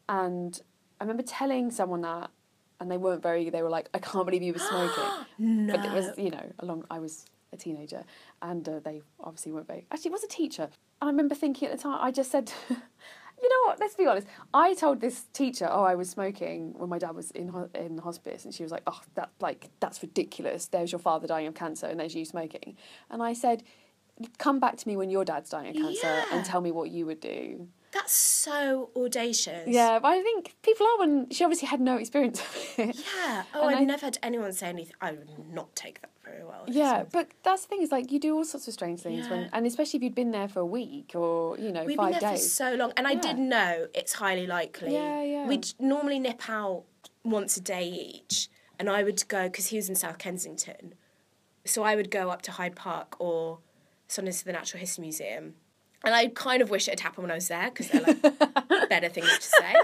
and 0.08 0.60
I 1.00 1.04
remember 1.04 1.22
telling 1.22 1.70
someone 1.70 2.02
that, 2.02 2.30
and 2.78 2.90
they 2.90 2.96
weren't 2.96 3.22
very. 3.22 3.50
They 3.50 3.62
were 3.62 3.70
like, 3.70 3.88
"I 3.92 3.98
can't 3.98 4.24
believe 4.24 4.42
you 4.42 4.52
were 4.52 4.58
smoking." 4.58 5.04
no. 5.38 5.76
But 5.76 5.84
it 5.84 5.92
was, 5.92 6.16
you 6.16 6.30
know, 6.30 6.52
along. 6.58 6.84
I 6.90 6.98
was 6.98 7.26
a 7.52 7.56
teenager, 7.56 8.04
and 8.42 8.68
uh, 8.68 8.80
they 8.80 9.02
obviously 9.20 9.52
weren't 9.52 9.66
very. 9.66 9.86
Actually, 9.90 10.10
it 10.10 10.12
was 10.12 10.24
a 10.24 10.28
teacher. 10.28 10.68
And 11.00 11.08
I 11.08 11.12
remember 11.12 11.34
thinking 11.34 11.68
at 11.68 11.76
the 11.76 11.82
time, 11.82 11.98
I 12.00 12.10
just 12.10 12.30
said, 12.30 12.52
"You 13.42 13.48
know 13.48 13.68
what? 13.68 13.81
Let's 13.81 13.94
be 13.94 14.07
honest." 14.07 14.26
I 14.53 14.74
told 14.74 15.00
this 15.00 15.24
teacher, 15.33 15.68
"Oh, 15.70 15.83
I 15.83 15.94
was 15.94 16.11
smoking 16.11 16.74
when 16.79 16.88
my 16.88 16.98
dad 16.98 17.14
was 17.14 17.31
in 17.33 17.48
ho- 17.48 17.70
in 17.74 17.98
hospice," 17.98 18.44
and 18.44 18.55
she 18.55 18.62
was 18.62 18.72
like, 18.72 18.83
"Oh, 18.87 19.00
that 19.14 19.31
like 19.40 19.70
that's 19.81 20.03
ridiculous. 20.03 20.66
There's 20.66 20.92
your 20.92 20.98
father 20.98 21.26
dying 21.26 21.46
of 21.46 21.55
cancer, 21.55 21.87
and 21.87 21.98
there's 22.00 22.14
you 22.14 22.24
smoking." 22.24 22.76
And 23.11 23.22
I 23.22 23.33
said. 23.33 23.62
Come 24.37 24.61
back 24.61 24.76
to 24.76 24.87
me 24.87 24.98
when 24.98 25.09
your 25.09 25.24
dad's 25.24 25.48
dying 25.48 25.68
of 25.74 25.83
cancer 25.83 26.00
Yeah. 26.07 26.24
and 26.31 26.44
tell 26.44 26.61
me 26.61 26.70
what 26.70 26.90
you 26.90 27.07
would 27.07 27.20
do. 27.20 27.68
That's 27.92 28.12
so 28.12 28.90
audacious. 28.96 29.66
Yeah, 29.66 29.98
but 29.98 30.09
I 30.09 30.22
think 30.22 30.55
people 30.62 30.87
are 30.87 30.98
when 31.00 31.29
she 31.31 31.42
obviously 31.44 31.66
had 31.68 31.81
no 31.81 31.96
experience 31.96 32.40
of 32.40 32.57
it. 32.79 32.96
Yeah. 32.96 33.42
Oh, 33.55 33.66
And 33.66 33.76
I've 33.76 33.83
I- 33.83 33.85
never 33.85 34.07
had 34.07 34.18
anyone 34.22 34.53
say 34.53 34.68
anything. 34.68 34.94
I 35.00 35.12
would 35.12 35.53
not 35.53 35.74
take 35.74 36.00
that 36.03 36.11
very 36.24 36.44
well. 36.44 36.64
Yeah, 36.68 37.03
but 37.11 37.29
that's 37.42 37.62
the 37.62 37.68
thing 37.68 37.83
is 37.83 37.90
like 37.90 38.12
you 38.12 38.20
do 38.20 38.35
all 38.37 38.44
sorts 38.44 38.68
of 38.68 38.74
strange 38.74 39.00
things 39.00 39.26
Yeah. 39.26 39.31
when, 39.31 39.50
and 39.53 39.66
especially 39.66 39.96
if 39.98 40.03
you'd 40.05 40.14
been 40.14 40.31
there 40.31 40.46
for 40.46 40.61
a 40.61 40.66
week 40.66 41.12
or 41.14 41.59
you 41.59 41.72
know 41.72 41.85
We've 41.85 41.96
five 41.96 42.12
been 42.12 42.20
there 42.20 42.31
days. 42.33 42.44
for 42.44 42.48
so 42.64 42.74
long, 42.76 42.92
and 42.96 43.07
I 43.09 43.12
Yeah. 43.12 43.20
did 43.20 43.38
know 43.38 43.88
it's 43.94 44.12
highly 44.14 44.46
likely. 44.46 44.92
Yeah, 44.92 45.22
yeah. 45.22 45.46
We'd 45.48 45.72
normally 45.81 46.20
nip 46.20 46.48
out 46.48 46.85
once 47.24 47.57
a 47.57 47.61
day 47.61 47.88
each, 47.88 48.48
and 48.79 48.88
I 48.88 49.03
would 49.03 49.26
go 49.26 49.44
because 49.48 49.66
he 49.66 49.76
was 49.76 49.88
in 49.88 49.96
South 49.96 50.18
Kensington, 50.18 50.94
so 51.64 51.83
I 51.83 51.96
would 51.96 52.11
go 52.11 52.31
up 52.31 52.42
to 52.42 52.53
Hyde 52.53 52.76
Park 52.76 53.16
or 53.18 53.59
sometimes 54.07 54.38
to 54.40 54.44
the 54.44 54.53
Natural 54.53 54.81
History 54.81 55.03
Museum, 55.03 55.55
and 56.04 56.14
I 56.14 56.28
kind 56.28 56.62
of 56.62 56.70
wish 56.70 56.88
it 56.88 56.92
had 56.92 57.00
happened 57.00 57.24
when 57.24 57.30
I 57.30 57.34
was 57.34 57.48
there 57.48 57.70
because 57.70 57.88
they're 57.88 58.02
like 58.02 58.22
better 58.88 59.08
things 59.08 59.28
to 59.38 59.42
say. 59.42 59.74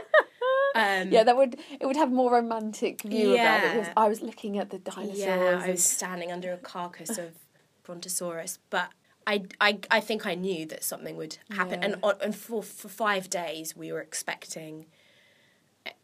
Um, 0.75 1.11
yeah, 1.11 1.25
that 1.25 1.37
would 1.37 1.57
it 1.81 1.87
would 1.87 1.97
have 1.97 2.13
more 2.13 2.33
romantic 2.33 3.03
view 3.03 3.35
about 3.35 3.65
it. 3.65 3.67
Yeah. 3.67 3.75
Because 3.75 3.93
I 3.97 4.09
was 4.09 4.21
looking 4.23 4.59
at 4.59 4.71
the 4.71 4.79
dinosaurs. 4.79 5.19
Yeah, 5.19 5.63
I 5.65 5.71
was 5.71 5.83
standing 5.85 6.31
under 6.33 6.53
a 6.53 6.59
carcass 6.59 7.19
of 7.19 7.33
Brontosaurus, 7.85 8.59
but 8.71 8.91
I, 9.27 9.43
I, 9.61 9.79
I 9.91 10.01
think 10.01 10.25
I 10.27 10.35
knew 10.35 10.67
that 10.67 10.85
something 10.85 11.17
would 11.17 11.39
happen, 11.51 11.83
and 11.83 11.97
and 12.23 12.35
for 12.35 12.63
for 12.63 12.89
five 12.89 13.29
days 13.29 13.77
we 13.77 13.91
were 13.91 14.01
expecting 14.01 14.87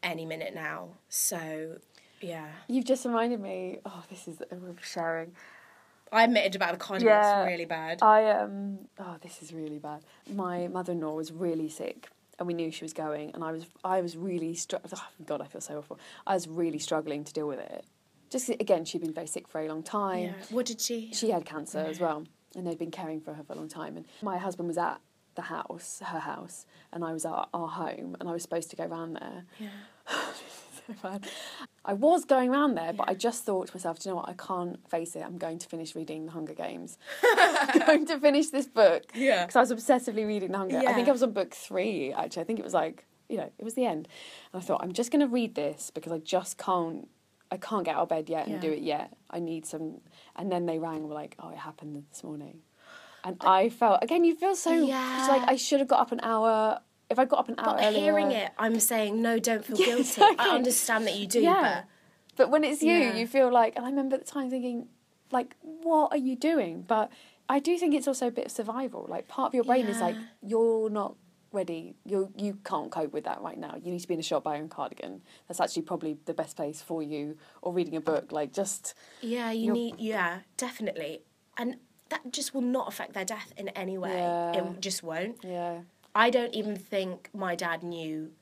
any 0.03 0.25
minute 0.25 0.55
now. 0.55 0.88
So, 1.09 1.79
yeah, 2.20 2.48
You've 2.68 2.85
just 2.85 3.05
reminded 3.05 3.40
me. 3.40 3.79
Oh, 3.85 4.03
this 4.11 4.27
is 4.27 4.40
sharing. 4.83 5.33
I 6.12 6.25
admitted 6.25 6.55
about 6.55 6.72
the 6.72 6.79
condom. 6.79 7.09
Yeah, 7.09 7.44
really 7.44 7.64
bad. 7.64 8.03
I 8.03 8.31
um. 8.31 8.81
Oh, 8.98 9.16
this 9.22 9.42
is 9.42 9.53
really 9.53 9.79
bad. 9.79 10.03
My 10.33 10.68
mother-in-law 10.68 11.14
was 11.14 11.33
really 11.33 11.68
sick, 11.68 12.09
and 12.38 12.46
we 12.46 12.55
knew 12.55 12.70
she 12.70 12.85
was 12.85 12.92
going, 12.92 13.31
and 13.35 13.42
I 13.42 13.51
was 13.53 13.66
I 13.83 14.01
was 14.03 14.16
really 14.16 14.55
str- 14.55 14.77
oh, 14.94 15.09
God, 15.25 15.40
I 15.40 15.46
feel 15.46 15.62
so 15.62 15.79
awful. 15.79 15.98
I 16.27 16.35
was 16.35 16.46
really 16.46 16.79
struggling 16.79 17.25
to 17.25 17.33
deal 17.33 17.48
with 17.48 17.61
it. 17.61 17.85
Just 18.29 18.51
again, 18.51 18.85
she'd 18.85 19.01
been 19.01 19.14
very 19.14 19.27
sick 19.27 19.48
for 19.48 19.61
a 19.61 19.68
long 19.68 19.83
time. 19.83 20.25
yeah. 20.25 20.33
What 20.51 20.66
did 20.66 20.81
she? 20.81 21.11
She 21.12 21.31
had 21.31 21.44
cancer 21.46 21.79
as 21.79 21.98
well, 21.98 22.25
and 22.55 22.66
they'd 22.66 22.79
been 22.79 22.90
caring 22.90 23.20
for 23.20 23.33
her 23.35 23.42
for 23.42 23.55
a 23.55 23.57
long 23.57 23.68
time. 23.68 23.96
And 23.96 24.07
my 24.20 24.37
husband 24.37 24.68
was 24.68 24.79
at 24.79 25.01
the 25.35 25.42
house, 25.42 26.03
her 26.05 26.18
house, 26.20 26.66
and 26.92 27.05
I 27.05 27.12
was 27.14 27.25
at 27.25 27.48
our 27.55 27.68
home, 27.68 28.16
and 28.20 28.29
I 28.29 28.33
was 28.33 28.42
supposed 28.42 28.68
to 28.70 28.77
go 28.77 28.85
round 28.85 29.16
there. 29.16 29.44
Yeah. 29.59 29.68
I 31.85 31.92
was 31.94 32.24
going 32.24 32.50
round 32.50 32.76
there, 32.76 32.92
but 32.92 33.09
I 33.09 33.14
just 33.14 33.44
thought 33.44 33.66
to 33.68 33.76
myself, 33.76 33.98
do 33.98 34.09
you 34.09 34.14
know 34.14 34.20
what? 34.20 34.28
I 34.28 34.35
can't 34.35 34.88
face 34.88 35.16
it. 35.16 35.20
I'm 35.24 35.38
going 35.38 35.59
to 35.59 35.68
finish 35.68 35.94
reading 35.96 36.26
The 36.26 36.33
Hunger 36.33 36.55
Games. 36.55 36.96
I'm 37.24 37.78
going 37.87 38.07
to 38.07 38.18
finish 38.20 38.50
this 38.50 38.66
book. 38.66 39.02
Yeah. 39.14 39.44
Because 39.46 39.57
I 39.57 39.61
was 39.61 39.72
obsessively 39.72 40.26
reading 40.26 40.52
The 40.52 40.59
Hunger. 40.59 40.81
Yeah. 40.81 40.90
I 40.90 40.94
think 40.94 41.09
I 41.09 41.12
was 41.12 41.22
on 41.22 41.33
book 41.33 41.55
three, 41.55 42.12
actually. 42.12 42.42
I 42.42 42.44
think 42.44 42.59
it 42.61 42.64
was 42.64 42.74
like, 42.74 43.05
you 43.28 43.37
know, 43.37 43.50
it 43.59 43.64
was 43.64 43.74
the 43.74 43.85
end. 43.87 44.07
And 44.52 44.62
I 44.62 44.64
thought, 44.64 44.81
I'm 44.83 44.92
just 44.92 45.11
going 45.11 45.20
to 45.20 45.26
read 45.26 45.55
this 45.57 45.90
because 45.92 46.12
I 46.12 46.18
just 46.18 46.57
can't. 46.59 47.09
I 47.50 47.59
can't 47.59 47.85
get 47.85 47.96
out 47.96 48.05
of 48.05 48.09
bed 48.09 48.31
yet 48.31 48.46
and 48.46 48.55
Yeah. 48.55 48.61
do 48.61 48.70
it 48.72 48.81
yet. 48.83 49.12
I 49.28 49.38
need 49.38 49.66
some. 49.66 50.00
And 50.37 50.50
then 50.50 50.64
they 50.64 50.78
rang 50.78 50.98
and 50.98 51.09
were 51.09 51.14
like, 51.14 51.35
"Oh, 51.38 51.50
it 51.50 51.59
happened 51.59 52.02
this 52.11 52.24
morning," 52.24 52.61
and 53.24 53.37
I 53.42 53.68
felt 53.68 54.02
again. 54.02 54.24
You 54.24 54.35
feel 54.35 54.55
so. 54.57 54.72
It's 54.72 55.28
like 55.28 55.42
I 55.46 55.57
should 55.57 55.81
have 55.81 55.88
got 55.88 56.00
up 56.00 56.12
an 56.12 56.20
hour. 56.22 56.81
If 57.12 57.18
I 57.18 57.25
got 57.27 57.40
up 57.40 57.48
an 57.48 57.55
hour 57.59 57.75
But 57.77 57.85
earlier, 57.85 58.01
hearing 58.01 58.33
it, 58.33 58.51
I'm 58.59 58.81
saying 58.81 59.20
no. 59.22 59.38
Don't 59.38 59.64
feel 59.64 59.77
Yeah, 59.81 59.87
guilty. 59.87 60.01
exactly. 60.03 60.37
I 60.38 60.48
understand 60.55 61.07
that 61.07 61.14
you 61.16 61.27
do, 61.27 61.40
Yeah. 61.40 61.83
But 62.37 62.51
when 62.51 62.64
it's 62.64 62.83
you, 62.83 62.92
Yeah. 62.94 63.14
you 63.16 63.27
feel 63.27 63.53
like, 63.53 63.77
and 63.77 63.85
I 63.85 63.90
remember 63.90 64.16
at 64.16 64.25
the 64.25 64.31
time 64.31 64.48
thinking, 64.51 64.88
like, 65.31 65.55
what 65.61 66.11
are 66.12 66.16
you 66.29 66.35
doing? 66.37 66.83
But 66.88 67.11
I 67.48 67.59
do 67.59 67.77
think 67.77 67.94
it's 67.94 68.09
also 68.09 68.29
a 68.29 68.31
bit 68.31 68.46
of 68.46 68.53
survival. 68.53 69.07
Like, 69.09 69.29
part 69.29 69.48
of 69.48 69.55
your 69.55 69.64
brain 69.64 69.87
is 69.87 70.01
like, 70.01 70.16
you're 70.42 70.88
not 70.88 71.14
ready. 71.53 71.94
You 72.07 72.33
you 72.37 72.59
can't 72.64 72.90
cope 72.90 73.12
with 73.12 73.25
that 73.25 73.42
right 73.42 73.59
now. 73.59 73.75
You 73.83 73.92
need 73.92 74.01
to 74.01 74.09
be 74.09 74.14
in 74.14 74.20
a 74.20 74.22
shop 74.22 74.44
buying 74.44 74.64
a 74.64 74.68
cardigan. 74.68 75.20
That's 75.48 75.61
actually 75.61 75.83
probably 75.83 76.16
the 76.25 76.33
best 76.33 76.57
place 76.57 76.81
for 76.81 77.03
you, 77.03 77.37
or 77.61 77.75
reading 77.75 77.94
a 77.96 78.01
book. 78.01 78.33
Like, 78.33 78.55
just 78.55 78.94
yeah, 79.20 79.51
you 79.51 79.66
You're- 79.66 79.79
need. 79.79 79.94
Yeah, 79.98 80.38
definitely, 80.57 81.20
and 81.59 81.77
that 82.09 82.33
just 82.33 82.55
will 82.55 82.62
not 82.62 82.88
affect 82.88 83.12
their 83.12 83.27
death 83.27 83.53
in 83.59 83.68
any 83.70 83.98
way. 83.98 84.14
Yeah. 84.16 84.53
It 84.53 84.81
just 84.81 85.03
won't. 85.03 85.37
yeah. 85.44 85.81
I 86.14 86.31
don't 86.31 86.55
even 86.55 86.77
think 86.77 87.31
my 87.35 87.55
dad 87.55 87.83
knew. 87.83 88.33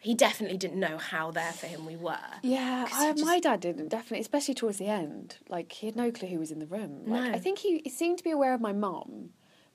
He 0.00 0.14
definitely 0.14 0.58
didn't 0.58 0.78
know 0.78 0.98
how 0.98 1.30
there 1.30 1.52
for 1.52 1.66
him 1.66 1.86
we 1.86 1.96
were. 1.96 2.18
Yeah, 2.42 2.86
I, 2.92 3.12
just- 3.12 3.24
my 3.24 3.40
dad 3.40 3.60
didn't 3.60 3.88
definitely, 3.88 4.20
especially 4.20 4.52
towards 4.54 4.76
the 4.78 4.86
end. 4.88 5.38
Like 5.48 5.72
he 5.72 5.86
had 5.86 5.96
no 5.96 6.10
clue 6.10 6.28
who 6.28 6.38
was 6.38 6.50
in 6.50 6.58
the 6.58 6.66
room. 6.66 7.04
Like 7.06 7.22
No. 7.24 7.30
I 7.32 7.38
think 7.38 7.58
he, 7.60 7.80
he 7.84 7.88
seemed 7.90 8.18
to 8.18 8.24
be 8.24 8.30
aware 8.30 8.52
of 8.52 8.60
my 8.60 8.72
mum, 8.74 9.30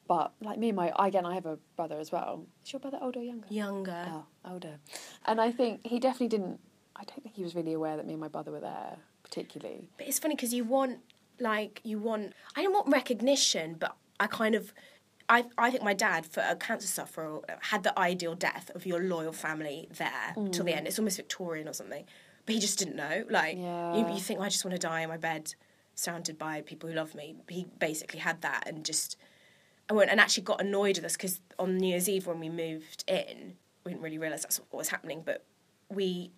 but 0.08 0.34
like 0.42 0.60
me 0.60 0.70
and 0.70 0.76
my 0.76 0.94
again, 1.00 1.26
I 1.26 1.34
have 1.34 1.48
a 1.48 1.58
brother 1.76 1.98
as 2.00 2.12
well. 2.12 2.46
Is 2.64 2.72
your 2.74 2.80
brother 2.80 3.00
older 3.02 3.20
or 3.20 3.24
younger? 3.24 3.48
Younger. 3.50 4.06
Oh, 4.08 4.26
older. 4.52 4.78
And 5.26 5.42
I 5.42 5.52
think 5.52 5.82
he 5.84 6.00
definitely 6.00 6.28
didn't. 6.28 6.60
I 6.96 7.04
don't 7.06 7.24
think 7.24 7.36
he 7.36 7.44
was 7.44 7.56
really 7.56 7.74
aware 7.74 7.98
that 7.98 8.06
me 8.06 8.14
and 8.14 8.22
my 8.22 8.28
brother 8.28 8.52
were 8.52 8.60
there, 8.60 8.98
particularly. 9.24 9.88
But 9.98 10.08
it's 10.08 10.20
funny 10.20 10.36
because 10.36 10.54
you 10.54 10.64
want, 10.66 11.00
like, 11.40 11.80
you 11.84 11.98
want. 11.98 12.34
I 12.56 12.62
don't 12.62 12.74
want 12.74 12.90
recognition, 12.90 13.78
but 13.80 13.96
I 14.20 14.28
kind 14.28 14.54
of. 14.54 14.74
I, 15.30 15.46
I 15.60 15.70
think 15.70 15.84
my 15.84 15.94
dad, 15.94 16.26
for 16.26 16.42
a 16.42 16.56
cancer 16.56 16.88
sufferer, 16.88 17.42
had 17.62 17.84
the 17.84 17.98
ideal 17.98 18.34
death 18.34 18.72
of 18.74 18.86
your 18.86 19.00
loyal 19.00 19.32
family 19.32 19.88
there 19.96 20.34
till 20.52 20.66
the 20.66 20.72
mm. 20.72 20.78
end. 20.78 20.88
It's 20.88 20.98
almost 20.98 21.18
Victorian 21.18 21.68
or 21.68 21.74
something. 21.74 22.04
But 22.46 22.56
he 22.56 22.60
just 22.60 22.80
didn't 22.80 22.96
know. 22.96 23.26
Like, 23.30 23.58
you, 23.58 23.64
Yeah. 23.64 24.12
you 24.12 24.20
think, 24.20 24.40
oh, 24.40 24.44
I 24.44 24.50
just 24.50 24.66
want 24.66 24.74
to 24.74 24.80
die 24.80 25.02
in 25.02 25.10
my 25.10 25.18
bed 25.18 25.54
surrounded 25.94 26.40
by 26.40 26.62
people 26.62 26.90
who 26.90 26.96
love 26.96 27.14
me. 27.14 27.36
He 27.48 27.68
basically 27.78 28.20
had 28.20 28.42
that 28.42 28.64
and 28.68 28.84
just. 28.84 29.18
I 29.88 29.94
went 29.94 30.12
and 30.12 30.20
actually 30.20 30.44
got 30.44 30.62
annoyed 30.62 30.98
with 30.98 31.06
us 31.06 31.14
because 31.14 31.42
on 31.58 31.78
New 31.78 31.88
Year's 31.88 32.08
Eve 32.08 32.28
when 32.28 32.40
we 32.40 32.50
moved 32.50 33.04
in, 33.08 33.56
we 33.84 33.92
didn't 33.92 34.04
really 34.04 34.20
realise 34.20 34.44
that's 34.44 34.60
what 34.70 34.78
was 34.78 34.90
happening, 34.90 35.22
but 35.24 35.46
we. 35.90 36.32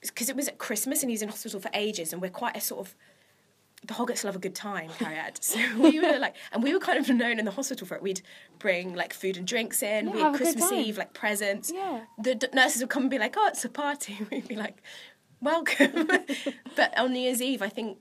Because 0.00 0.28
it 0.28 0.36
was 0.36 0.48
at 0.48 0.58
Christmas 0.58 1.02
and 1.02 1.10
he 1.10 1.14
was 1.14 1.22
in 1.22 1.28
hospital 1.28 1.60
for 1.60 1.70
ages, 1.74 2.12
and 2.12 2.20
we're 2.22 2.30
quite 2.30 2.56
a 2.56 2.60
sort 2.60 2.86
of 2.86 2.94
the 3.84 3.94
Hoggarts 3.94 4.22
love 4.24 4.36
a 4.36 4.38
good 4.38 4.54
time, 4.54 4.90
Cariad. 4.90 5.42
So 5.42 5.58
we 5.78 5.98
were 5.98 6.18
like, 6.20 6.36
and 6.52 6.62
we 6.62 6.72
were 6.72 6.78
kind 6.80 6.98
of 6.98 7.08
known 7.14 7.38
in 7.38 7.44
the 7.44 7.50
hospital 7.50 7.86
for 7.86 7.96
it. 7.96 8.02
We'd 8.02 8.22
bring 8.58 8.94
like 8.94 9.12
food 9.12 9.36
and 9.36 9.46
drinks 9.46 9.82
in. 9.82 10.06
Yeah, 10.08 10.12
we 10.12 10.20
have 10.20 10.32
had 10.32 10.40
a 10.40 10.44
good 10.44 10.56
Christmas. 10.58 10.72
Eve, 10.72 10.98
like 10.98 11.14
presents. 11.14 11.72
Yeah. 11.74 12.00
The 12.18 12.34
d- 12.36 12.46
nurses 12.54 12.80
would 12.82 12.90
come 12.90 13.04
and 13.04 13.10
be 13.10 13.18
like, 13.18 13.34
"Oh, 13.36 13.48
it's 13.48 13.64
a 13.64 13.68
party." 13.68 14.18
We'd 14.30 14.46
be 14.46 14.56
like, 14.56 14.82
"Welcome." 15.40 16.08
but 16.76 16.96
on 16.98 17.12
New 17.12 17.20
Year's 17.20 17.42
Eve, 17.42 17.62
I 17.62 17.68
think 17.68 17.98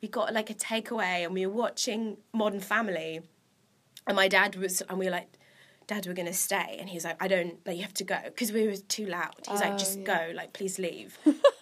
we 0.00 0.08
got 0.08 0.32
like 0.32 0.48
a 0.50 0.54
takeaway, 0.54 1.24
and 1.24 1.34
we 1.34 1.44
were 1.46 1.52
watching 1.52 2.18
Modern 2.32 2.60
Family, 2.60 3.20
And 4.06 4.14
my 4.16 4.28
dad 4.28 4.54
was, 4.56 4.80
and 4.82 4.98
we 4.98 5.06
were 5.06 5.10
like, 5.12 5.28
Dad, 5.88 6.04
we're 6.06 6.14
going 6.14 6.26
to 6.26 6.34
stay. 6.34 6.76
And 6.80 6.88
he's 6.88 7.04
like, 7.04 7.16
I 7.22 7.28
don't, 7.28 7.64
like, 7.64 7.76
you 7.76 7.82
have 7.82 7.94
to 7.94 8.04
go. 8.04 8.18
Because 8.24 8.50
we 8.50 8.66
were 8.66 8.74
too 8.74 9.06
loud. 9.06 9.34
He's 9.48 9.60
like, 9.60 9.74
oh, 9.74 9.78
just 9.78 10.02
go, 10.02 10.32
like, 10.34 10.52
please 10.52 10.80
leave. 10.80 11.16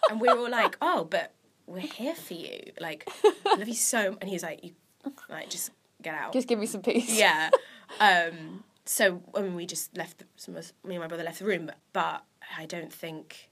and 0.09 0.19
we 0.19 0.27
were 0.29 0.37
all 0.39 0.49
like, 0.49 0.75
oh, 0.81 1.03
but 1.03 1.33
we're 1.67 1.79
here 1.79 2.15
for 2.15 2.33
you. 2.33 2.71
Like, 2.79 3.09
I 3.45 3.55
love 3.55 3.67
you 3.67 3.73
so 3.73 4.17
And 4.21 4.29
he's 4.29 4.43
like, 4.43 4.63
you, 4.63 4.71
like, 5.29 5.49
just 5.49 5.71
get 6.01 6.15
out. 6.15 6.33
Just 6.33 6.47
give 6.47 6.59
me 6.59 6.65
some 6.65 6.81
peace. 6.81 7.17
Yeah. 7.17 7.49
Um, 7.99 8.63
so, 8.85 9.21
I 9.35 9.41
mean, 9.41 9.55
we 9.55 9.65
just 9.65 9.95
left, 9.97 10.19
the, 10.19 10.25
some 10.35 10.55
of 10.55 10.59
us, 10.59 10.73
me 10.83 10.95
and 10.95 11.01
my 11.01 11.07
brother 11.07 11.23
left 11.23 11.39
the 11.39 11.45
room. 11.45 11.65
But, 11.65 11.77
but 11.93 12.23
I 12.57 12.65
don't 12.65 12.93
think, 12.93 13.49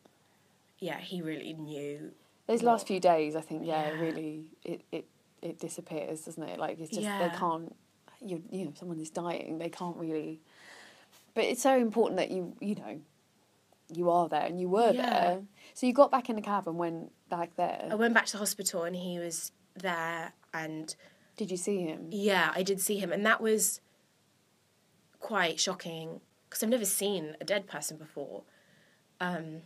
yeah, 0.79 0.99
he 0.99 1.21
really 1.21 1.53
knew. 1.53 2.11
Those 2.47 2.61
last 2.61 2.87
few 2.87 2.99
days, 2.99 3.35
I 3.35 3.41
think, 3.41 3.65
yeah, 3.65 3.91
really, 3.91 4.45
it, 4.63 4.81
it, 4.91 5.05
it 5.41 5.59
disappears, 5.59 6.21
doesn't 6.21 6.43
it? 6.43 6.59
Like, 6.59 6.79
it's 6.79 6.89
just, 6.91 7.01
they 7.01 7.31
can't, 7.37 7.75
you, 8.21 8.43
you 8.51 8.65
know, 8.65 8.73
someone 8.77 8.99
is 8.99 9.09
dying, 9.09 9.57
they 9.59 9.69
can't 9.69 9.95
really. 9.97 10.39
But 11.33 11.45
it's 11.45 11.61
so 11.61 11.77
important 11.77 12.17
that 12.17 12.29
you, 12.31 12.53
you 12.59 12.75
know, 12.75 12.99
you 13.97 14.09
are 14.09 14.27
there 14.29 14.45
and 14.45 14.59
you 14.59 14.69
were 14.69 14.91
Yeah. 14.91 15.09
there. 15.09 15.41
So 15.73 15.85
you 15.87 15.93
got 15.93 16.11
back 16.11 16.29
in 16.29 16.35
the 16.35 16.41
cab 16.41 16.67
and 16.67 16.77
went 16.77 17.11
back 17.29 17.55
there. 17.55 17.87
I 17.91 17.95
went 17.95 18.13
back 18.13 18.25
to 18.27 18.31
the 18.33 18.37
hospital 18.39 18.83
and 18.83 18.95
he 18.95 19.19
was 19.19 19.51
there 19.75 20.33
and 20.53 20.95
Did 21.35 21.49
you 21.49 21.57
see 21.57 21.81
him? 21.81 22.09
Yeah, 22.11 22.51
I 22.55 22.61
did 22.61 22.79
see 22.79 22.97
him, 22.99 23.11
and 23.11 23.25
that 23.25 23.41
was 23.41 23.81
quite 25.19 25.59
shocking 25.59 26.21
because 26.47 26.61
I've 26.63 26.69
never 26.69 26.85
seen 26.85 27.35
a 27.41 27.43
dead 27.45 27.65
person 27.67 27.97
before. 27.97 28.43
Um, 29.19 29.61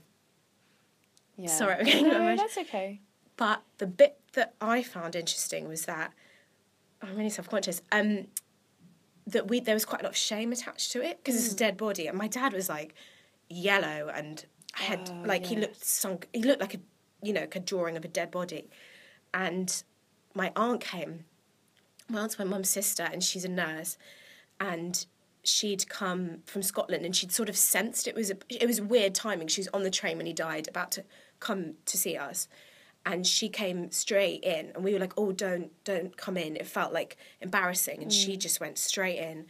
Yeah. 1.36 1.48
Sorry, 1.48 1.76
I'm 1.94 2.04
no, 2.08 2.36
that's 2.36 2.58
okay. 2.58 3.02
But 3.36 3.62
the 3.78 3.86
bit 3.88 4.20
that 4.34 4.54
I 4.62 4.82
found 4.82 5.16
interesting 5.16 5.68
was 5.68 5.86
that 5.86 6.13
I'm 7.02 7.16
really 7.16 7.30
self-conscious. 7.30 7.82
Um, 7.92 8.28
that 9.28 9.48
we 9.50 9.60
there 9.60 9.76
was 9.76 9.86
quite 9.86 10.02
a 10.02 10.06
lot 10.06 10.12
of 10.12 10.18
shame 10.18 10.52
attached 10.54 10.92
to 10.94 11.02
it 11.04 11.18
because 11.18 11.36
it's 11.36 11.52
a 11.52 11.56
Mm. 11.56 11.60
dead 11.60 11.78
body, 11.78 12.08
and 12.08 12.18
my 12.18 12.28
dad 12.28 12.54
was 12.54 12.70
like 12.70 12.96
yellow 13.50 14.12
and 14.14 14.46
had 14.74 15.10
Oh, 15.10 15.24
like 15.26 15.46
he 15.46 15.56
looked 15.56 15.84
sunk. 15.84 16.28
He 16.34 16.44
looked 16.44 16.62
like 16.62 16.76
a 16.76 16.80
you 17.22 17.34
know 17.34 17.42
like 17.42 17.56
a 17.56 17.60
drawing 17.60 17.98
of 17.98 18.06
a 18.06 18.08
dead 18.08 18.32
body, 18.32 18.70
and 19.34 19.84
my 20.34 20.52
aunt 20.56 20.82
came. 20.82 21.26
My 22.10 22.22
aunt's 22.22 22.40
my 22.40 22.46
mum's 22.46 22.70
sister, 22.70 23.04
and 23.04 23.24
she's 23.24 23.44
a 23.44 23.50
nurse, 23.50 23.98
and 24.60 25.06
she'd 25.44 25.88
come 25.90 26.40
from 26.46 26.62
Scotland, 26.62 27.06
and 27.06 27.16
she'd 27.16 27.32
sort 27.32 27.50
of 27.50 27.58
sensed 27.58 28.08
it 28.08 28.16
was 28.16 28.32
a 28.32 28.38
it 28.50 28.68
was 28.68 28.82
weird 28.82 29.16
timing. 29.16 29.48
She 29.48 29.62
was 29.62 29.70
on 29.70 29.84
the 29.84 29.92
train 29.92 30.18
when 30.18 30.26
he 30.26 30.34
died, 30.34 30.68
about 30.68 30.92
to 30.92 31.04
come 31.40 31.76
to 31.86 31.98
see 31.98 32.16
us, 32.16 32.48
and 33.06 33.26
she 33.26 33.50
came 33.50 33.92
straight 33.92 34.44
in, 34.44 34.72
and 34.76 34.84
we 34.84 34.94
were 34.94 35.00
like, 35.00 35.14
"Oh, 35.18 35.32
don't 35.32 35.72
don't 35.84 36.16
come 36.16 36.38
in." 36.38 36.56
It 36.56 36.68
felt 36.68 36.94
like 36.94 37.18
embarrassing, 37.42 38.02
and 38.04 38.14
she 38.14 38.34
mm. 38.34 38.40
just 38.40 38.60
went 38.60 38.78
straight 38.78 39.18
in, 39.18 39.48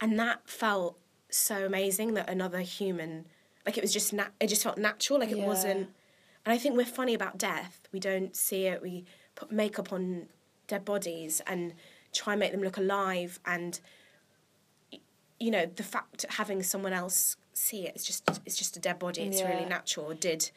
and 0.00 0.18
that 0.18 0.48
felt 0.48 0.98
so 1.30 1.64
amazing 1.66 2.14
that 2.14 2.28
another 2.28 2.60
human, 2.60 3.26
like 3.66 3.76
it 3.76 3.82
was 3.82 3.92
just 3.92 4.12
nat- 4.12 4.32
it 4.40 4.48
just 4.48 4.62
felt 4.62 4.78
natural, 4.78 5.18
like 5.20 5.30
it 5.30 5.38
Yeah. 5.38 5.46
wasn't. 5.46 5.90
And 6.44 6.52
I 6.52 6.58
think 6.58 6.76
we're 6.76 6.86
funny 6.86 7.14
about 7.14 7.36
death. 7.38 7.88
We 7.92 8.00
don't 8.00 8.34
see 8.34 8.66
it. 8.66 8.80
We 8.80 9.04
put 9.34 9.52
makeup 9.52 9.92
on 9.92 10.28
dead 10.66 10.84
bodies 10.84 11.40
and 11.46 11.74
try 12.12 12.32
and 12.34 12.40
make 12.40 12.52
them 12.52 12.62
look 12.62 12.76
alive. 12.76 13.38
And 13.44 13.80
you 15.40 15.50
know, 15.50 15.66
the 15.66 15.82
fact 15.82 16.24
having 16.30 16.62
someone 16.62 16.92
else 16.92 17.36
see 17.52 17.86
it, 17.86 17.92
it's 17.94 18.04
just 18.04 18.28
it's 18.46 18.56
just 18.56 18.76
a 18.76 18.80
dead 18.80 18.98
body. 18.98 19.22
It's 19.22 19.42
really 19.42 19.64
natural. 19.66 20.12
Did 20.14 20.50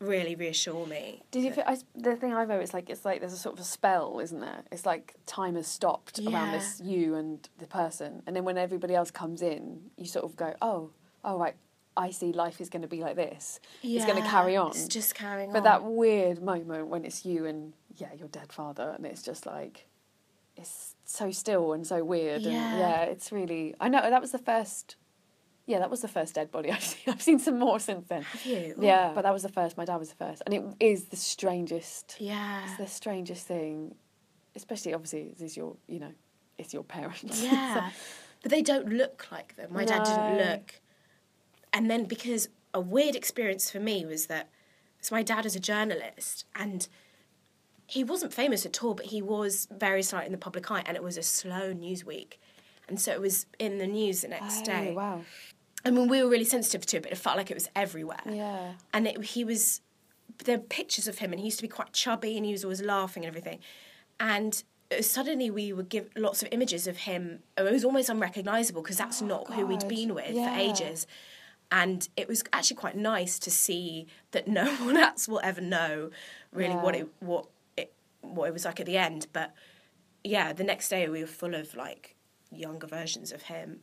really 0.00 0.34
reassure 0.34 0.86
me. 0.86 1.22
Did 1.30 1.44
you? 1.44 1.52
Feel, 1.52 1.64
I, 1.66 1.78
the 1.94 2.16
thing 2.16 2.32
I've 2.32 2.50
it's 2.50 2.74
like 2.74 2.90
it's 2.90 3.04
like 3.04 3.20
there's 3.20 3.32
a 3.32 3.38
sort 3.38 3.54
of 3.54 3.60
a 3.60 3.64
spell, 3.64 4.20
isn't 4.20 4.40
there? 4.40 4.62
It's 4.70 4.86
like 4.86 5.14
time 5.26 5.54
has 5.54 5.66
stopped 5.66 6.18
around 6.20 6.52
this 6.52 6.80
you 6.82 7.14
and 7.14 7.48
the 7.58 7.66
person, 7.66 8.22
and 8.26 8.36
then 8.36 8.44
when 8.44 8.58
everybody 8.58 8.94
else 8.94 9.10
comes 9.10 9.42
in, 9.42 9.90
you 9.96 10.06
sort 10.06 10.24
of 10.24 10.36
go, 10.36 10.54
oh, 10.60 10.90
oh 11.24 11.38
right, 11.38 11.54
I 11.96 12.10
see 12.10 12.32
life 12.32 12.60
is 12.60 12.68
going 12.68 12.82
to 12.82 12.88
be 12.88 13.00
like 13.00 13.16
this. 13.16 13.60
it's 13.82 14.04
going 14.04 14.22
to 14.22 14.28
carry 14.28 14.56
on. 14.56 14.70
it's 14.70 14.88
just 14.88 15.14
carrying 15.14 15.52
But 15.52 15.58
on. 15.58 15.62
But 15.64 15.70
that 15.70 15.84
weird 15.84 16.42
moment 16.42 16.88
when 16.88 17.04
it's 17.04 17.24
you 17.24 17.46
and 17.46 17.72
yeah, 17.96 18.08
your 18.18 18.28
dead 18.28 18.52
father, 18.52 18.92
and 18.96 19.06
it's 19.06 19.22
just 19.22 19.46
like 19.46 19.86
it's 20.56 20.94
so 21.04 21.30
still 21.30 21.72
and 21.72 21.86
so 21.86 22.04
weird, 22.04 22.42
and 22.42 22.52
Yeah. 22.52 22.78
yeah, 22.78 23.00
it's 23.02 23.30
really. 23.32 23.74
I 23.80 23.88
know 23.88 24.00
that 24.00 24.20
was 24.20 24.32
the 24.32 24.38
first. 24.38 24.96
Yeah, 25.66 25.78
that 25.78 25.90
was 25.90 26.02
the 26.02 26.08
first 26.08 26.34
dead 26.34 26.50
body 26.50 26.70
I've 26.76 26.82
seen. 26.82 27.14
I've 27.14 27.22
seen 27.22 27.38
some 27.38 27.58
more 27.58 27.78
since 27.80 28.06
then. 28.08 28.22
Have 28.22 28.44
you? 28.44 28.74
Yeah, 28.80 29.12
but 29.14 29.22
that 29.22 29.32
was 29.32 29.42
the 29.42 29.48
first. 29.48 29.76
My 29.76 29.84
dad 29.84 29.96
was 29.96 30.10
the 30.10 30.16
first, 30.16 30.42
and 30.46 30.54
it 30.54 30.62
is 30.80 31.04
the 31.06 31.16
strangest. 31.16 32.16
Yeah. 32.18 32.64
It's 32.64 32.76
the 32.76 32.86
strangest 32.86 33.46
thing, 33.46 33.94
especially 34.56 34.94
obviously 34.94 35.28
this 35.38 35.40
is 35.52 35.56
your, 35.56 35.76
you 35.86 36.00
know, 36.00 36.12
it's 36.58 36.74
your 36.74 36.82
parents. 36.84 37.42
Yeah. 37.42 37.90
but 38.42 38.50
they 38.50 38.62
don't 38.62 38.88
look 38.92 39.26
like 39.32 39.56
them. 39.56 39.72
My 39.72 39.84
dad 39.84 40.04
didn't 40.04 40.50
look. 40.50 40.74
And 41.74 41.90
then 41.90 42.04
because 42.04 42.48
a 42.72 42.80
weird 42.80 43.14
experience 43.14 43.70
for 43.70 43.80
me 43.80 44.06
was 44.06 44.26
that 44.26 44.48
so 45.00 45.14
my 45.14 45.22
dad 45.22 45.44
is 45.44 45.54
a 45.54 45.60
journalist 45.60 46.46
and 46.54 46.88
he 47.86 48.02
wasn't 48.02 48.32
famous 48.32 48.64
at 48.64 48.82
all, 48.82 48.94
but 48.94 49.06
he 49.06 49.20
was 49.20 49.68
very 49.70 50.02
slight 50.02 50.24
in 50.24 50.32
the 50.32 50.38
public 50.38 50.70
eye 50.70 50.82
and 50.86 50.96
it 50.96 51.02
was 51.02 51.18
a 51.18 51.22
slow 51.22 51.72
news 51.74 52.02
week. 52.06 52.40
And 52.88 52.98
so 52.98 53.12
it 53.12 53.20
was 53.20 53.44
in 53.58 53.76
the 53.78 53.86
news 53.86 54.22
the 54.22 54.28
next 54.28 54.62
Oh, 54.62 54.64
day. 54.64 54.94
wow. 54.94 55.20
I 55.84 55.90
mean, 55.90 56.08
we 56.08 56.22
were 56.22 56.30
really 56.30 56.44
sensitive 56.46 56.86
to 56.86 56.96
it, 56.96 57.02
but 57.02 57.12
it 57.12 57.18
felt 57.18 57.36
like 57.36 57.50
it 57.50 57.54
was 57.54 57.68
everywhere. 57.76 58.20
Yeah. 58.26 58.72
And 58.94 59.06
it, 59.06 59.22
he 59.22 59.44
was, 59.44 59.82
there 60.44 60.56
are 60.56 60.60
pictures 60.60 61.06
of 61.06 61.18
him, 61.18 61.30
and 61.32 61.38
he 61.40 61.44
used 61.46 61.58
to 61.58 61.62
be 61.62 61.68
quite 61.68 61.92
chubby, 61.92 62.36
and 62.38 62.46
he 62.46 62.52
was 62.52 62.64
always 62.64 62.80
laughing 62.80 63.24
and 63.24 63.28
everything. 63.28 63.58
And 64.18 64.62
uh, 64.90 65.02
suddenly 65.02 65.50
we 65.50 65.74
would 65.74 65.90
give 65.90 66.08
lots 66.16 66.42
of 66.42 66.48
images 66.52 66.86
of 66.86 66.96
him. 66.98 67.40
It 67.58 67.70
was 67.70 67.84
almost 67.84 68.08
unrecognisable 68.08 68.80
because 68.80 68.96
that's 68.96 69.20
not 69.20 69.52
who 69.52 69.66
we'd 69.66 69.84
Oh, 69.84 69.88
been 69.88 70.14
with 70.14 70.30
Yeah. 70.34 70.48
for 70.54 70.58
ages. 70.58 71.06
And 71.82 72.08
it 72.16 72.28
was 72.28 72.44
actually 72.52 72.76
quite 72.76 72.96
nice 72.96 73.38
to 73.40 73.50
see 73.50 74.06
that 74.30 74.46
no 74.46 74.64
one 74.88 74.96
else 74.96 75.26
will 75.26 75.40
ever 75.42 75.60
know 75.60 76.10
really 76.52 76.76
what 76.76 76.94
it 76.94 77.08
what 77.18 77.46
it 77.76 77.92
what 78.20 78.46
it 78.48 78.52
was 78.52 78.64
like 78.64 78.78
at 78.78 78.86
the 78.86 78.96
end. 78.96 79.26
But 79.32 79.52
yeah, 80.22 80.52
the 80.52 80.62
next 80.64 80.88
day 80.88 81.08
we 81.08 81.20
were 81.20 81.26
full 81.26 81.54
of 81.54 81.74
like 81.74 82.14
younger 82.52 82.86
versions 82.86 83.32
of 83.32 83.42
him, 83.42 83.80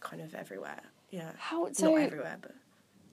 kind 0.00 0.22
of 0.22 0.34
everywhere. 0.34 0.80
Yeah, 1.10 1.32
How- 1.36 1.70
so- 1.72 1.90
not 1.92 2.00
everywhere, 2.00 2.38
but 2.40 2.54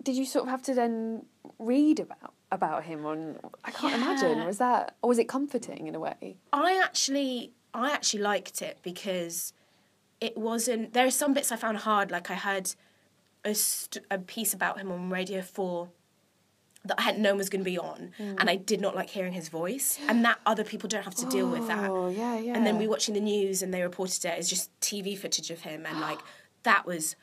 Did 0.02 0.16
you 0.16 0.26
sort 0.26 0.46
of 0.46 0.50
have 0.50 0.64
to 0.64 0.74
then 0.74 1.26
read 1.60 2.00
about 2.00 2.34
about 2.52 2.86
him 2.86 3.06
on? 3.06 3.38
I 3.66 3.72
can't 3.72 3.96
imagine. 3.96 4.46
Was 4.46 4.60
that 4.60 4.96
or 5.02 5.10
was 5.10 5.20
it 5.20 5.28
comforting 5.28 5.88
in 5.88 5.94
a 5.96 6.00
way? 6.00 6.38
I 6.54 6.82
actually 6.82 7.52
I 7.74 7.92
actually 7.92 8.24
liked 8.24 8.62
it 8.62 8.80
because 8.82 9.52
it 10.22 10.38
wasn't. 10.38 10.94
There 10.94 11.06
are 11.06 11.12
some 11.12 11.34
bits 11.34 11.52
I 11.52 11.58
found 11.58 11.80
hard. 11.80 12.12
Like 12.12 12.32
I 12.32 12.36
heard 12.36 12.74
a, 13.46 13.54
st- 13.56 14.06
a 14.12 14.18
piece 14.20 14.54
about 14.54 14.80
him 14.80 14.92
on 14.92 15.10
Radio 15.10 15.42
Four 15.42 15.90
that 16.84 17.00
I 17.00 17.04
had 17.04 17.20
known 17.20 17.38
was 17.38 17.50
going 17.50 17.62
to 17.64 17.70
be 17.70 17.78
on, 17.78 18.12
Mm. 18.20 18.38
and 18.40 18.50
I 18.50 18.56
did 18.56 18.82
not 18.82 18.96
like 18.96 19.10
hearing 19.12 19.34
his 19.34 19.50
voice, 19.50 20.00
and 20.08 20.26
that 20.26 20.40
other 20.48 20.64
people 20.64 20.90
don't 20.90 21.04
have 21.04 21.14
to 21.16 21.26
deal 21.28 21.48
with 21.48 21.68
that. 21.68 21.90
Oh 21.90 22.10
yeah, 22.10 22.40
yeah. 22.40 22.56
And 22.56 22.66
then 22.66 22.78
we 22.80 22.88
watching 22.88 23.14
the 23.14 23.22
news, 23.22 23.62
and 23.62 23.72
they 23.74 23.84
reported 23.84 24.26
it 24.26 24.38
as 24.40 24.50
just 24.50 24.72
TV 24.80 25.16
footage 25.18 25.52
of 25.52 25.62
him, 25.62 25.86
and 25.86 26.00
like 26.00 26.20
that 26.64 26.86
was 26.88 27.16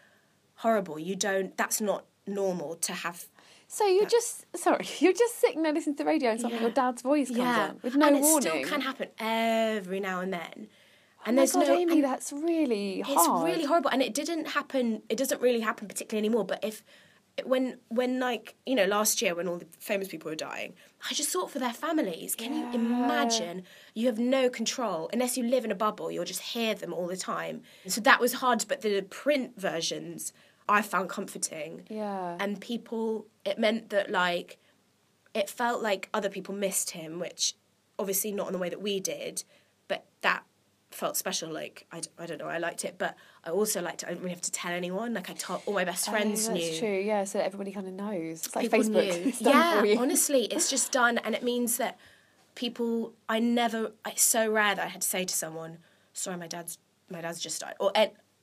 horrible. 0.56 0.98
You 0.98 1.16
don't. 1.16 1.56
That's 1.56 1.80
not 1.80 2.04
normal 2.26 2.76
to 2.76 2.92
have. 2.92 3.26
So 3.66 3.84
you're 3.86 4.06
just 4.06 4.46
sorry, 4.56 4.86
you're 5.00 5.12
just 5.12 5.40
sitting 5.40 5.62
there 5.62 5.72
listening 5.72 5.96
to 5.96 6.04
the 6.04 6.08
radio 6.08 6.30
and 6.30 6.40
suddenly 6.40 6.62
your 6.62 6.70
dad's 6.72 7.02
voice 7.02 7.28
comes 7.28 7.40
on 7.40 7.80
with 7.82 7.96
no 7.96 8.06
and 8.06 8.16
it 8.16 8.22
warning. 8.22 8.40
still 8.50 8.64
can 8.64 8.80
happen 8.80 9.08
every 9.18 9.98
now 10.00 10.20
and 10.20 10.32
then. 10.32 10.68
And 11.26 11.36
oh 11.36 11.40
there's 11.40 11.52
God, 11.52 11.66
no. 11.66 11.74
Amy, 11.74 11.94
and- 11.94 12.04
that's 12.04 12.32
really 12.32 13.00
It's 13.00 13.28
really 13.28 13.64
horrible, 13.64 13.90
and 13.90 14.02
it 14.02 14.14
didn't 14.14 14.48
happen. 14.48 15.02
It 15.08 15.16
doesn't 15.16 15.40
really 15.40 15.60
happen 15.60 15.88
particularly 15.88 16.26
anymore. 16.26 16.44
But 16.44 16.64
if 16.64 16.82
when 17.44 17.78
when 17.88 18.18
like 18.18 18.56
you 18.66 18.74
know 18.74 18.84
last 18.84 19.22
year 19.22 19.32
when 19.34 19.46
all 19.46 19.58
the 19.58 19.66
famous 19.78 20.08
people 20.08 20.30
were 20.30 20.36
dying, 20.36 20.74
I 21.08 21.14
just 21.14 21.30
thought 21.30 21.50
for 21.50 21.58
their 21.58 21.72
families. 21.72 22.34
Can 22.34 22.54
you 22.54 22.70
imagine? 22.72 23.64
You 23.94 24.06
have 24.06 24.18
no 24.18 24.48
control 24.48 25.10
unless 25.12 25.36
you 25.36 25.44
live 25.44 25.64
in 25.64 25.70
a 25.70 25.76
bubble. 25.76 26.10
You'll 26.10 26.24
just 26.24 26.40
hear 26.40 26.74
them 26.74 26.92
all 26.92 27.06
the 27.06 27.16
time. 27.16 27.62
So 27.86 28.00
that 28.02 28.20
was 28.20 28.34
hard. 28.34 28.64
But 28.68 28.82
the 28.82 29.02
print 29.02 29.58
versions 29.60 30.32
I 30.68 30.82
found 30.82 31.08
comforting. 31.08 31.82
Yeah. 31.88 32.36
And 32.38 32.60
people, 32.60 33.26
it 33.44 33.58
meant 33.58 33.90
that 33.90 34.10
like 34.10 34.58
it 35.34 35.48
felt 35.48 35.82
like 35.82 36.08
other 36.12 36.28
people 36.28 36.54
missed 36.54 36.90
him, 36.90 37.18
which 37.18 37.54
obviously 37.98 38.32
not 38.32 38.48
in 38.48 38.52
the 38.52 38.58
way 38.58 38.68
that 38.68 38.82
we 38.82 39.00
did, 39.00 39.44
but 39.88 40.04
that 40.22 40.44
felt 40.98 41.16
special. 41.16 41.50
Like, 41.50 41.86
I, 41.92 42.02
I 42.18 42.26
don't 42.26 42.38
know, 42.38 42.48
I 42.48 42.58
liked 42.58 42.84
it, 42.84 42.96
but 42.98 43.16
I 43.44 43.50
also 43.50 43.80
liked 43.80 44.02
it. 44.02 44.06
I 44.06 44.08
didn't 44.10 44.22
really 44.22 44.34
have 44.34 44.42
to 44.42 44.52
tell 44.52 44.72
anyone. 44.72 45.14
Like, 45.14 45.30
I 45.30 45.32
told 45.34 45.62
all 45.64 45.74
my 45.74 45.84
best 45.84 46.08
oh, 46.08 46.12
friends 46.12 46.48
oh, 46.48 46.52
that's 46.52 46.72
knew. 46.72 46.78
true. 46.78 46.98
Yeah, 46.98 47.24
so 47.24 47.38
everybody 47.38 47.72
kind 47.72 47.86
of 47.86 47.94
knows. 47.94 48.44
It's 48.44 48.56
like 48.56 48.64
People 48.64 48.80
Facebook. 48.80 49.22
knew. 49.22 49.28
It's 49.28 49.38
done 49.38 49.86
yeah, 49.86 49.96
honestly, 49.98 50.44
it's 50.46 50.68
just 50.68 50.92
done, 50.92 51.18
and 51.18 51.34
it 51.34 51.42
means 51.42 51.76
that 51.78 51.98
people. 52.54 53.14
I 53.28 53.38
never. 53.38 53.92
It's 54.06 54.22
so 54.22 54.50
rare 54.50 54.74
that 54.74 54.84
I 54.84 54.88
had 54.88 55.02
to 55.02 55.08
say 55.08 55.24
to 55.24 55.34
someone, 55.34 55.78
"Sorry, 56.12 56.36
my 56.36 56.48
dad's 56.48 56.78
my 57.08 57.20
dad's 57.20 57.40
just 57.40 57.60
died," 57.60 57.76
or 57.78 57.92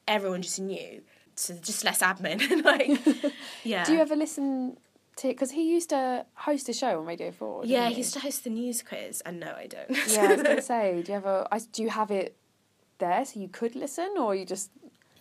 everyone 0.07 0.41
just 0.41 0.59
knew. 0.59 1.01
So 1.35 1.53
just 1.55 1.83
less 1.83 1.99
admin. 1.99 2.63
like, 2.63 3.33
yeah. 3.63 3.83
Do 3.83 3.93
you 3.93 3.99
ever 3.99 4.15
listen 4.15 4.77
to? 5.17 5.27
Because 5.27 5.51
he 5.51 5.69
used 5.73 5.89
to 5.89 6.25
host 6.33 6.69
a 6.69 6.73
show 6.73 6.99
on 6.99 7.05
Radio 7.05 7.31
Four. 7.31 7.65
Yeah, 7.65 7.89
he 7.89 7.95
used 7.95 8.13
to 8.13 8.21
host 8.21 8.45
the 8.45 8.49
news 8.49 8.81
quiz, 8.81 9.21
and 9.25 9.41
no, 9.41 9.53
I 9.53 9.67
don't. 9.67 9.89
Yeah, 10.09 10.21
I 10.21 10.35
was 10.35 10.43
to 10.43 10.61
say, 10.73 11.03
do 11.03 11.11
you 11.11 11.17
ever? 11.17 11.47
I, 11.51 11.59
do 11.59 11.83
you 11.83 11.89
have 11.89 12.11
it 12.11 12.37
there 12.97 13.25
so 13.25 13.39
you 13.39 13.47
could 13.47 13.75
listen, 13.75 14.15
or 14.17 14.36
you 14.36 14.45
just 14.45 14.71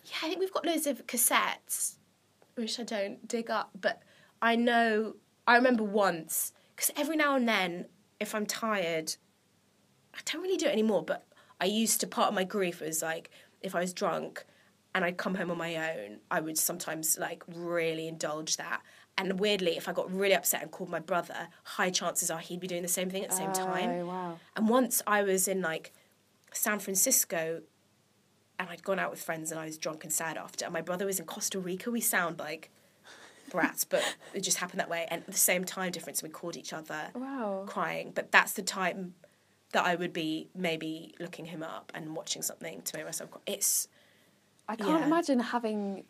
Yeah, 0.05 0.17
I 0.23 0.27
think 0.27 0.39
we've 0.39 0.53
got 0.53 0.65
loads 0.65 0.85
of 0.85 1.07
cassettes, 1.07 1.95
which 2.55 2.79
I 2.79 2.83
don't 2.83 3.27
dig 3.27 3.49
up, 3.49 3.71
but 3.79 4.03
I 4.41 4.55
know, 4.55 5.15
I 5.47 5.55
remember 5.55 5.83
once, 5.83 6.53
because 6.75 6.91
every 6.95 7.15
now 7.15 7.35
and 7.35 7.47
then, 7.47 7.87
if 8.19 8.35
I'm 8.35 8.45
tired, 8.45 9.15
I 10.13 10.19
don't 10.25 10.43
really 10.43 10.57
do 10.57 10.67
it 10.67 10.73
anymore, 10.73 11.03
but 11.03 11.25
I 11.59 11.65
used 11.65 12.01
to, 12.01 12.07
part 12.07 12.29
of 12.29 12.35
my 12.35 12.43
grief 12.43 12.81
was 12.81 13.01
like, 13.01 13.31
if 13.61 13.73
I 13.73 13.79
was 13.79 13.93
drunk 13.93 14.45
and 14.93 15.03
I'd 15.03 15.17
come 15.17 15.35
home 15.35 15.49
on 15.49 15.57
my 15.57 15.75
own, 15.75 16.19
I 16.29 16.39
would 16.39 16.57
sometimes 16.57 17.17
like 17.17 17.43
really 17.47 18.07
indulge 18.07 18.57
that. 18.57 18.81
And 19.17 19.39
weirdly, 19.39 19.77
if 19.77 19.87
I 19.89 19.93
got 19.93 20.11
really 20.11 20.35
upset 20.35 20.61
and 20.61 20.69
called 20.71 20.89
my 20.89 20.99
brother, 20.99 21.47
high 21.63 21.89
chances 21.89 22.29
are 22.29 22.39
he'd 22.39 22.59
be 22.59 22.67
doing 22.67 22.81
the 22.81 22.87
same 22.87 23.09
thing 23.09 23.23
at 23.23 23.29
the 23.29 23.35
same 23.35 23.53
time. 23.53 23.89
Oh, 23.89 24.05
wow. 24.05 24.39
And 24.55 24.69
once 24.69 25.01
I 25.07 25.23
was 25.23 25.47
in 25.47 25.61
like 25.61 25.93
San 26.55 26.79
Francisco 26.79 27.61
and 28.57 28.69
I'd 28.69 28.83
gone 28.83 28.99
out 28.99 29.11
with 29.11 29.21
friends 29.21 29.51
and 29.51 29.59
I 29.59 29.65
was 29.65 29.77
drunk 29.77 30.03
and 30.03 30.13
sad 30.13 30.37
after. 30.37 30.65
And 30.65 30.73
my 30.73 30.81
brother 30.81 31.05
was 31.05 31.19
in 31.19 31.25
Costa 31.25 31.59
Rica. 31.59 31.91
We 31.91 32.01
sound 32.01 32.39
like 32.39 32.69
brats, 33.49 33.83
but 33.83 34.03
it 34.33 34.41
just 34.41 34.57
happened 34.57 34.79
that 34.79 34.89
way. 34.89 35.05
And 35.11 35.21
at 35.21 35.27
the 35.27 35.33
same 35.37 35.63
time 35.65 35.91
difference, 35.91 36.23
we 36.23 36.29
called 36.29 36.55
each 36.55 36.71
other 36.73 37.09
Wow. 37.13 37.63
crying. 37.67 38.11
But 38.15 38.31
that's 38.31 38.53
the 38.53 38.61
time 38.61 39.15
that 39.73 39.85
I 39.85 39.95
would 39.95 40.13
be 40.13 40.49
maybe 40.55 41.13
looking 41.19 41.45
him 41.45 41.61
up 41.61 41.91
and 41.93 42.15
watching 42.15 42.41
something 42.41 42.81
to 42.83 42.97
make 42.97 43.05
myself 43.05 43.31
cry. 43.31 43.41
It's 43.45 43.87
I 44.67 44.75
can't 44.75 45.01
Yeah. 45.01 45.05
imagine 45.07 45.39
having 45.39 46.05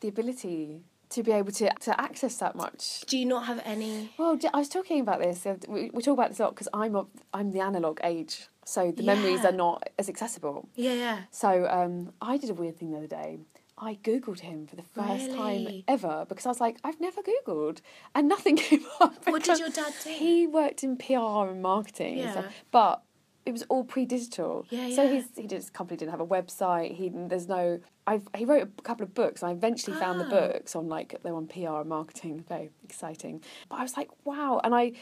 the 0.00 0.08
ability 0.08 0.82
to 1.08 1.22
be 1.22 1.32
able 1.32 1.50
to 1.52 1.70
to 1.80 1.98
access 2.00 2.36
that 2.36 2.54
much. 2.54 3.00
do 3.06 3.16
you 3.18 3.24
not 3.24 3.46
have 3.46 3.60
any? 3.64 4.12
Well, 4.18 4.38
I 4.52 4.58
was 4.58 4.68
talking 4.68 5.00
about 5.00 5.20
this. 5.20 5.46
uh, 5.46 5.56
We, 5.66 5.90
we 5.90 6.02
talk 6.02 6.12
about 6.18 6.28
this 6.28 6.38
a 6.38 6.44
lot 6.44 6.54
because 6.54 6.68
I'm 6.74 6.94
I'm 7.32 7.50
the 7.52 7.60
analog 7.60 7.98
age, 8.04 8.48
so 8.68 8.90
the 8.90 9.02
memories 9.02 9.44
are 9.44 9.52
not 9.52 9.88
as 9.98 10.08
accessible. 10.08 10.68
Yeah, 10.74 10.92
yeah. 10.94 11.18
So 11.30 11.66
um, 11.70 12.12
I 12.20 12.36
did 12.36 12.50
a 12.50 12.54
weird 12.54 12.76
thing 12.78 12.90
the 12.90 12.98
other 12.98 13.06
day. 13.22 13.38
I 13.80 13.94
googled 14.02 14.40
him 14.40 14.66
for 14.66 14.74
the 14.76 14.82
first 14.82 15.30
time 15.34 15.84
ever 15.86 16.26
because 16.28 16.46
I 16.46 16.48
was 16.48 16.60
like, 16.60 16.78
I've 16.82 17.00
never 17.00 17.20
googled, 17.22 17.78
and 18.14 18.28
nothing 18.28 18.56
came 18.68 18.84
up. 19.00 19.14
What 19.26 19.44
did 19.44 19.58
your 19.60 19.70
dad 19.70 19.92
do? 20.04 20.10
He 20.10 20.46
worked 20.46 20.82
in 20.82 20.96
PR 20.96 21.46
and 21.52 21.62
marketing, 21.62 22.18
and 22.20 22.30
stuff, 22.32 22.44
Yeah. 22.46 22.50
but 22.72 23.02
it 23.46 23.52
was 23.52 23.62
all 23.70 23.84
pre-digital. 23.84 24.66
Yeah, 24.68 24.90
So 24.94 25.02
yeah. 25.04 25.12
he's, 25.12 25.24
he 25.36 25.42
did, 25.46 25.52
his 25.62 25.70
company 25.70 25.96
didn't 25.96 26.10
have 26.10 26.20
a 26.20 26.26
website. 26.26 26.94
He 26.96 27.08
there's 27.14 27.48
no. 27.48 27.80
I 28.06 28.20
he 28.36 28.44
wrote 28.44 28.62
a 28.78 28.82
couple 28.82 29.04
of 29.04 29.14
books. 29.14 29.42
and 29.42 29.50
I 29.50 29.52
eventually 29.54 29.96
found 29.96 30.20
the 30.20 30.26
Oh. 30.26 30.30
books 30.40 30.74
on 30.76 30.88
like 30.88 31.14
they're 31.22 31.34
on 31.42 31.46
PR 31.46 31.80
and 31.82 31.88
marketing. 31.88 32.44
Very 32.48 32.70
exciting. 32.84 33.42
But 33.70 33.76
I 33.78 33.82
was 33.82 33.96
like, 33.96 34.10
wow, 34.24 34.60
and 34.64 34.74
I. 34.74 34.92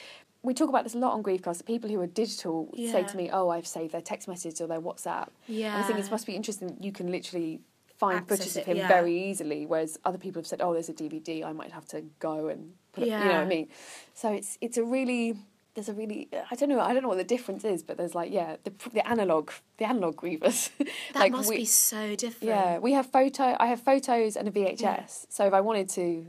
We 0.46 0.54
talk 0.54 0.68
about 0.68 0.84
this 0.84 0.94
a 0.94 0.98
lot 0.98 1.12
on 1.12 1.22
Griefcast. 1.22 1.66
People 1.66 1.90
who 1.90 2.00
are 2.00 2.06
digital 2.06 2.72
say 2.76 3.02
to 3.02 3.16
me, 3.16 3.30
"Oh, 3.30 3.48
I've 3.50 3.66
saved 3.66 3.92
their 3.92 4.00
text 4.00 4.28
message 4.28 4.60
or 4.60 4.66
their 4.66 4.80
WhatsApp." 4.80 5.28
And 5.74 5.82
I 5.82 5.86
think 5.86 5.98
it 5.98 6.10
must 6.10 6.26
be 6.26 6.34
interesting. 6.34 6.76
You 6.80 6.92
can 6.92 7.10
literally 7.10 7.60
find 7.98 8.18
Access 8.18 8.38
footage 8.38 8.56
of 8.56 8.64
him 8.66 8.76
yeah. 8.76 8.88
very 8.88 9.30
easily, 9.30 9.66
whereas 9.66 9.98
other 10.04 10.18
people 10.18 10.40
have 10.40 10.46
said, 10.46 10.60
"Oh, 10.62 10.72
there's 10.72 10.88
a 10.88 10.94
DVD. 10.94 11.44
I 11.44 11.52
might 11.52 11.72
have 11.72 11.86
to 11.88 12.02
go 12.20 12.48
and 12.48 12.72
put 12.92 13.02
it." 13.04 13.08
You 13.08 13.18
know 13.18 13.26
what 13.26 13.34
I 13.36 13.44
mean? 13.44 13.68
So 14.14 14.32
it's 14.32 14.56
it's 14.60 14.78
a 14.78 14.84
really 14.84 15.36
there's 15.76 15.88
a 15.88 15.92
really 15.92 16.28
I 16.50 16.56
don't 16.56 16.68
know 16.68 16.80
I 16.80 16.92
don't 16.92 17.02
know 17.02 17.08
what 17.08 17.18
the 17.18 17.24
difference 17.24 17.64
is, 17.64 17.82
but 17.82 17.96
there's 17.96 18.14
like 18.14 18.32
yeah 18.32 18.56
the 18.64 18.72
the 18.92 19.06
analog 19.06 19.50
the 19.76 19.86
analog 19.86 20.16
grievous. 20.16 20.70
That 21.12 21.20
like 21.20 21.32
must 21.32 21.48
we, 21.48 21.58
be 21.58 21.64
so 21.64 22.16
different. 22.16 22.48
yeah 22.48 22.78
we 22.78 22.92
have 22.92 23.06
photo 23.06 23.56
I 23.60 23.66
have 23.66 23.80
photos 23.80 24.36
and 24.36 24.48
a 24.48 24.50
VHS. 24.50 25.26
So 25.28 25.46
if 25.46 25.52
I 25.52 25.60
wanted 25.60 25.88
to, 25.90 26.26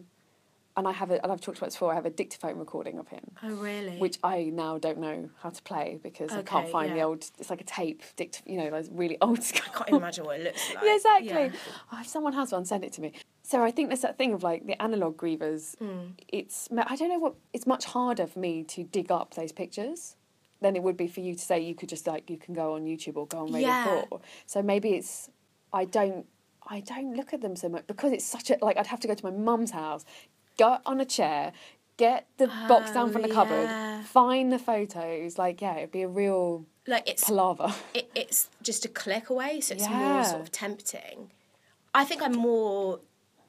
and 0.77 0.87
I 0.87 0.91
have 0.93 1.11
a 1.11 1.21
and 1.23 1.31
I've 1.31 1.41
talked 1.41 1.57
about 1.57 1.67
this 1.67 1.75
before. 1.75 1.91
I 1.91 1.95
have 1.95 2.05
a 2.05 2.09
dictaphone 2.11 2.57
recording 2.57 2.99
of 2.99 3.07
him. 3.09 3.23
Oh, 3.43 3.49
really? 3.49 3.97
Which 3.97 4.17
I 4.23 4.43
now 4.53 4.77
don't 4.77 4.99
know 4.99 5.29
how 5.41 5.49
to 5.49 5.61
play 5.63 5.99
because 6.01 6.31
I 6.31 6.43
can't 6.43 6.65
Okay, 6.65 6.71
find 6.71 6.95
the 6.95 7.01
old. 7.01 7.25
It's 7.39 7.49
like 7.49 7.61
a 7.61 7.65
tape, 7.65 8.03
dict, 8.15 8.43
you 8.45 8.57
know, 8.57 8.69
those 8.69 8.89
really 8.91 9.17
old 9.21 9.43
school. 9.43 9.63
I 9.73 9.77
can't 9.77 9.89
even 9.89 10.01
imagine 10.01 10.25
what 10.25 10.39
it 10.39 10.43
looks 10.43 10.69
like. 10.75 10.83
Yeah, 10.85 10.95
exactly. 10.95 11.27
Yeah. 11.29 11.49
Oh, 11.91 11.99
if 11.99 12.07
someone 12.07 12.33
has 12.33 12.51
one, 12.51 12.63
send 12.63 12.83
it 12.85 12.93
to 12.93 13.01
me. 13.01 13.13
So 13.41 13.63
I 13.63 13.71
think 13.71 13.89
there's 13.89 14.01
that 14.01 14.17
thing 14.17 14.33
of 14.33 14.43
like 14.43 14.65
the 14.67 14.81
analog 14.81 15.17
grievers. 15.17 15.77
Hmm. 15.79 16.11
It's 16.27 16.69
I 16.71 16.95
don't 16.95 17.09
know 17.09 17.19
what. 17.19 17.35
It's 17.53 17.65
much 17.65 17.85
harder 17.85 18.27
for 18.27 18.39
me 18.39 18.63
to 18.65 18.83
dig 18.83 19.11
up 19.11 19.33
those 19.33 19.51
pictures 19.51 20.15
than 20.61 20.75
it 20.75 20.83
would 20.83 20.97
be 20.97 21.07
for 21.07 21.21
you 21.21 21.33
to 21.35 21.41
say 21.41 21.59
you 21.59 21.75
could 21.75 21.89
just 21.89 22.07
like 22.07 22.29
you 22.29 22.37
can 22.37 22.53
go 22.53 22.73
on 22.75 22.85
YouTube 22.85 23.15
or 23.15 23.25
go 23.27 23.39
on 23.39 23.45
Radio 23.51 23.67
Yeah. 23.69 24.05
Four. 24.09 24.21
So 24.45 24.61
maybe 24.61 24.93
it's 24.93 25.29
I 25.73 25.85
don't 25.85 26.25
I 26.69 26.81
don't 26.81 27.15
look 27.15 27.33
at 27.33 27.41
them 27.41 27.55
so 27.55 27.69
much 27.69 27.87
because 27.87 28.11
it's 28.11 28.25
such 28.25 28.49
a 28.49 28.57
like 28.61 28.75
I'd 28.77 28.87
have 28.87 28.99
to 29.01 29.07
go 29.07 29.13
to 29.13 29.23
my 29.25 29.31
mum's 29.31 29.71
house, 29.71 30.03
go 30.57 30.77
on 30.85 30.99
a 30.99 31.05
chair. 31.05 31.51
Get 31.97 32.27
the 32.37 32.45
box 32.67 32.91
down 32.91 33.09
Oh, 33.09 33.11
from 33.11 33.23
the 33.23 33.29
oh, 33.31 33.33
cupboard, 33.33 33.63
yeah. 33.63 34.03
find 34.03 34.51
the 34.53 34.59
photos. 34.59 35.39
Like, 35.39 35.61
yeah, 35.61 35.77
it'd 35.77 35.91
be 35.91 36.03
a 36.03 36.07
real 36.07 36.65
Like 36.85 37.09
it's 37.09 37.23
palaver. 37.23 37.73
it, 37.95 38.11
it's 38.13 38.49
just 38.61 38.85
a 38.85 38.87
click 38.87 39.31
away, 39.31 39.61
so 39.61 39.73
it's 39.73 39.83
Yeah. 39.87 39.97
more 40.13 40.23
sort 40.23 40.41
of 40.41 40.51
tempting. 40.51 41.31
I 41.95 42.05
think 42.05 42.21
I'm 42.21 42.33
more 42.33 42.99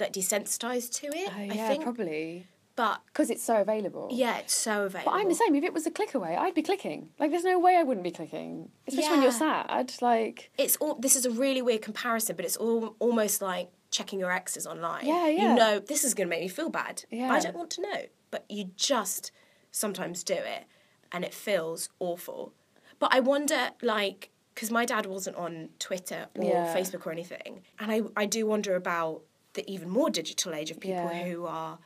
like 0.00 0.14
desensitized 0.14 0.92
to 1.00 1.08
it. 1.08 1.30
Oh, 1.30 1.38
I 1.40 1.44
yeah, 1.44 1.68
think, 1.68 1.82
probably 1.82 2.46
but 2.74 3.00
because 3.08 3.28
it's 3.28 3.42
so 3.42 3.60
available. 3.60 4.08
yeah, 4.12 4.38
it's 4.38 4.54
so 4.54 4.84
available. 4.84 5.12
But 5.12 5.18
I'm 5.18 5.28
the 5.28 5.34
same. 5.34 5.54
If 5.54 5.64
it 5.64 5.74
was 5.74 5.84
a 5.86 5.90
click 5.90 6.14
away, 6.14 6.34
I'd 6.36 6.54
be 6.54 6.62
clicking. 6.62 7.10
Like, 7.18 7.30
there's 7.32 7.44
no 7.44 7.58
way 7.58 7.76
I 7.76 7.82
wouldn't 7.82 8.04
be 8.04 8.12
clicking, 8.12 8.70
especially 8.86 9.10
when 9.10 9.22
you're 9.22 9.32
sad. 9.32 9.92
Like, 10.00 10.50
It's 10.56 10.76
all. 10.76 10.94
This 10.94 11.16
is 11.16 11.26
a 11.26 11.30
really 11.30 11.60
weird 11.60 11.82
comparison, 11.82 12.34
but 12.36 12.46
it's 12.46 12.56
all 12.56 12.94
almost 12.98 13.42
like 13.42 13.68
checking 13.90 14.18
your 14.20 14.30
exes 14.30 14.66
online. 14.66 15.06
Yeah, 15.06 15.28
yeah. 15.28 15.42
You 15.50 15.54
know, 15.54 15.78
this 15.78 16.04
is 16.04 16.14
going 16.14 16.26
to 16.28 16.30
make 16.30 16.40
me 16.42 16.48
feel 16.48 16.68
bad. 16.70 17.04
Yeah. 17.10 17.30
I 17.32 17.40
don't 17.40 17.56
want 17.56 17.70
to 17.72 17.82
know, 17.82 18.02
but 18.30 18.44
you 18.48 18.70
just 18.76 19.32
sometimes 19.70 20.22
do 20.24 20.34
it, 20.34 20.64
and 21.12 21.24
it 21.24 21.34
feels 21.34 21.88
awful. 21.98 22.52
But 22.98 23.14
I 23.14 23.20
wonder, 23.20 23.70
like, 23.82 24.30
because 24.54 24.70
my 24.70 24.84
dad 24.84 25.06
wasn't 25.06 25.36
on 25.36 25.70
Twitter 25.78 26.26
or 26.36 26.44
Yeah. 26.44 26.74
Facebook 26.76 27.06
or 27.06 27.12
anything, 27.12 27.62
and 27.78 27.90
I 27.92 28.02
I 28.16 28.26
do 28.26 28.46
wonder 28.46 28.74
about 28.74 29.22
the 29.54 29.68
even 29.70 29.88
more 29.88 30.10
digital 30.10 30.54
age 30.54 30.70
of 30.70 30.78
people 30.80 31.10
Yeah. 31.10 31.24
who 31.24 31.46
are 31.46 31.78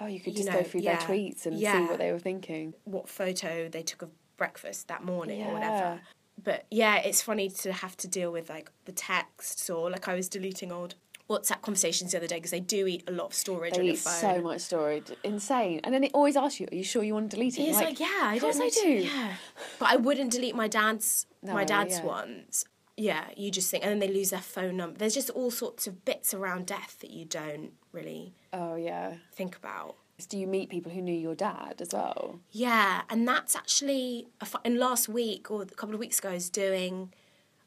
oh, 0.00 0.06
you 0.06 0.18
could 0.18 0.32
You 0.32 0.38
just 0.38 0.48
know, 0.48 0.58
go 0.58 0.64
through 0.64 0.80
yeah, 0.80 0.98
their 0.98 1.06
tweets 1.08 1.46
and 1.46 1.56
see 1.58 1.64
what 1.64 1.98
they 1.98 2.10
were 2.12 2.18
thinking. 2.18 2.74
what 2.84 3.08
photo 3.08 3.68
they 3.68 3.82
took 3.82 4.02
of 4.02 4.10
breakfast 4.36 4.88
that 4.88 5.04
morning 5.04 5.42
or 5.46 5.52
whatever. 5.52 6.00
But 6.42 6.66
yeah, 6.70 6.96
it's 6.96 7.22
funny 7.22 7.48
to 7.48 7.72
have 7.72 7.96
to 7.98 8.08
deal 8.08 8.32
with 8.32 8.48
like 8.50 8.70
the 8.86 8.92
texts 8.92 9.70
or 9.70 9.88
like 9.90 10.08
I 10.08 10.14
was 10.16 10.28
deleting 10.28 10.72
old 10.72 10.96
WhatsApp 11.30 11.62
conversations 11.62 12.12
the 12.12 12.18
other 12.18 12.26
day 12.26 12.36
because 12.36 12.50
they 12.50 12.60
do 12.60 12.86
eat 12.86 13.02
a 13.08 13.10
lot 13.12 13.26
of 13.26 13.34
storage 13.34 13.72
on 13.74 13.78
They 13.80 13.86
your 13.86 13.94
eat 13.94 14.00
phone. 14.00 14.12
so 14.20 14.40
much 14.42 14.60
storage, 14.60 15.06
insane. 15.22 15.80
And 15.84 15.94
then 15.94 16.04
it 16.04 16.10
always 16.12 16.36
asks 16.36 16.60
you, 16.60 16.66
"Are 16.70 16.74
you 16.74 16.84
sure 16.84 17.02
you 17.02 17.14
want 17.14 17.30
to 17.30 17.36
delete 17.36 17.58
it?" 17.58 17.62
It's 17.62 17.78
You're 17.80 17.88
like, 17.88 18.00
yeah, 18.00 18.06
I 18.22 18.34
of 18.34 18.42
course 18.42 18.58
don't 18.58 18.66
I 18.66 18.82
do. 18.82 18.88
Yeah, 18.90 19.34
but 19.78 19.88
I 19.88 19.96
wouldn't 19.96 20.32
delete 20.32 20.54
my 20.54 20.68
dad's 20.68 21.26
my 21.42 21.64
dad's 21.64 21.98
yeah. 21.98 22.04
ones. 22.04 22.64
Yeah, 22.96 23.24
you 23.36 23.50
just 23.50 23.70
think, 23.70 23.82
and 23.84 23.90
then 23.90 23.98
they 23.98 24.14
lose 24.14 24.30
their 24.30 24.40
phone 24.40 24.76
number. 24.76 24.98
There's 24.98 25.14
just 25.14 25.30
all 25.30 25.50
sorts 25.50 25.86
of 25.88 26.04
bits 26.04 26.32
around 26.32 26.66
death 26.66 26.98
that 27.00 27.10
you 27.10 27.24
don't 27.24 27.72
really 27.90 28.34
Oh 28.52 28.76
yeah. 28.76 29.14
think 29.32 29.56
about. 29.56 29.96
Do 30.28 30.38
you 30.38 30.46
meet 30.46 30.68
people 30.70 30.92
who 30.92 31.02
knew 31.02 31.12
your 31.14 31.34
dad 31.34 31.80
as 31.80 31.92
well? 31.92 32.38
Yeah, 32.52 33.02
and 33.10 33.26
that's 33.26 33.56
actually 33.56 34.28
a 34.40 34.44
fu- 34.46 34.58
and 34.64 34.78
last 34.78 35.08
week 35.08 35.50
or 35.50 35.62
a 35.62 35.66
couple 35.66 35.94
of 35.94 35.98
weeks 36.00 36.20
ago, 36.20 36.28
I 36.30 36.34
was 36.34 36.48
doing 36.50 37.12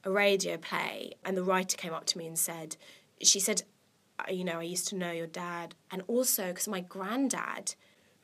a 0.05 0.11
radio 0.11 0.55
play, 0.55 1.15
and 1.25 1.35
the 1.35 1.43
writer 1.43 1.75
came 1.75 1.93
up 1.93 2.05
to 2.05 2.17
me 2.17 2.25
and 2.25 2.39
said, 2.39 2.77
she 3.21 3.39
said, 3.39 3.63
"Uh, 4.19 4.31
you 4.31 4.43
know, 4.43 4.59
I 4.59 4.63
used 4.63 4.87
to 4.89 4.95
know 4.95 5.11
your 5.11 5.27
dad, 5.27 5.75
and 5.91 6.03
also 6.07 6.47
because 6.47 6.67
my 6.67 6.81
granddad 6.81 7.75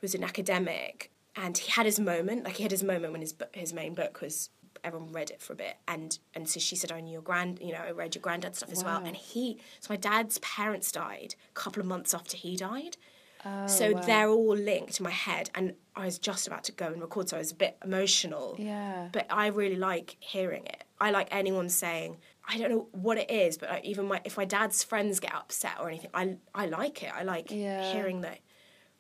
was 0.02 0.16
an 0.16 0.24
academic, 0.24 1.12
and 1.36 1.58
he 1.58 1.72
had 1.72 1.86
his 1.86 2.00
moment, 2.00 2.44
like 2.44 2.58
he 2.58 2.64
had 2.64 2.72
his 2.72 2.84
moment 2.84 3.12
when 3.12 3.22
his 3.22 3.36
his 3.54 3.74
main 3.74 3.94
book 3.94 4.22
was. 4.22 4.50
Everyone 4.84 5.14
read 5.14 5.30
it 5.30 5.42
for 5.42 5.54
a 5.54 5.56
bit, 5.56 5.78
and 5.88 6.20
and 6.34 6.50
so 6.50 6.60
she 6.60 6.76
said, 6.76 6.92
"I 6.92 7.00
knew 7.00 7.14
your 7.14 7.22
grand, 7.22 7.60
you 7.62 7.72
know, 7.72 7.80
I 7.80 7.92
read 7.92 8.16
your 8.16 8.22
granddad 8.22 8.54
stuff 8.54 8.70
as 8.70 8.84
well." 8.84 9.02
And 9.06 9.16
he, 9.16 9.60
so 9.80 9.94
my 9.94 9.96
dad's 9.96 10.40
parents 10.40 10.92
died 10.92 11.36
a 11.52 11.54
couple 11.54 11.80
of 11.80 11.86
months 11.88 12.14
after 12.14 12.36
he 12.36 12.58
died, 12.58 12.98
Oh, 13.46 13.68
so 13.68 13.94
they're 13.94 14.30
all 14.30 14.56
linked 14.56 15.00
in 15.00 15.04
my 15.04 15.12
head, 15.12 15.50
and 15.54 15.74
I 15.96 16.06
was 16.06 16.18
just 16.18 16.48
about 16.48 16.64
to 16.66 16.72
go 16.72 16.88
and 16.88 17.02
record, 17.02 17.30
so 17.30 17.38
I 17.38 17.40
was 17.40 17.52
a 17.52 17.56
bit 17.56 17.78
emotional. 17.84 18.56
Yeah. 18.58 19.10
But 19.12 19.28
I 19.30 19.48
really 19.48 19.76
like 19.76 20.16
hearing 20.20 20.66
it. 20.66 20.83
I 21.00 21.12
like 21.12 21.28
anyone 21.32 21.70
saying, 21.70 22.18
I 22.48 22.58
don't 22.58 22.70
know 22.70 22.88
what 22.92 23.18
it 23.18 23.30
is, 23.30 23.58
but 23.58 23.70
like, 23.70 23.86
even 23.86 24.06
my 24.08 24.22
if 24.24 24.38
my 24.38 24.46
dad's 24.46 24.84
friends 24.84 25.20
get 25.20 25.34
upset 25.34 25.78
or 25.80 25.90
anything, 25.90 26.10
I 26.14 26.38
I 26.54 26.66
like 26.68 27.04
it. 27.04 27.12
I 27.14 27.24
like 27.24 27.52
Yeah. 27.52 27.82
hearing 27.92 28.22
that 28.22 28.40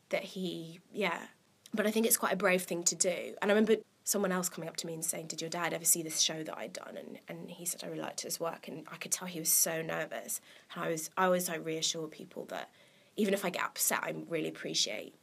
that 0.10 0.24
he 0.24 0.80
yeah. 0.92 1.28
But 1.74 1.88
I 1.88 1.92
think 1.92 2.06
it's 2.06 2.18
quite 2.18 2.34
a 2.34 2.38
brave 2.38 2.64
thing 2.64 2.84
to 2.84 2.96
do. 2.96 3.36
And 3.42 3.52
I 3.52 3.54
remember 3.54 3.78
someone 4.04 4.32
else 4.32 4.50
coming 4.50 4.70
up 4.70 4.76
to 4.78 4.88
me 4.88 4.94
and 4.94 5.04
saying, 5.04 5.28
"Did 5.28 5.42
your 5.42 5.50
dad 5.50 5.74
ever 5.74 5.86
see 5.86 6.04
this 6.04 6.20
show 6.20 6.44
that 6.44 6.58
I'd 6.58 6.74
done?" 6.74 6.98
And 6.98 7.20
and 7.28 7.50
he 7.52 7.66
said 7.66 7.84
I 7.84 7.88
really 7.88 8.02
liked 8.02 8.22
his 8.22 8.40
work, 8.40 8.68
and 8.68 8.88
I 8.92 8.98
could 8.98 9.12
tell 9.12 9.28
he 9.28 9.40
was 9.40 9.52
so 9.52 9.82
nervous. 9.82 10.42
And 10.74 10.84
I 10.84 10.90
was 10.90 11.10
I 11.18 11.26
always 11.26 11.48
like 11.50 11.66
reassure 11.66 12.08
people 12.08 12.46
that 12.46 12.70
even 13.16 13.34
if 13.34 13.46
I 13.46 13.50
get 13.50 13.64
upset, 13.64 14.00
I 14.04 14.14
really 14.28 14.50
appreciate. 14.50 15.16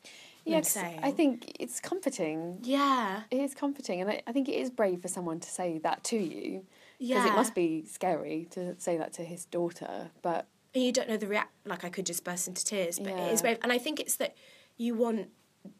Saying. 0.64 1.00
I 1.02 1.10
think 1.10 1.52
it's 1.58 1.80
comforting. 1.80 2.58
Yeah. 2.62 3.22
It 3.30 3.38
is 3.38 3.54
comforting, 3.54 4.00
and 4.00 4.10
I, 4.10 4.22
I 4.26 4.32
think 4.32 4.48
it 4.48 4.54
is 4.54 4.70
brave 4.70 5.02
for 5.02 5.08
someone 5.08 5.40
to 5.40 5.48
say 5.48 5.78
that 5.78 6.04
to 6.04 6.16
you. 6.16 6.64
Yeah. 6.98 7.16
Because 7.16 7.30
it 7.30 7.34
must 7.34 7.54
be 7.54 7.84
scary 7.86 8.46
to 8.50 8.78
say 8.78 8.96
that 8.98 9.12
to 9.14 9.24
his 9.24 9.46
daughter, 9.46 10.10
but 10.22 10.46
and 10.74 10.84
you 10.84 10.92
don't 10.92 11.08
know 11.08 11.16
the 11.16 11.26
react. 11.26 11.52
Like 11.64 11.84
I 11.84 11.88
could 11.88 12.06
just 12.06 12.24
burst 12.24 12.46
into 12.46 12.64
tears, 12.64 12.98
but 12.98 13.12
it 13.12 13.32
is 13.32 13.42
brave. 13.42 13.58
And 13.62 13.72
I 13.72 13.78
think 13.78 14.00
it's 14.00 14.16
that 14.16 14.36
you 14.76 14.94
want 14.94 15.28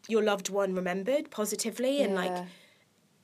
your 0.08 0.22
loved 0.22 0.50
one 0.50 0.74
remembered 0.74 1.30
positively, 1.30 2.02
and 2.02 2.14
like 2.14 2.46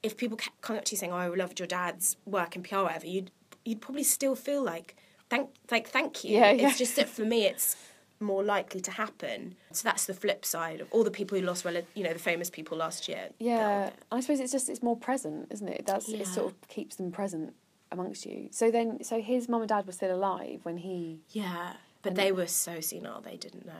if 0.03 0.17
people 0.17 0.39
come 0.61 0.77
up 0.77 0.85
to 0.87 0.93
you 0.93 0.99
saying, 0.99 1.13
"Oh, 1.13 1.17
I 1.17 1.29
loved 1.29 1.59
your 1.59 1.67
dad's 1.67 2.17
work 2.27 2.55
in 2.55 2.63
PR," 2.63 2.77
or 2.77 2.85
whatever, 2.85 3.07
you'd 3.07 3.31
you'd 3.65 3.81
probably 3.81 4.05
still 4.05 4.35
feel 4.37 4.63
like 4.63 4.97
thank 5.29 5.51
like 5.71 5.89
thank 5.89 6.25
you. 6.25 6.39
Yeah, 6.39 6.53
yeah. 6.53 6.69
It's 6.69 6.79
just 6.79 6.97
that 6.97 7.09
for 7.09 7.25
me, 7.25 7.47
it's 7.47 7.77
more 8.21 8.43
likely 8.43 8.81
to 8.81 8.91
happen. 8.91 9.57
So 9.73 9.87
that's 9.89 10.07
the 10.07 10.15
flip 10.15 10.45
side 10.45 10.81
of 10.81 10.89
all 10.91 11.05
the 11.05 11.11
people 11.11 11.39
who 11.39 11.45
lost, 11.45 11.65
well, 11.65 11.81
you 11.95 12.05
know, 12.05 12.13
the 12.13 12.19
famous 12.19 12.49
people 12.51 12.79
last 12.79 13.09
year. 13.09 13.29
Yeah, 13.39 13.91
I 14.11 14.21
suppose 14.21 14.41
it's 14.41 14.53
just 14.53 14.69
it's 14.69 14.83
more 14.83 14.97
present, 14.97 15.49
isn't 15.51 15.69
it? 15.69 15.85
That's 15.87 16.09
it. 16.09 16.27
Sort 16.27 16.47
of 16.53 16.69
keeps 16.69 16.97
them 16.97 17.13
present 17.13 17.55
amongst 17.93 18.27
you. 18.27 18.49
So 18.51 18.71
then, 18.71 19.03
so 19.05 19.21
his 19.21 19.49
mum 19.49 19.63
and 19.63 19.69
dad 19.69 19.87
were 19.87 19.93
still 19.93 20.15
alive 20.15 20.61
when 20.63 20.79
he. 20.79 21.21
Yeah, 21.31 21.75
but 22.03 22.15
they 22.15 22.33
were 22.33 22.47
so 22.47 22.81
senile, 22.81 23.21
they 23.21 23.37
didn't 23.37 23.67
know. 23.67 23.73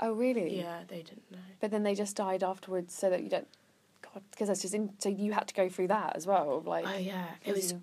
Oh 0.00 0.12
really? 0.12 0.58
Yeah, 0.58 0.80
they 0.86 1.02
didn't 1.02 1.30
know. 1.30 1.38
But 1.60 1.70
then 1.70 1.82
they 1.82 1.94
just 1.94 2.16
died 2.16 2.42
afterwards, 2.42 2.94
so 2.94 3.10
that 3.10 3.22
you 3.22 3.30
don't. 3.30 3.48
God, 4.02 4.22
because 4.30 4.48
that's 4.48 4.62
just 4.62 4.74
in, 4.74 4.90
so 4.98 5.08
you 5.08 5.32
had 5.32 5.48
to 5.48 5.54
go 5.54 5.68
through 5.68 5.88
that 5.88 6.14
as 6.14 6.26
well. 6.26 6.62
Like, 6.64 6.84
Oh 6.86 6.96
yeah, 6.98 7.26
it 7.44 7.54
was 7.54 7.74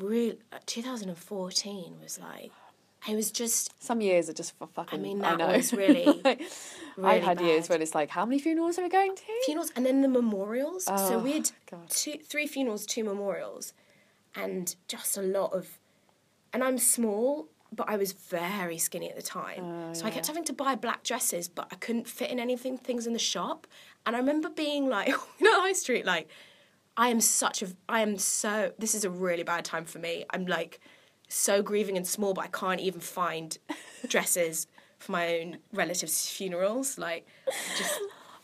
real. 0.00 0.34
Uh, 0.52 0.58
2014 0.66 1.96
was 2.02 2.18
like, 2.18 2.52
it 3.08 3.14
was 3.16 3.30
just. 3.30 3.72
some 3.82 4.00
years 4.00 4.28
are 4.28 4.32
just 4.32 4.56
for 4.58 4.66
fucking. 4.66 4.98
I 4.98 5.02
mean, 5.02 5.24
I 5.24 5.30
that 5.30 5.38
know. 5.38 5.56
was 5.56 5.72
really, 5.72 6.06
I've 6.24 6.38
really 6.96 7.20
had 7.20 7.40
years 7.40 7.68
bad. 7.68 7.74
when 7.74 7.82
it's 7.82 7.94
like, 7.94 8.10
how 8.10 8.24
many 8.24 8.38
funerals 8.40 8.78
are 8.78 8.82
we 8.82 8.88
going 8.88 9.14
to? 9.16 9.22
funerals 9.46 9.72
and 9.76 9.84
then 9.84 10.02
the 10.02 10.08
memorials. 10.08 10.84
so 10.84 10.94
Oh, 10.96 11.18
we 11.18 11.32
had 11.32 11.50
oh, 11.72 11.76
God. 11.78 11.90
two, 11.90 12.18
three 12.24 12.46
funerals, 12.46 12.86
two 12.86 13.04
memorials, 13.04 13.72
and 14.34 14.74
just 14.88 15.16
a 15.16 15.22
lot 15.22 15.52
of. 15.52 15.78
And 16.52 16.62
I'm 16.62 16.76
small, 16.78 17.48
but 17.74 17.88
I 17.88 17.96
was 17.96 18.12
very 18.12 18.76
skinny 18.78 19.08
at 19.08 19.16
the 19.16 19.22
time, 19.22 19.64
Oh, 19.64 19.94
so 19.94 20.04
I 20.04 20.10
kept 20.10 20.26
having 20.26 20.44
to 20.44 20.52
buy 20.52 20.74
black 20.74 21.02
dresses, 21.02 21.48
but 21.48 21.66
I 21.72 21.76
couldn't 21.76 22.06
fit 22.06 22.30
in 22.30 22.38
anything 22.38 22.76
things 22.76 23.06
in 23.06 23.14
the 23.14 23.18
shop. 23.18 23.66
And 24.04 24.14
I 24.14 24.18
remember 24.18 24.50
being 24.50 24.88
like, 24.88 25.08
you 25.38 25.50
know, 25.50 25.60
high 25.62 25.72
street, 25.72 26.04
like, 26.04 26.28
I 26.96 27.08
am 27.08 27.20
such 27.22 27.62
a, 27.62 27.68
I 27.88 28.02
am 28.02 28.18
so. 28.18 28.72
This 28.78 28.94
is 28.94 29.04
a 29.04 29.10
really 29.10 29.42
bad 29.44 29.64
time 29.64 29.86
for 29.86 29.98
me. 29.98 30.26
I'm 30.30 30.44
like, 30.44 30.78
so 31.32 31.62
grieving 31.62 31.96
and 31.96 32.06
small, 32.06 32.34
but 32.34 32.44
I 32.44 32.48
can't 32.48 32.80
even 32.80 33.00
find 33.00 33.56
dresses 34.08 34.66
for 34.98 35.12
my 35.12 35.38
own 35.40 35.58
relatives' 35.72 36.28
funerals. 36.28 36.98
Like, 36.98 37.26
just 37.76 37.98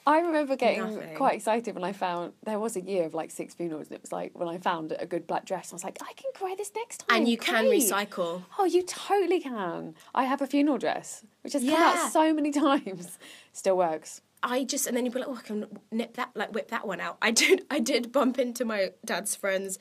I 0.07 0.21
remember 0.21 0.57
getting 0.57 0.81
Nothing. 0.95 1.15
quite 1.17 1.35
excited 1.35 1.75
when 1.75 1.85
I 1.85 1.93
found 1.93 2.33
there 2.45 2.59
was 2.59 2.77
a 2.77 2.81
year 2.81 3.05
of 3.05 3.13
like 3.15 3.31
six 3.31 3.55
funerals, 3.55 3.89
and 3.89 3.97
it 3.97 4.01
was 4.01 4.11
like 4.11 4.37
when 4.39 4.49
I 4.49 4.59
found 4.59 4.95
a 4.99 5.05
good 5.07 5.27
black 5.27 5.45
dress, 5.45 5.71
I 5.73 5.75
was 5.75 5.85
like, 5.85 5.99
I 6.01 6.13
can 6.15 6.31
wear 6.41 6.57
this 6.57 6.73
next 6.75 7.05
time. 7.07 7.19
and 7.21 7.29
you 7.29 7.37
can 7.37 7.67
recycle. 7.67 8.43
Oh, 8.59 8.65
you 8.65 8.83
totally 8.83 9.41
can. 9.41 9.95
I 10.15 10.25
have 10.25 10.41
a 10.41 10.47
funeral 10.47 10.79
dress, 10.79 11.25
which 11.43 11.53
has 11.53 11.63
come 11.63 11.75
out 11.75 12.11
so 12.13 12.33
many 12.33 12.51
times. 12.67 13.19
Still 13.53 13.77
works. 13.77 14.23
I 14.43 14.65
just 14.65 14.87
and 14.87 14.97
then 14.97 15.05
you'd 15.05 15.13
be 15.15 15.21
like, 15.21 15.29
oh, 15.29 15.37
I 15.37 15.43
can 15.43 15.67
nip 15.93 16.15
that, 16.15 16.31
like 16.35 16.55
whip 16.55 16.69
that 16.71 16.87
one 16.87 17.01
out. 17.01 17.19
I 17.21 17.31
did, 17.33 17.67
I 17.71 17.81
did 17.81 18.11
bump 18.13 18.39
into 18.39 18.65
my 18.65 18.93
dad's 19.05 19.35
friends 19.35 19.79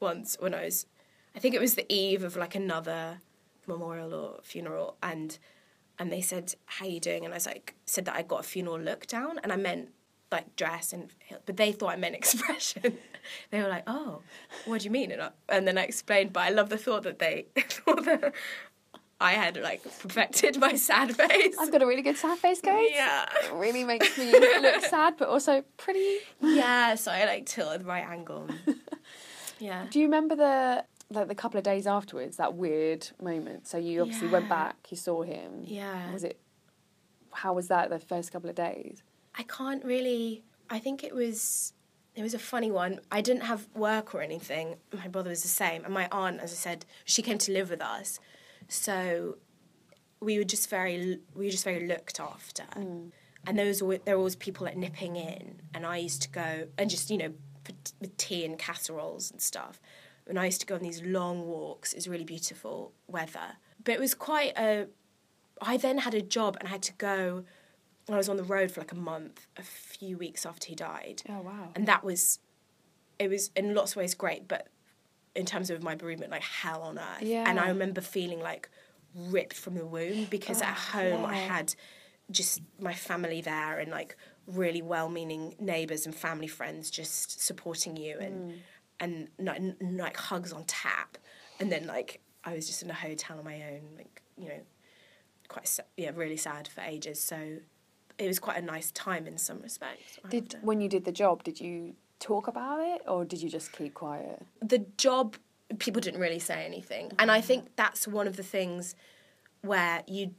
once 0.00 0.36
when 0.40 0.52
I 0.52 0.64
was, 0.66 0.84
I 1.38 1.40
think 1.40 1.54
it 1.54 1.60
was 1.60 1.76
the 1.76 1.86
eve 1.88 2.24
of 2.24 2.36
like 2.36 2.56
another 2.56 3.20
memorial 3.68 4.12
or 4.12 4.40
funeral, 4.42 4.96
and 5.00 5.38
and 5.96 6.10
they 6.10 6.20
said, 6.20 6.56
how 6.66 6.84
you 6.84 6.98
doing? 6.98 7.24
And 7.24 7.32
I 7.32 7.36
was 7.36 7.46
like, 7.46 7.76
said 7.86 8.06
that 8.06 8.16
I 8.16 8.22
got 8.22 8.40
a 8.40 8.42
funeral 8.42 8.80
look 8.80 9.06
down, 9.06 9.38
and 9.44 9.52
I 9.52 9.56
meant 9.56 9.90
like 10.32 10.56
dress 10.56 10.92
and, 10.92 11.10
but 11.46 11.56
they 11.56 11.70
thought 11.70 11.92
I 11.92 11.96
meant 11.96 12.14
expression. 12.22 12.98
they 13.52 13.62
were 13.62 13.68
like, 13.68 13.84
oh, 13.86 14.22
what 14.64 14.80
do 14.80 14.86
you 14.86 14.90
mean? 14.90 15.12
And, 15.12 15.22
I, 15.22 15.30
and 15.48 15.66
then 15.66 15.78
I 15.78 15.84
explained, 15.84 16.32
but 16.32 16.40
I 16.40 16.48
love 16.48 16.70
the 16.70 16.76
thought 16.76 17.04
that 17.04 17.20
they 17.20 17.46
thought 17.56 18.04
that 18.04 18.34
I 19.20 19.34
had 19.34 19.56
like 19.58 19.84
perfected 19.84 20.58
my 20.58 20.74
sad 20.74 21.14
face. 21.14 21.56
I've 21.56 21.70
got 21.70 21.82
a 21.82 21.86
really 21.86 22.02
good 22.02 22.16
sad 22.16 22.38
face, 22.38 22.60
guys. 22.60 22.88
Yeah. 22.90 23.26
It 23.44 23.52
really 23.52 23.84
makes 23.84 24.18
me 24.18 24.32
look 24.60 24.82
sad, 24.86 25.14
but 25.16 25.28
also 25.28 25.62
pretty. 25.76 26.18
Yeah, 26.40 26.96
so 26.96 27.12
I 27.12 27.26
like 27.26 27.46
tilt 27.46 27.74
at 27.74 27.78
the 27.78 27.86
right 27.86 28.04
angle. 28.04 28.48
yeah. 29.60 29.86
Do 29.88 30.00
you 30.00 30.06
remember 30.06 30.34
the 30.34 30.84
like 31.10 31.28
the 31.28 31.34
couple 31.34 31.58
of 31.58 31.64
days 31.64 31.86
afterwards 31.86 32.36
that 32.36 32.54
weird 32.54 33.08
moment? 33.20 33.66
So 33.66 33.78
you 33.78 34.02
obviously 34.02 34.28
went 34.28 34.48
back, 34.48 34.76
you 34.90 34.96
saw 34.96 35.22
him. 35.22 35.62
Yeah. 35.64 36.12
Was 36.12 36.24
it? 36.24 36.38
How 37.32 37.52
was 37.52 37.68
that 37.68 37.90
the 37.90 37.98
first 37.98 38.32
couple 38.32 38.50
of 38.50 38.56
days? 38.56 39.02
I 39.36 39.42
can't 39.44 39.84
really. 39.84 40.44
I 40.70 40.78
think 40.78 41.04
it 41.04 41.14
was. 41.14 41.72
It 42.14 42.22
was 42.22 42.34
a 42.34 42.38
funny 42.38 42.70
one. 42.70 43.00
I 43.12 43.20
didn't 43.20 43.42
have 43.42 43.68
work 43.74 44.14
or 44.14 44.20
anything. 44.22 44.76
My 44.92 45.06
brother 45.06 45.30
was 45.30 45.42
the 45.42 45.48
same, 45.48 45.84
and 45.84 45.94
my 45.94 46.08
aunt, 46.10 46.40
as 46.40 46.52
I 46.52 46.56
said, 46.56 46.84
she 47.04 47.22
came 47.22 47.38
to 47.38 47.52
live 47.52 47.70
with 47.70 47.80
us, 47.80 48.18
so 48.66 49.36
we 50.20 50.38
were 50.38 50.44
just 50.44 50.68
very 50.68 51.20
we 51.34 51.46
were 51.46 51.50
just 51.50 51.64
very 51.64 51.86
looked 51.86 52.20
after. 52.20 52.64
Mm. 52.74 53.12
And 53.46 53.58
there 53.58 53.66
was 53.66 53.78
there 54.04 54.14
were 54.14 54.18
always 54.18 54.36
people 54.36 54.66
like 54.66 54.76
nipping 54.76 55.16
in, 55.16 55.62
and 55.72 55.86
I 55.86 55.98
used 55.98 56.22
to 56.22 56.28
go 56.28 56.66
and 56.76 56.90
just 56.90 57.10
you 57.10 57.18
know 57.18 57.32
with 58.00 58.16
tea 58.16 58.44
and 58.44 58.58
casseroles 58.58 59.30
and 59.30 59.40
stuff. 59.40 59.80
And 60.28 60.38
I 60.38 60.44
used 60.44 60.60
to 60.60 60.66
go 60.66 60.74
on 60.74 60.82
these 60.82 61.02
long 61.02 61.46
walks. 61.46 61.92
It 61.92 61.96
was 61.96 62.08
really 62.08 62.24
beautiful 62.24 62.92
weather, 63.06 63.56
but 63.82 63.92
it 63.92 64.00
was 64.00 64.14
quite 64.14 64.56
a. 64.58 64.86
I 65.60 65.76
then 65.76 65.98
had 65.98 66.14
a 66.14 66.22
job 66.22 66.56
and 66.58 66.68
I 66.68 66.70
had 66.70 66.82
to 66.82 66.92
go. 66.92 67.44
I 68.10 68.16
was 68.16 68.28
on 68.28 68.36
the 68.36 68.44
road 68.44 68.70
for 68.70 68.80
like 68.80 68.92
a 68.92 68.96
month, 68.96 69.46
a 69.56 69.62
few 69.62 70.16
weeks 70.16 70.46
after 70.46 70.68
he 70.68 70.74
died. 70.74 71.22
Oh, 71.28 71.42
wow. 71.42 71.72
And 71.74 71.86
that 71.86 72.02
was, 72.02 72.38
it 73.18 73.28
was 73.28 73.50
in 73.54 73.74
lots 73.74 73.92
of 73.92 73.96
ways 73.98 74.14
great, 74.14 74.48
but 74.48 74.68
in 75.34 75.44
terms 75.44 75.68
of 75.68 75.82
my 75.82 75.94
bereavement, 75.94 76.30
like 76.30 76.42
hell 76.42 76.82
on 76.82 76.98
earth. 76.98 77.22
Yeah. 77.22 77.44
And 77.46 77.60
I 77.60 77.68
remember 77.68 78.00
feeling 78.00 78.40
like 78.40 78.70
ripped 79.14 79.56
from 79.56 79.74
the 79.74 79.84
womb 79.84 80.26
because 80.30 80.62
at 80.62 80.70
oh, 80.70 80.98
home 80.98 81.24
I 81.26 81.36
had 81.36 81.74
just 82.30 82.62
my 82.80 82.94
family 82.94 83.40
there 83.40 83.78
and 83.78 83.90
like 83.90 84.16
really 84.46 84.82
well-meaning 84.82 85.54
neighbors 85.60 86.06
and 86.06 86.14
family 86.14 86.46
friends 86.46 86.90
just 86.90 87.44
supporting 87.44 87.96
you 87.96 88.18
and 88.18 88.52
mm. 88.52 88.56
And 89.00 89.28
like, 89.38 89.56
n- 89.56 89.76
like 89.96 90.16
hugs 90.16 90.52
on 90.52 90.64
tap, 90.64 91.18
and 91.60 91.70
then 91.70 91.86
like 91.86 92.20
I 92.44 92.54
was 92.54 92.66
just 92.66 92.82
in 92.82 92.90
a 92.90 92.94
hotel 92.94 93.38
on 93.38 93.44
my 93.44 93.62
own, 93.62 93.80
like 93.96 94.22
you 94.36 94.48
know, 94.48 94.60
quite 95.48 95.78
yeah, 95.96 96.10
really 96.14 96.36
sad 96.36 96.68
for 96.68 96.80
ages. 96.80 97.20
So 97.20 97.58
it 98.18 98.26
was 98.26 98.38
quite 98.38 98.58
a 98.58 98.62
nice 98.62 98.90
time 98.92 99.26
in 99.26 99.38
some 99.38 99.60
respects. 99.60 100.18
Did 100.28 100.54
after. 100.54 100.66
when 100.66 100.80
you 100.80 100.88
did 100.88 101.04
the 101.04 101.12
job, 101.12 101.44
did 101.44 101.60
you 101.60 101.94
talk 102.18 102.48
about 102.48 102.80
it 102.80 103.02
or 103.06 103.24
did 103.24 103.42
you 103.42 103.48
just 103.48 103.72
keep 103.72 103.94
quiet? 103.94 104.44
the 104.60 104.78
job 104.96 105.36
people 105.78 106.00
didn't 106.00 106.20
really 106.20 106.38
say 106.38 106.64
anything 106.64 107.06
mm-hmm. 107.06 107.16
and 107.18 107.30
i 107.30 107.40
think 107.40 107.68
that's 107.76 108.08
one 108.08 108.26
of 108.26 108.36
the 108.36 108.42
things 108.42 108.94
where 109.60 110.02
you 110.06 110.34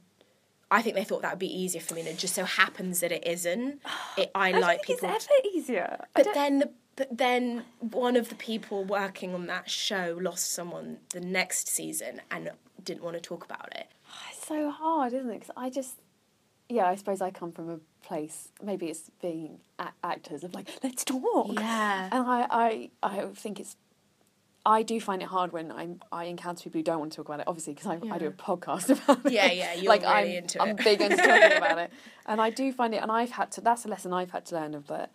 i 0.70 0.82
think 0.82 0.96
they 0.96 1.04
thought 1.04 1.22
that 1.22 1.32
would 1.32 1.38
be 1.38 1.62
easier 1.62 1.80
for 1.80 1.94
me 1.94 2.00
and 2.00 2.08
it 2.08 2.18
just 2.18 2.34
so 2.34 2.44
happens 2.44 3.00
that 3.00 3.12
it 3.12 3.26
isn't 3.26 3.80
it, 4.18 4.30
i, 4.34 4.50
like 4.50 4.82
people 4.82 5.08
It's 5.10 5.26
ever 5.26 5.56
easier. 5.56 6.04
But 6.14 6.28
then 6.34 6.58
the 6.58 6.70
but 7.00 7.16
then 7.16 7.64
one 7.78 8.14
of 8.14 8.28
the 8.28 8.34
people 8.34 8.84
working 8.84 9.32
on 9.32 9.46
that 9.46 9.70
show 9.70 10.18
lost 10.20 10.52
someone 10.52 10.98
the 11.14 11.20
next 11.20 11.66
season 11.66 12.20
and 12.30 12.50
didn't 12.84 13.02
want 13.02 13.16
to 13.16 13.22
talk 13.22 13.42
about 13.42 13.74
it 13.74 13.86
ah, 14.06 14.26
It's 14.30 14.46
so 14.46 14.70
hard, 14.70 15.14
isn't 15.14 15.30
it? 15.30 15.40
Because 15.40 15.54
I 15.56 15.70
just, 15.70 15.94
yeah, 16.68 16.84
I 16.84 16.96
suppose 16.96 17.22
I 17.22 17.30
come 17.30 17.52
from 17.52 17.70
a 17.70 17.78
place. 18.06 18.48
Maybe 18.62 18.88
it's 18.88 19.10
being 19.22 19.60
a- 19.78 19.92
actors 20.04 20.44
of 20.44 20.52
like, 20.52 20.68
let's 20.82 21.02
talk. 21.02 21.54
Yeah. 21.54 22.10
And 22.12 22.26
I, 22.26 22.46
I, 22.50 22.90
I 23.02 23.24
think 23.34 23.60
it's. 23.60 23.76
I 24.66 24.82
do 24.82 25.00
find 25.00 25.22
it 25.22 25.28
hard 25.28 25.52
when 25.52 25.72
I'm, 25.72 26.02
I 26.12 26.24
encounter 26.24 26.64
people 26.64 26.80
who 26.80 26.82
don't 26.82 26.98
want 26.98 27.12
to 27.12 27.16
talk 27.16 27.28
about 27.28 27.40
it. 27.40 27.48
Obviously, 27.48 27.72
because 27.72 27.86
I, 27.86 27.98
I 28.14 28.18
do 28.18 28.26
a 28.26 28.30
podcast 28.30 28.90
about 29.04 29.24
it. 29.24 29.32
Yeah, 29.32 29.50
yeah, 29.50 29.72
you're 29.72 29.88
like 29.88 30.02
really 30.02 30.36
I'm, 30.36 30.44
into 30.44 30.60
I'm 30.60 30.68
it. 30.78 30.84
big 30.84 31.00
into 31.00 31.16
talking 31.16 31.56
about 31.56 31.78
it, 31.84 31.90
and 32.26 32.42
I 32.42 32.50
do 32.50 32.70
find 32.70 32.92
it. 32.94 32.98
And 32.98 33.10
I've 33.10 33.30
had 33.30 33.50
to. 33.52 33.62
That's 33.62 33.86
a 33.86 33.88
lesson 33.88 34.12
I've 34.12 34.32
had 34.32 34.44
to 34.46 34.56
learn 34.56 34.74
of 34.74 34.86
that. 34.88 35.12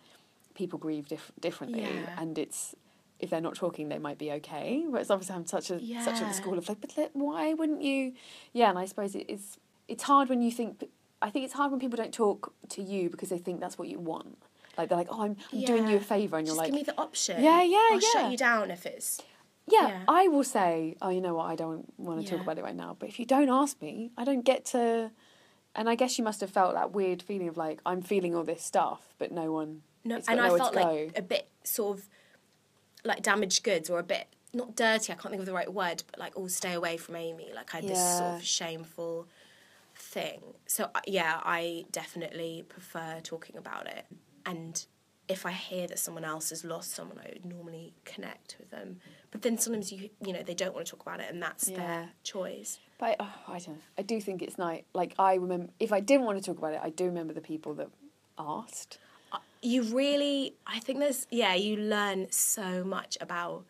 People 0.56 0.78
grieve 0.78 1.06
dif- 1.08 1.32
differently, 1.40 1.82
Yeah. 1.82 2.20
and 2.20 2.36
it's 2.38 2.74
if 3.18 3.30
they're 3.30 3.40
not 3.40 3.54
talking, 3.54 3.88
they 3.88 3.98
might 3.98 4.18
be 4.18 4.30
okay. 4.32 4.84
Whereas 4.88 5.10
obviously, 5.10 5.36
I'm 5.36 5.46
such 5.46 5.70
a 5.70 5.78
such 5.78 5.80
Yeah. 6.20 6.28
the 6.28 6.32
school 6.34 6.58
of 6.58 6.68
like, 6.68 6.80
but 6.80 6.90
let, 6.96 7.14
why 7.14 7.54
wouldn't 7.54 7.82
you? 7.82 8.12
Yeah, 8.52 8.70
and 8.70 8.78
I 8.78 8.86
suppose 8.86 9.14
it 9.14 9.30
is. 9.30 9.58
It's 9.88 10.02
hard 10.02 10.28
when 10.28 10.42
you 10.42 10.50
think. 10.50 10.84
I 11.22 11.30
think 11.30 11.44
it's 11.46 11.54
hard 11.54 11.70
when 11.70 11.80
people 11.80 11.96
don't 11.96 12.12
talk 12.12 12.52
to 12.70 12.82
you 12.82 13.08
because 13.08 13.28
they 13.30 13.38
think 13.38 13.60
that's 13.60 13.78
what 13.78 13.88
you 13.88 13.98
want. 13.98 14.36
Like 14.76 14.88
they're 14.90 14.98
like, 14.98 15.08
oh, 15.10 15.22
I'm, 15.22 15.36
I'm 15.52 15.64
doing 15.64 15.88
you 15.88 15.96
a 15.96 16.00
favor, 16.00 16.36
and 16.36 16.46
you're 16.46 16.54
just 16.56 16.58
like, 16.58 16.66
give 16.72 16.74
me 16.74 16.82
the 16.82 16.98
option 17.00 17.42
Yeah, 17.42 17.62
yeah, 17.62 17.78
I'll 17.92 18.00
yeah. 18.00 18.08
shut 18.12 18.30
you 18.32 18.36
down 18.36 18.70
if 18.70 18.84
it's 18.84 19.22
yeah, 19.68 19.88
yeah. 19.88 20.02
I 20.06 20.28
will 20.28 20.44
say, 20.44 20.96
oh, 21.02 21.08
you 21.08 21.20
know 21.20 21.34
what, 21.34 21.46
I 21.46 21.56
don't 21.56 21.92
want 21.98 22.24
to 22.24 22.30
talk 22.30 22.40
about 22.40 22.56
it 22.58 22.62
right 22.64 22.76
now. 22.76 22.96
But 22.98 23.08
if 23.08 23.18
you 23.18 23.24
don't 23.26 23.48
ask 23.48 23.80
me, 23.82 24.12
I 24.16 24.24
don't 24.24 24.44
get 24.44 24.64
to. 24.66 25.10
And 25.74 25.88
I 25.90 25.94
guess 25.94 26.18
you 26.18 26.24
must 26.24 26.40
have 26.40 26.50
felt 26.50 26.74
that 26.74 26.92
weird 26.92 27.20
feeling 27.22 27.48
of 27.48 27.56
like 27.56 27.80
I'm 27.84 28.00
feeling 28.02 28.34
all 28.34 28.44
this 28.44 28.62
stuff, 28.62 29.14
but 29.18 29.32
no 29.32 29.50
one. 29.52 29.82
No, 30.06 30.20
and 30.28 30.40
I 30.40 30.56
felt 30.56 30.74
like 30.74 31.12
a 31.16 31.22
bit 31.22 31.48
sort 31.64 31.98
of 31.98 32.08
like 33.04 33.22
damaged 33.22 33.62
goods 33.62 33.90
or 33.90 33.98
a 33.98 34.02
bit 34.02 34.26
not 34.52 34.74
dirty. 34.74 35.12
I 35.12 35.16
can't 35.16 35.30
think 35.30 35.40
of 35.40 35.46
the 35.46 35.52
right 35.52 35.72
word, 35.72 36.02
but 36.10 36.18
like, 36.18 36.32
oh, 36.36 36.46
stay 36.48 36.72
away 36.72 36.96
from 36.96 37.16
Amy. 37.16 37.50
Like 37.54 37.74
I 37.74 37.78
had 37.78 37.88
this 37.88 38.18
sort 38.18 38.34
of 38.36 38.44
shameful 38.44 39.26
thing. 39.94 40.40
So 40.66 40.90
uh, 40.94 41.00
yeah, 41.06 41.40
I 41.44 41.84
definitely 41.92 42.64
prefer 42.68 43.20
talking 43.22 43.56
about 43.56 43.86
it. 43.86 44.06
And 44.44 44.84
if 45.28 45.44
I 45.44 45.50
hear 45.50 45.86
that 45.88 45.98
someone 45.98 46.24
else 46.24 46.50
has 46.50 46.64
lost 46.64 46.92
someone, 46.92 47.18
I 47.18 47.30
would 47.32 47.44
normally 47.44 47.94
connect 48.04 48.56
with 48.58 48.70
them. 48.70 49.00
But 49.30 49.42
then 49.42 49.58
sometimes 49.58 49.92
you 49.92 50.10
you 50.24 50.32
know 50.32 50.42
they 50.42 50.54
don't 50.54 50.74
want 50.74 50.86
to 50.86 50.90
talk 50.92 51.02
about 51.02 51.20
it, 51.20 51.30
and 51.30 51.42
that's 51.42 51.68
Yeah. 51.68 51.76
their 51.76 52.08
choice. 52.22 52.78
But 52.98 53.16
oh, 53.20 53.34
I 53.48 53.58
don't 53.58 53.68
know. 53.76 53.82
I 53.98 54.02
do 54.02 54.20
think 54.20 54.42
it's 54.42 54.56
nice. 54.56 54.84
Like 54.94 55.14
I 55.18 55.34
remember, 55.34 55.72
if 55.80 55.92
I 55.92 56.00
didn't 56.00 56.24
want 56.26 56.38
to 56.38 56.44
talk 56.44 56.58
about 56.58 56.72
it, 56.72 56.80
I 56.82 56.90
do 56.90 57.04
remember 57.06 57.34
the 57.34 57.40
people 57.40 57.74
that 57.74 57.88
asked. 58.38 58.98
You 59.62 59.82
really 59.82 60.54
i 60.66 60.78
think 60.78 60.98
there's 60.98 61.26
yeah 61.30 61.54
you 61.54 61.76
learn 61.76 62.26
so 62.30 62.84
much 62.84 63.16
about 63.20 63.64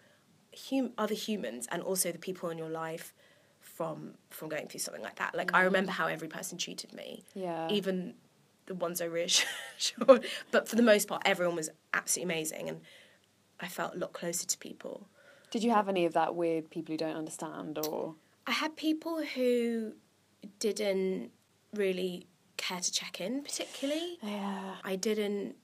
hum- 0.70 0.92
other 0.98 1.14
humans 1.14 1.66
and 1.70 1.82
also 1.82 2.12
the 2.12 2.18
people 2.18 2.50
in 2.50 2.58
your 2.58 2.68
life 2.68 3.14
from 3.76 4.14
from 4.30 4.48
going 4.48 4.66
through 4.68 4.80
something 4.80 5.02
like 5.02 5.16
that. 5.16 5.34
Like 5.34 5.52
I 5.54 5.60
mm. 5.60 5.64
remember 5.64 5.92
how 5.92 6.06
every 6.06 6.28
person 6.28 6.56
treated 6.56 6.92
me. 6.94 7.24
Yeah. 7.34 7.68
Even 7.70 8.14
the 8.66 8.74
ones 8.74 9.00
I 9.00 9.04
reassured. 9.04 9.46
But 10.50 10.68
for 10.68 10.76
the 10.76 10.82
most 10.82 11.08
part, 11.08 11.22
everyone 11.24 11.56
was 11.56 11.70
absolutely 11.92 12.34
amazing, 12.34 12.68
and 12.68 12.80
I 13.60 13.68
felt 13.68 13.94
a 13.94 13.98
lot 13.98 14.12
closer 14.12 14.46
to 14.46 14.58
people. 14.58 15.06
Did 15.50 15.62
you 15.62 15.70
have 15.70 15.88
any 15.88 16.06
of 16.06 16.14
that 16.14 16.34
weird 16.34 16.70
people 16.70 16.92
who 16.92 16.98
don't 16.98 17.16
understand 17.16 17.78
or? 17.78 18.14
I 18.46 18.52
had 18.52 18.76
people 18.76 19.22
who 19.22 19.92
didn't 20.58 21.30
really 21.74 22.26
care 22.66 22.80
to 22.80 22.92
check 22.92 23.20
in 23.20 23.42
particularly. 23.42 24.18
Yeah. 24.22 24.74
I 24.84 24.96
didn't. 24.96 25.56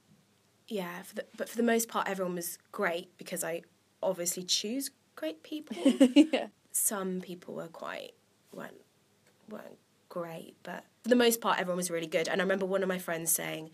Yeah, 0.69 1.03
for 1.03 1.15
the, 1.17 1.25
but 1.37 1.49
for 1.49 1.57
the 1.57 1.63
most 1.63 1.89
part, 1.89 2.09
everyone 2.09 2.35
was 2.37 2.59
great 2.71 3.17
because 3.19 3.43
I 3.45 3.63
obviously 4.03 4.43
choose 4.45 4.91
great 5.17 5.43
people. 5.43 5.77
yeah. 6.15 6.47
Some 6.71 7.21
people 7.21 7.55
were 7.55 7.69
quite 7.69 8.13
weren't 8.53 8.81
weren't 9.51 9.79
great, 10.09 10.55
but 10.63 10.85
for 11.03 11.09
the 11.09 11.17
most 11.17 11.41
part, 11.41 11.59
everyone 11.59 11.77
was 11.79 11.91
really 11.91 12.07
good. 12.07 12.29
And 12.29 12.41
I 12.41 12.45
remember 12.45 12.65
one 12.67 12.83
of 12.83 12.89
my 12.89 12.99
friends 12.99 13.33
saying 13.33 13.71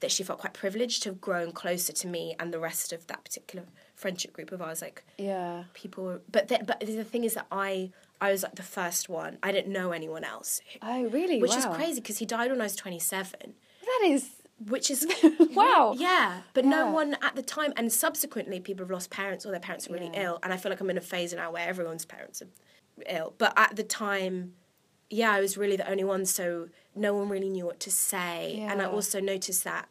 that 0.00 0.12
she 0.12 0.22
felt 0.22 0.38
quite 0.38 0.52
privileged 0.54 1.02
to 1.02 1.08
have 1.08 1.20
grown 1.20 1.50
closer 1.50 1.92
to 1.92 2.06
me 2.06 2.36
and 2.38 2.52
the 2.54 2.60
rest 2.60 2.92
of 2.92 3.06
that 3.08 3.24
particular 3.24 3.64
friendship 3.96 4.32
group 4.32 4.52
of 4.52 4.62
ours. 4.62 4.80
Like 4.80 5.02
Yeah. 5.16 5.64
people, 5.74 6.04
were, 6.04 6.20
but 6.30 6.46
the, 6.48 6.60
but 6.64 6.78
the 6.80 7.02
thing 7.02 7.24
is 7.24 7.34
that 7.34 7.46
I 7.50 7.90
I 8.20 8.32
was 8.32 8.42
like 8.42 8.56
the 8.56 8.62
first 8.62 9.08
one. 9.08 9.38
I 9.42 9.52
didn't 9.52 9.72
know 9.72 9.92
anyone 9.92 10.24
else, 10.24 10.60
Oh, 10.82 11.04
really? 11.04 11.40
which 11.40 11.54
is 11.54 11.64
crazy 11.66 12.00
because 12.00 12.18
he 12.18 12.26
died 12.26 12.50
when 12.50 12.60
I 12.60 12.64
was 12.64 12.76
twenty 12.76 12.98
seven 12.98 13.54
That 13.82 14.00
is. 14.08 14.30
which 14.66 14.90
is 14.90 15.06
Wow. 15.54 15.94
yeah 15.96 16.40
but 16.52 16.64
no 16.64 16.90
one 16.90 17.16
at 17.22 17.36
the 17.36 17.42
time 17.42 17.72
and 17.76 17.92
subsequently 17.92 18.58
people 18.60 18.84
have 18.84 18.90
lost 18.90 19.10
parents 19.10 19.46
or 19.46 19.50
their 19.52 19.60
parents 19.60 19.88
are 19.88 19.92
really 19.92 20.10
Yeah. 20.12 20.24
ill 20.24 20.38
and 20.42 20.52
i 20.52 20.56
feel 20.56 20.70
like 20.70 20.80
i'm 20.80 20.90
in 20.90 20.98
a 20.98 21.00
phase 21.00 21.32
now 21.32 21.52
where 21.52 21.68
everyone's 21.68 22.04
parents 22.04 22.42
are 22.42 22.48
ill 23.06 23.34
but 23.38 23.52
at 23.56 23.76
the 23.76 23.84
time 23.84 24.54
yeah 25.10 25.30
i 25.30 25.40
was 25.40 25.56
really 25.56 25.76
the 25.76 25.88
only 25.88 26.02
one 26.02 26.26
so 26.26 26.68
no 26.96 27.14
one 27.14 27.28
really 27.28 27.48
knew 27.48 27.64
what 27.66 27.78
to 27.86 27.90
say 27.90 28.58
and 28.68 28.82
i 28.82 28.84
also 28.84 29.20
noticed 29.20 29.62
that 29.62 29.88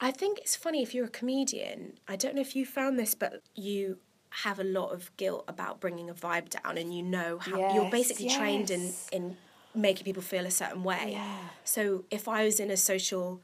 i 0.00 0.10
think 0.10 0.38
it's 0.38 0.56
funny 0.56 0.82
if 0.82 0.94
you're 0.94 1.06
a 1.06 1.10
comedian 1.20 1.98
i 2.08 2.16
don't 2.16 2.34
know 2.34 2.40
if 2.40 2.56
you 2.56 2.64
found 2.64 2.98
this 2.98 3.14
but 3.14 3.42
you 3.54 3.98
have 4.30 4.58
a 4.58 4.64
lot 4.64 4.90
of 4.92 5.14
guilt 5.16 5.44
about 5.48 5.80
bringing 5.80 6.10
a 6.10 6.14
vibe 6.14 6.48
down 6.50 6.76
and 6.78 6.94
you 6.94 7.02
know 7.02 7.38
how 7.38 7.56
you're 7.70 7.84
Yes, 7.84 7.90
basically 7.90 8.28
trained 8.28 8.70
in 8.70 8.92
in 9.12 9.36
making 9.74 10.04
people 10.04 10.22
feel 10.22 10.46
a 10.46 10.50
certain 10.50 10.82
way 10.82 11.12
Yeah. 11.12 11.38
so 11.64 12.04
if 12.10 12.28
I 12.28 12.44
was 12.44 12.58
in 12.60 12.70
a 12.70 12.76
social 12.76 13.40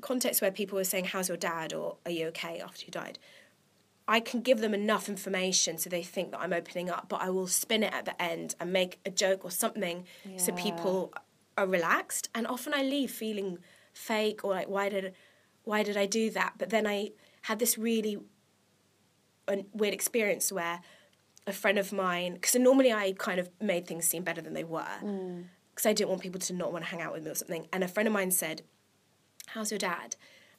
context 0.00 0.40
where 0.42 0.50
people 0.50 0.76
were 0.76 0.84
saying, 0.84 1.06
How's 1.06 1.28
your 1.28 1.36
dad? 1.36 1.72
or 1.72 1.96
Are 2.04 2.10
you 2.10 2.26
okay 2.28 2.60
after 2.60 2.84
you 2.84 2.90
died? 2.90 3.18
I 4.08 4.18
can 4.20 4.40
give 4.40 4.58
them 4.60 4.74
enough 4.74 5.08
information 5.08 5.78
so 5.78 5.88
they 5.88 6.02
think 6.02 6.32
that 6.32 6.40
I'm 6.40 6.52
opening 6.52 6.90
up, 6.90 7.08
but 7.08 7.20
I 7.22 7.30
will 7.30 7.46
spin 7.46 7.82
it 7.84 7.92
at 7.94 8.04
the 8.04 8.20
end 8.20 8.56
and 8.58 8.72
make 8.72 8.98
a 9.06 9.10
joke 9.10 9.44
or 9.44 9.50
something 9.50 10.04
so 10.36 10.50
people 10.52 11.12
are 11.56 11.66
relaxed. 11.66 12.28
And 12.34 12.46
often 12.46 12.74
I 12.74 12.82
leave 12.82 13.10
feeling 13.12 13.58
fake 13.92 14.44
or 14.44 14.50
like, 14.52 14.68
why 14.68 14.88
did, 14.88 15.14
why 15.64 15.84
did 15.84 15.96
I 15.96 16.06
do 16.06 16.30
that? 16.30 16.54
But 16.58 16.70
then 16.70 16.86
I 16.86 17.10
had 17.42 17.60
this 17.60 17.78
really 17.78 18.18
a 19.52 19.64
weird 19.72 19.94
experience 19.94 20.50
where 20.50 20.80
a 21.46 21.52
friend 21.52 21.78
of 21.78 21.92
mine, 21.92 22.34
because 22.34 22.54
normally 22.54 22.92
I 22.92 23.14
kind 23.18 23.40
of 23.40 23.50
made 23.60 23.86
things 23.86 24.06
seem 24.06 24.22
better 24.22 24.40
than 24.40 24.54
they 24.54 24.64
were, 24.64 24.98
mm. 25.02 25.44
because 25.74 25.86
I 25.86 25.92
didn't 25.92 26.10
want 26.10 26.22
people 26.22 26.40
to 26.40 26.52
not 26.52 26.72
want 26.72 26.84
to 26.84 26.90
hang 26.90 27.00
out 27.00 27.12
with 27.12 27.24
me 27.24 27.30
or 27.30 27.34
something. 27.34 27.66
And 27.72 27.82
a 27.82 27.88
friend 27.88 28.06
of 28.06 28.12
mine 28.12 28.30
said, 28.30 28.62
How's 29.48 29.70
your 29.72 29.78
dad? 29.78 30.16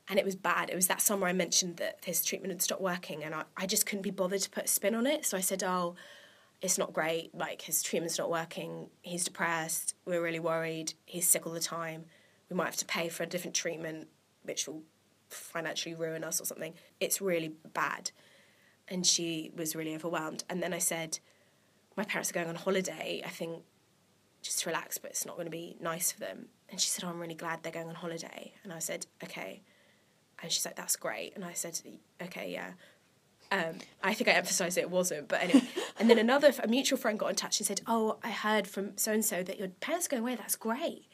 And 0.10 0.20
it 0.20 0.26
was 0.26 0.36
bad. 0.36 0.70
It 0.70 0.76
was 0.76 0.88
that 0.88 1.02
summer 1.02 1.28
I 1.28 1.34
mentioned 1.34 1.78
that 1.78 2.00
his 2.04 2.26
treatment 2.26 2.52
had 2.52 2.62
stopped 2.62 2.82
working, 2.82 3.24
and 3.24 3.34
I, 3.34 3.44
I 3.56 3.66
just 3.66 3.86
couldn't 3.86 4.02
be 4.02 4.12
bothered 4.12 4.42
to 4.42 4.50
put 4.50 4.66
a 4.66 4.68
spin 4.68 4.96
on 4.96 5.08
it. 5.08 5.26
So 5.26 5.38
I 5.38 5.42
said, 5.42 5.64
Oh, 5.64 5.96
it's 6.62 6.78
not 6.78 6.94
great. 6.94 7.34
Like, 7.34 7.62
his 7.62 7.82
treatment's 7.82 8.18
not 8.18 8.30
working. 8.30 8.90
He's 9.02 9.24
depressed. 9.24 9.96
We're 10.06 10.22
really 10.22 10.40
worried. 10.40 10.94
He's 11.06 11.30
sick 11.30 11.46
all 11.46 11.54
the 11.54 11.60
time. 11.60 12.06
We 12.50 12.56
might 12.56 12.66
have 12.66 12.78
to 12.78 12.86
pay 12.86 13.10
for 13.10 13.24
a 13.24 13.26
different 13.26 13.56
treatment, 13.56 14.08
which 14.44 14.68
will 14.68 14.84
financially 15.30 15.96
ruin 15.96 16.24
us 16.24 16.40
or 16.40 16.46
something. 16.46 16.74
It's 17.00 17.22
really 17.22 17.54
bad 17.74 18.12
and 18.88 19.06
she 19.06 19.52
was 19.56 19.76
really 19.76 19.96
overwhelmed. 19.96 20.44
And 20.50 20.62
then 20.62 20.74
I 20.74 20.80
said, 20.80 21.20
My 21.96 22.04
parents 22.04 22.30
are 22.30 22.34
going 22.34 22.50
on 22.50 22.56
holiday. 22.56 23.22
I 23.26 23.30
think 23.30 23.64
just 24.44 24.60
to 24.60 24.70
relax, 24.70 24.98
but 24.98 25.12
it's 25.12 25.26
not 25.26 25.36
going 25.36 25.46
to 25.46 25.52
be 25.52 25.78
nice 25.80 26.12
for 26.12 26.20
them. 26.20 26.48
And 26.70 26.80
she 26.80 26.90
said, 26.90 27.06
oh, 27.06 27.10
I'm 27.10 27.20
really 27.20 27.34
glad 27.34 27.64
they're 27.64 27.72
going 27.72 27.88
on 27.88 27.96
holiday. 27.96 28.54
And 28.64 28.74
I 28.74 28.80
said, 28.80 29.06
Okay. 29.24 29.62
And 30.42 30.52
she's 30.52 30.66
like, 30.66 30.76
That's 30.76 30.96
great. 30.96 31.34
And 31.36 31.46
I 31.46 31.54
said, 31.54 31.80
Okay, 32.22 32.52
yeah. 32.52 32.72
Um, 33.52 33.78
I 34.02 34.14
think 34.14 34.30
I 34.30 34.34
emphasised 34.34 34.78
it 34.78 34.90
wasn't, 34.90 35.28
but 35.28 35.42
anyway. 35.42 35.64
And 36.00 36.10
then 36.10 36.18
another, 36.18 36.52
a 36.62 36.68
mutual 36.68 36.98
friend 36.98 37.20
got 37.20 37.30
in 37.30 37.36
touch 37.36 37.60
and 37.60 37.68
said, 37.68 37.82
Oh, 37.88 38.18
I 38.24 38.32
heard 38.32 38.68
from 38.68 38.98
so 38.98 39.14
and 39.14 39.24
so 39.24 39.44
that 39.44 39.60
your 39.60 39.68
parents 39.68 40.08
are 40.08 40.10
going 40.10 40.24
away. 40.24 40.36
That's 40.36 40.56
great. 40.56 41.06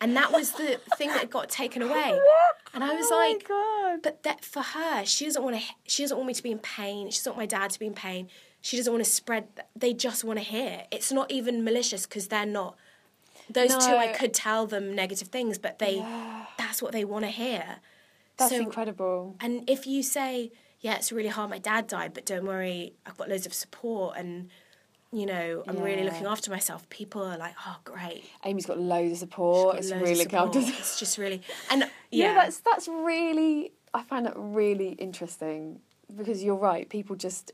And 0.00 0.16
that 0.16 0.32
was 0.32 0.52
the 0.52 0.80
thing 0.96 1.08
that 1.08 1.30
got 1.30 1.48
taken 1.48 1.82
away. 1.82 2.18
And 2.74 2.82
I 2.84 2.94
was 2.94 3.06
Oh 3.10 3.18
my 3.18 3.28
like, 3.28 3.48
God. 3.48 4.02
but 4.02 4.22
that 4.24 4.44
for 4.44 4.62
her, 4.62 5.04
she 5.04 5.24
doesn't 5.26 5.42
want 5.42 5.56
to. 5.56 5.62
She 5.86 6.02
doesn't 6.02 6.16
want 6.16 6.26
me 6.26 6.34
to 6.34 6.42
be 6.42 6.50
in 6.50 6.58
pain. 6.58 7.10
She 7.10 7.18
doesn't 7.18 7.32
want 7.36 7.38
my 7.42 7.46
dad 7.58 7.70
to 7.70 7.78
be 7.78 7.86
in 7.86 7.94
pain. 7.94 8.28
She 8.60 8.76
doesn't 8.76 8.92
want 8.92 9.04
to 9.04 9.10
spread. 9.10 9.46
They 9.76 9.92
just 9.94 10.24
want 10.24 10.38
to 10.38 10.44
hear. 10.44 10.82
It's 10.90 11.12
not 11.12 11.30
even 11.30 11.62
malicious 11.64 12.04
because 12.06 12.28
they're 12.28 12.46
not. 12.46 12.76
Those 13.48 13.70
two, 13.76 13.94
I 13.94 14.08
could 14.08 14.32
tell 14.34 14.66
them 14.66 14.94
negative 14.94 15.28
things, 15.28 15.58
but 15.58 15.78
they. 15.78 15.98
That's 16.58 16.82
what 16.82 16.92
they 16.92 17.04
want 17.04 17.24
to 17.26 17.30
hear. 17.30 17.76
That's 18.36 18.50
So- 18.50 18.56
incredible. 18.60 19.36
And 19.38 19.68
if 19.70 19.86
you 19.86 20.02
say, 20.02 20.50
"Yeah, 20.80 20.94
it's 20.96 21.12
really 21.12 21.28
hard. 21.28 21.50
My 21.50 21.58
dad 21.58 21.86
died, 21.86 22.14
but 22.14 22.24
don't 22.26 22.44
worry, 22.46 22.94
I've 23.06 23.16
got 23.16 23.28
loads 23.28 23.46
of 23.46 23.54
support, 23.54 24.16
and 24.16 24.50
you 25.14 25.26
know, 25.26 25.62
I'm 25.68 25.78
really 25.78 26.04
looking 26.04 26.26
after 26.26 26.50
myself," 26.50 26.88
people 26.90 27.22
are 27.22 27.38
like, 27.38 27.54
"Oh, 27.66 27.76
great." 27.84 28.24
Amy's 28.44 28.66
got 28.66 28.78
loads 28.78 29.12
of 29.12 29.18
support. 29.18 29.76
It's 29.78 29.90
really 29.92 30.14
support. 30.16 30.56
It's 30.80 30.98
just 30.98 31.18
really 31.18 31.40
and 31.70 31.80
Yeah. 31.82 31.88
yeah, 32.10 32.34
that's 32.34 32.58
that's 32.60 32.88
really. 32.88 33.72
I 33.92 34.02
find 34.02 34.26
that 34.26 34.34
really 34.36 34.90
interesting 35.06 35.80
because 36.14 36.42
you're 36.44 36.56
right. 36.72 36.88
People 36.88 37.16
just. 37.16 37.52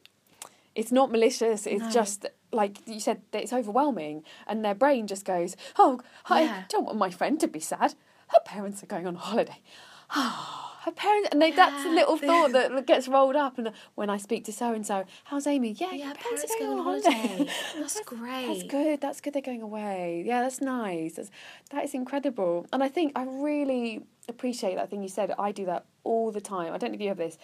It's 0.75 0.93
not 0.93 1.11
malicious. 1.11 1.67
It's 1.67 1.83
No. 1.83 1.91
just 1.91 2.27
like 2.53 2.79
you 2.87 3.01
said. 3.01 3.23
that 3.33 3.43
It's 3.43 3.53
overwhelming, 3.53 4.25
and 4.47 4.65
their 4.65 4.75
brain 4.75 5.07
just 5.07 5.25
goes, 5.25 5.57
"Oh, 5.79 6.01
I 6.27 6.43
Yeah. 6.43 6.63
don't 6.69 6.87
want 6.87 6.99
my 6.99 7.11
friend 7.11 7.39
to 7.41 7.49
be 7.49 7.61
sad. 7.61 7.95
Her 8.29 8.41
parents 8.45 8.83
are 8.83 8.87
going 8.87 9.07
on 9.07 9.17
holiday. 9.17 9.61
Ah. 10.11 10.70
Her 10.85 10.91
parents." 10.93 11.29
And 11.33 11.41
they, 11.43 11.51
that's 11.51 11.85
a 11.85 11.89
little 11.89 12.17
thought 12.17 12.53
that 12.53 12.87
gets 12.93 13.09
rolled 13.09 13.37
up. 13.37 13.59
And 13.59 13.73
when 13.95 14.11
I 14.11 14.17
speak 14.17 14.45
to 14.47 14.53
so 14.53 14.73
and 14.73 14.87
so, 14.87 15.05
how's 15.25 15.47
Amy? 15.47 15.73
Yeah, 15.73 15.93
Yeah, 15.93 16.13
parents 16.15 16.45
are 16.45 16.59
go 16.59 16.79
on 16.79 16.85
holiday. 16.85 17.11
holiday. 17.11 17.51
That's 17.79 18.01
great. 18.01 18.47
That's 18.47 18.63
good. 18.65 19.01
That's 19.01 19.21
good. 19.21 19.33
They're 19.33 19.43
going 19.43 19.63
away. 19.63 20.23
Yeah, 20.27 20.43
that's 20.43 20.61
nice. 20.61 21.15
That's, 21.15 21.31
that 21.71 21.85
is 21.85 21.95
incredible. 21.95 22.67
And 22.73 22.83
I 22.83 22.89
think 22.89 23.13
I 23.17 23.25
really 23.25 24.03
appreciate 24.29 24.77
that 24.77 24.91
thing 24.91 25.03
you 25.03 25.09
said. 25.09 25.33
I 25.39 25.53
do 25.53 25.65
that 25.67 25.85
all 26.05 26.31
the 26.33 26.41
time. 26.41 26.73
I 26.73 26.79
don't 26.79 26.91
know 26.91 26.95
if 26.97 27.01
you 27.01 27.09
have 27.09 27.17
this. 27.19 27.39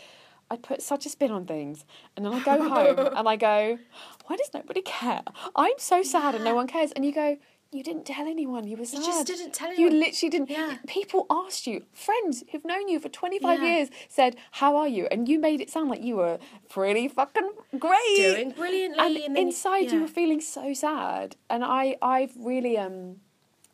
I 0.48 0.56
put 0.56 0.80
such 0.80 1.06
a 1.06 1.08
spin 1.08 1.32
on 1.32 1.44
things, 1.44 1.84
and 2.16 2.24
then 2.24 2.32
I 2.32 2.40
go 2.44 2.68
home 2.68 2.98
and 3.16 3.28
I 3.28 3.34
go, 3.34 3.78
"Why 4.26 4.36
does 4.36 4.50
nobody 4.54 4.80
care? 4.80 5.22
I'm 5.56 5.72
so 5.78 6.04
sad 6.04 6.36
and 6.36 6.44
no 6.44 6.54
one 6.54 6.68
cares." 6.68 6.92
And 6.92 7.04
you 7.04 7.10
go, 7.12 7.36
"You 7.76 7.82
didn't 7.82 8.06
tell 8.06 8.26
anyone. 8.26 8.66
You 8.66 8.76
were 8.76 8.84
sad. 8.86 9.04
just 9.04 9.26
didn't 9.26 9.52
tell 9.52 9.68
anyone. 9.68 9.80
You 9.82 9.86
anyone." 9.88 10.06
literally 10.08 10.30
didn't. 10.30 10.50
Yeah. 10.50 10.76
People 10.86 11.26
asked 11.30 11.66
you. 11.66 11.84
Friends 11.92 12.42
who've 12.50 12.64
known 12.64 12.88
you 12.88 12.98
for 12.98 13.08
25 13.08 13.62
Yeah. 13.62 13.68
years 13.76 13.88
said, 14.08 14.36
"How 14.52 14.76
are 14.76 14.88
you?" 14.88 15.06
And 15.10 15.28
you 15.28 15.38
made 15.38 15.60
it 15.60 15.70
sound 15.70 15.90
like 15.90 16.02
you 16.02 16.16
were 16.16 16.38
pretty 16.68 17.06
fucking 17.08 17.50
great, 17.78 18.16
Doing 18.16 18.50
brilliantly, 18.52 18.98
And, 19.04 19.16
and 19.16 19.36
then- 19.36 19.42
inside, 19.46 19.90
you 19.92 19.98
yeah. 19.98 20.02
were 20.02 20.08
feeling 20.08 20.40
so 20.40 20.72
sad. 20.74 21.36
And 21.50 21.64
I, 21.64 21.96
I've 22.02 22.32
really 22.36 22.76
um 22.78 23.20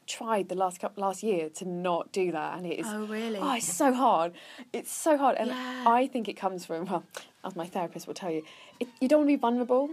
tried 0.05 0.49
the 0.49 0.55
last 0.57 0.81
couple 0.81 1.01
last 1.01 1.23
year 1.23 1.49
to 1.49 1.65
not 1.65 2.13
do 2.13 2.33
that, 2.33 2.59
and 2.59 2.67
it 2.67 2.81
is. 2.81 2.87
Oh, 2.89 3.07
really? 3.07 3.39
Oh, 3.39 3.55
it's 3.55 3.73
so 3.73 3.93
hard. 3.95 4.33
It's 4.73 4.91
so 4.91 5.17
hard, 5.17 5.37
and 5.39 5.49
Yeah. 5.49 5.85
I 5.87 6.07
think 6.09 6.29
it 6.29 6.35
comes 6.35 6.67
from 6.67 6.87
well, 6.87 7.05
as 7.45 7.55
my 7.57 7.67
therapist 7.67 8.07
will 8.07 8.15
tell 8.15 8.31
you, 8.31 8.43
it, 8.81 8.89
you 9.01 9.09
don't 9.09 9.21
want 9.21 9.29
to 9.31 9.37
be 9.37 9.41
vulnerable. 9.41 9.89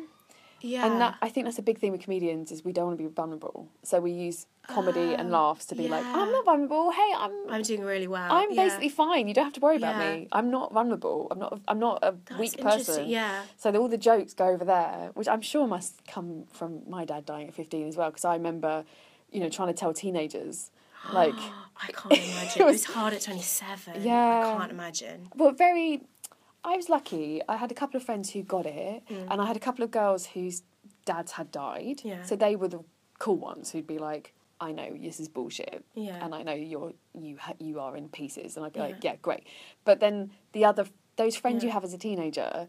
Yeah. 0.61 0.85
And 0.85 1.01
that 1.01 1.15
I 1.21 1.29
think 1.29 1.45
that's 1.45 1.59
a 1.59 1.61
big 1.61 1.77
thing 1.79 1.91
with 1.91 2.01
comedians 2.01 2.51
is 2.51 2.63
we 2.63 2.73
don't 2.73 2.87
want 2.87 2.97
to 2.99 3.03
be 3.03 3.09
vulnerable. 3.13 3.67
So 3.83 3.99
we 3.99 4.11
use 4.11 4.45
comedy 4.67 5.13
and 5.15 5.33
ah, 5.33 5.41
laughs 5.47 5.65
to 5.65 5.75
be 5.75 5.87
like, 5.87 6.03
Oh. 6.05 6.21
I'm 6.21 6.31
not 6.31 6.45
vulnerable. 6.45 6.91
Hey, 6.91 7.11
I'm 7.15 7.31
I'm 7.49 7.61
doing 7.63 7.81
really 7.81 8.07
well. 8.07 8.31
I'm 8.31 8.51
yeah. 8.51 8.63
basically 8.65 8.89
fine. 8.89 9.27
You 9.27 9.33
don't 9.33 9.45
have 9.45 9.53
to 9.53 9.59
worry 9.59 9.77
about 9.77 9.95
Yeah. 10.01 10.15
me. 10.15 10.27
I'm 10.31 10.51
not 10.51 10.73
vulnerable. 10.73 11.27
I'm 11.31 11.39
not. 11.39 11.59
I'm 11.67 11.79
not 11.79 11.99
a 12.03 12.15
That's 12.25 12.39
weak 12.39 12.57
person. 12.61 13.07
yeah. 13.07 13.43
So 13.57 13.71
all 13.75 13.87
the 13.87 13.97
jokes 13.97 14.33
go 14.33 14.47
over 14.47 14.65
there, 14.65 15.11
which 15.15 15.27
I'm 15.27 15.41
sure 15.41 15.67
must 15.67 16.05
come 16.07 16.45
from 16.51 16.81
my 16.87 17.05
dad 17.05 17.25
dying 17.25 17.47
at 17.47 17.53
15 17.53 17.87
as 17.87 17.97
well. 17.97 18.09
Because 18.09 18.25
I 18.25 18.33
remember, 18.33 18.85
you 19.31 19.39
know, 19.39 19.49
trying 19.49 19.69
to 19.69 19.73
tell 19.73 19.93
teenagers, 19.93 20.71
like, 21.13 21.33
I 21.81 21.91
can't 21.91 22.13
imagine. 22.13 22.61
it, 22.61 22.65
was- 22.65 22.73
was, 22.73 22.85
hard 22.85 23.13
at 23.13 23.21
27. 23.21 24.03
Yeah. 24.03 24.53
I 24.53 24.57
can't 24.57 24.71
imagine. 24.71 25.29
But 25.35 25.57
very. 25.57 26.01
I 26.63 26.75
was 26.75 26.89
lucky. 26.89 27.41
I 27.47 27.55
had 27.57 27.71
a 27.71 27.73
couple 27.75 27.97
of 27.97 28.03
friends 28.03 28.31
who 28.31 28.43
got 28.43 28.65
it, 28.65 29.03
and 29.09 29.41
I 29.41 29.45
had 29.45 29.55
a 29.55 29.59
couple 29.59 29.83
of 29.83 29.91
girls 29.91 30.27
whose 30.27 30.63
dads 31.05 31.33
had 31.33 31.51
died. 31.51 31.97
Mm. 32.03 32.05
Yeah. 32.05 32.23
So 32.23 32.35
they 32.35 32.55
were 32.55 32.67
the 32.67 32.83
cool 33.17 33.37
ones 33.37 33.71
who'd 33.71 33.87
be 33.87 33.97
like, 33.97 34.33
"I 34.59 34.71
know 34.71 34.95
this 34.97 35.19
is 35.19 35.27
bullshit, 35.29 35.83
Yeah. 35.95 36.23
and 36.23 36.35
I 36.35 36.43
know 36.43 36.53
you're 36.53 36.93
you 37.13 37.37
ha- 37.37 37.53
you 37.59 37.79
are 37.79 37.95
in 37.95 38.09
pieces," 38.09 38.57
and 38.57 38.65
I'd 38.65 38.73
be 38.73 38.79
like, 38.79 39.03
Yeah. 39.03 39.11
"Yeah, 39.11 39.15
great." 39.21 39.43
But 39.85 39.99
then 39.99 40.31
the 40.51 40.65
other 40.65 40.85
those 41.15 41.35
friends 41.35 41.63
you 41.63 41.69
have 41.71 41.83
as 41.83 41.93
a 41.93 41.97
teenager, 41.97 42.67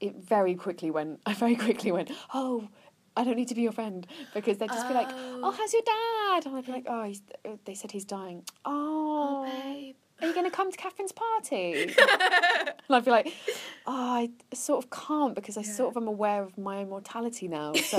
it 0.00 0.16
very 0.16 0.54
quickly 0.54 0.90
went. 0.90 1.20
I 1.26 1.34
very 1.44 1.56
quickly 1.56 1.92
went, 1.92 2.10
"Oh." 2.34 2.68
I 3.16 3.24
don't 3.24 3.34
need 3.34 3.48
to 3.48 3.54
be 3.56 3.62
your 3.62 3.72
friend 3.72 4.06
because 4.32 4.58
they'd 4.58 4.68
just 4.68 4.86
be 4.86 4.94
like, 4.94 5.08
oh, 5.10 5.50
how's 5.50 5.72
your 5.72 5.82
dad? 5.82 6.46
And 6.46 6.56
I'd 6.56 6.64
be 6.66 6.70
like, 6.70 6.86
oh, 6.88 7.02
he's, 7.02 7.20
they 7.64 7.74
said 7.74 7.90
he's 7.90 8.04
dying. 8.04 8.44
Oh, 8.64 9.42
babe. 9.42 9.96
Are 10.20 10.26
you 10.26 10.34
going 10.34 10.46
to 10.50 10.54
come 10.54 10.72
to 10.72 10.76
Catherine's 10.76 11.12
party? 11.12 11.82
and 11.82 11.94
I'd 12.90 13.04
be 13.04 13.10
like, 13.10 13.32
oh, 13.86 13.92
I 13.92 14.30
sort 14.52 14.84
of 14.84 14.90
can't 14.90 15.34
because 15.34 15.56
I 15.56 15.62
sort 15.62 15.90
of 15.90 16.02
am 16.02 16.08
aware 16.08 16.42
of 16.42 16.58
my 16.58 16.78
own 16.78 16.88
mortality 16.88 17.48
now. 17.48 17.72
So 17.88 17.98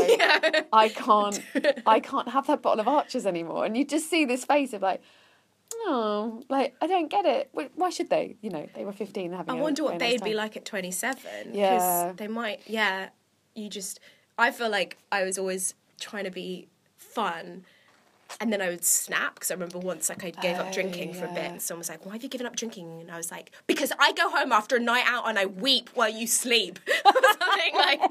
I 0.74 0.90
can't, 0.90 1.42
I 1.86 2.00
can't 2.00 2.30
have 2.30 2.46
that 2.48 2.62
bottle 2.62 2.82
of 2.82 2.88
Archers 2.88 3.26
anymore. 3.26 3.66
And 3.66 3.76
you 3.78 3.86
just 3.86 4.10
see 4.10 4.26
this 4.26 4.46
face 4.46 4.74
of 4.74 4.82
like, 4.82 5.02
oh, 5.86 6.44
like 6.50 6.76
I 6.82 6.88
don't 6.88 7.10
get 7.10 7.26
it. 7.26 7.50
Why 7.76 7.90
should 7.90 8.10
they? 8.10 8.36
You 8.42 8.50
know, 8.50 8.68
they 8.76 8.86
were 8.86 8.92
fifteen 8.92 9.32
having. 9.32 9.56
I 9.56 9.58
a 9.58 9.62
wonder 9.62 9.84
what 9.84 10.00
they'd 10.00 10.24
be 10.24 10.34
like 10.34 10.58
at 10.58 10.66
twenty-seven. 10.66 11.54
Yeah. 11.54 12.14
They 12.16 12.28
might, 12.28 12.62
yeah. 12.68 13.10
You 13.56 13.70
just, 13.70 14.00
I 14.38 14.52
feel 14.52 14.70
like 14.70 14.98
I 15.12 15.24
was 15.24 15.38
always 15.38 15.74
trying 16.00 16.26
to 16.26 16.32
be 16.32 16.68
fun. 16.98 17.66
And 18.40 18.54
then 18.54 18.62
I 18.62 18.70
would 18.70 18.86
snap 18.86 19.36
because 19.36 19.52
I 19.52 19.56
remember 19.56 19.80
once 19.80 20.08
like 20.10 20.24
I 20.24 20.30
gave 20.30 20.58
Oh, 20.58 20.62
up 20.62 20.72
drinking 20.72 21.14
for 21.14 21.26
a 21.26 21.30
yeah. 21.34 21.52
bit. 21.54 21.62
Someone 21.62 21.80
was 21.80 21.90
like, 21.90 22.06
"Why 22.06 22.14
have 22.14 22.24
you 22.24 22.30
given 22.30 22.46
up 22.48 22.56
drinking?" 22.56 23.02
And 23.02 23.12
I 23.12 23.18
was 23.18 23.32
like, 23.32 23.52
"Because 23.68 23.92
I 24.00 24.12
go 24.14 24.30
home 24.30 24.52
after 24.52 24.76
a 24.76 24.80
night 24.80 25.06
out 25.08 25.28
and 25.28 25.38
I 25.40 25.46
weep 25.46 25.90
while 25.96 26.10
you 26.10 26.28
sleep, 26.28 26.80
or 27.06 27.12
something 27.40 27.76
like 27.76 28.02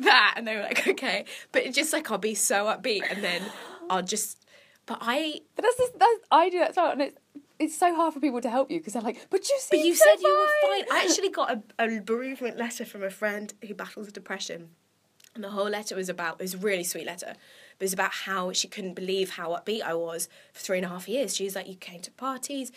that." 0.00 0.34
And 0.36 0.46
they 0.46 0.56
were 0.56 0.62
like, 0.62 0.86
"Okay," 0.88 1.24
but 1.52 1.64
it's 1.64 1.76
just 1.76 1.92
like 1.92 2.10
I'll 2.10 2.18
be 2.18 2.34
so 2.34 2.64
upbeat, 2.66 3.02
and 3.10 3.22
then 3.22 3.42
I'll 3.90 4.02
just. 4.02 4.44
But 4.86 4.98
I 5.00 5.40
But 5.56 5.62
that's, 5.64 5.76
just, 5.78 5.98
that's 5.98 6.20
I 6.30 6.48
do 6.48 6.58
that 6.60 6.70
as 6.70 6.76
well, 6.76 6.92
and 6.92 7.02
it's 7.02 7.18
it's 7.58 7.76
so 7.76 7.94
hard 7.94 8.12
for 8.14 8.20
people 8.20 8.40
to 8.40 8.50
help 8.50 8.70
you 8.70 8.78
because 8.78 8.92
they're 8.94 9.02
like, 9.02 9.26
but 9.30 9.48
you 9.48 9.58
But 9.70 9.78
you 9.80 9.94
so 9.94 10.04
said 10.04 10.20
you 10.20 10.30
were 10.32 10.68
fine. 10.68 10.84
I 10.92 11.04
actually 11.08 11.30
got 11.40 11.50
a, 11.78 11.84
a 11.84 12.00
bereavement 12.00 12.56
letter 12.58 12.84
from 12.84 13.02
a 13.02 13.10
friend 13.10 13.52
who 13.66 13.74
battles 13.74 14.12
depression. 14.12 14.70
And 15.34 15.42
the 15.44 15.50
whole 15.50 15.68
letter 15.68 15.94
was 15.96 16.08
about, 16.08 16.36
it 16.40 16.44
was 16.44 16.54
a 16.54 16.58
really 16.58 16.84
sweet 16.84 17.06
letter, 17.06 17.34
but 17.78 17.84
it 17.84 17.86
was 17.86 17.92
about 17.92 18.12
how 18.12 18.52
she 18.52 18.68
couldn't 18.68 18.94
believe 18.94 19.30
how 19.30 19.50
upbeat 19.50 19.82
I 19.82 19.94
was 19.94 20.28
for 20.52 20.60
three 20.60 20.78
and 20.78 20.86
a 20.86 20.88
half 20.88 21.08
years. 21.08 21.34
She 21.36 21.44
was 21.44 21.54
like, 21.54 21.68
You 21.68 21.76
came 21.76 22.00
to 22.00 22.10
parties, 22.12 22.72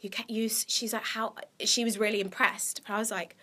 you 0.00 0.10
ca 0.10 0.24
use." 0.28 0.64
she's 0.68 0.92
like, 0.92 1.04
How, 1.04 1.34
she 1.60 1.84
was 1.84 1.98
really 1.98 2.20
impressed. 2.20 2.82
But 2.86 2.94
I 2.94 2.98
was 2.98 3.10
like, 3.10 3.36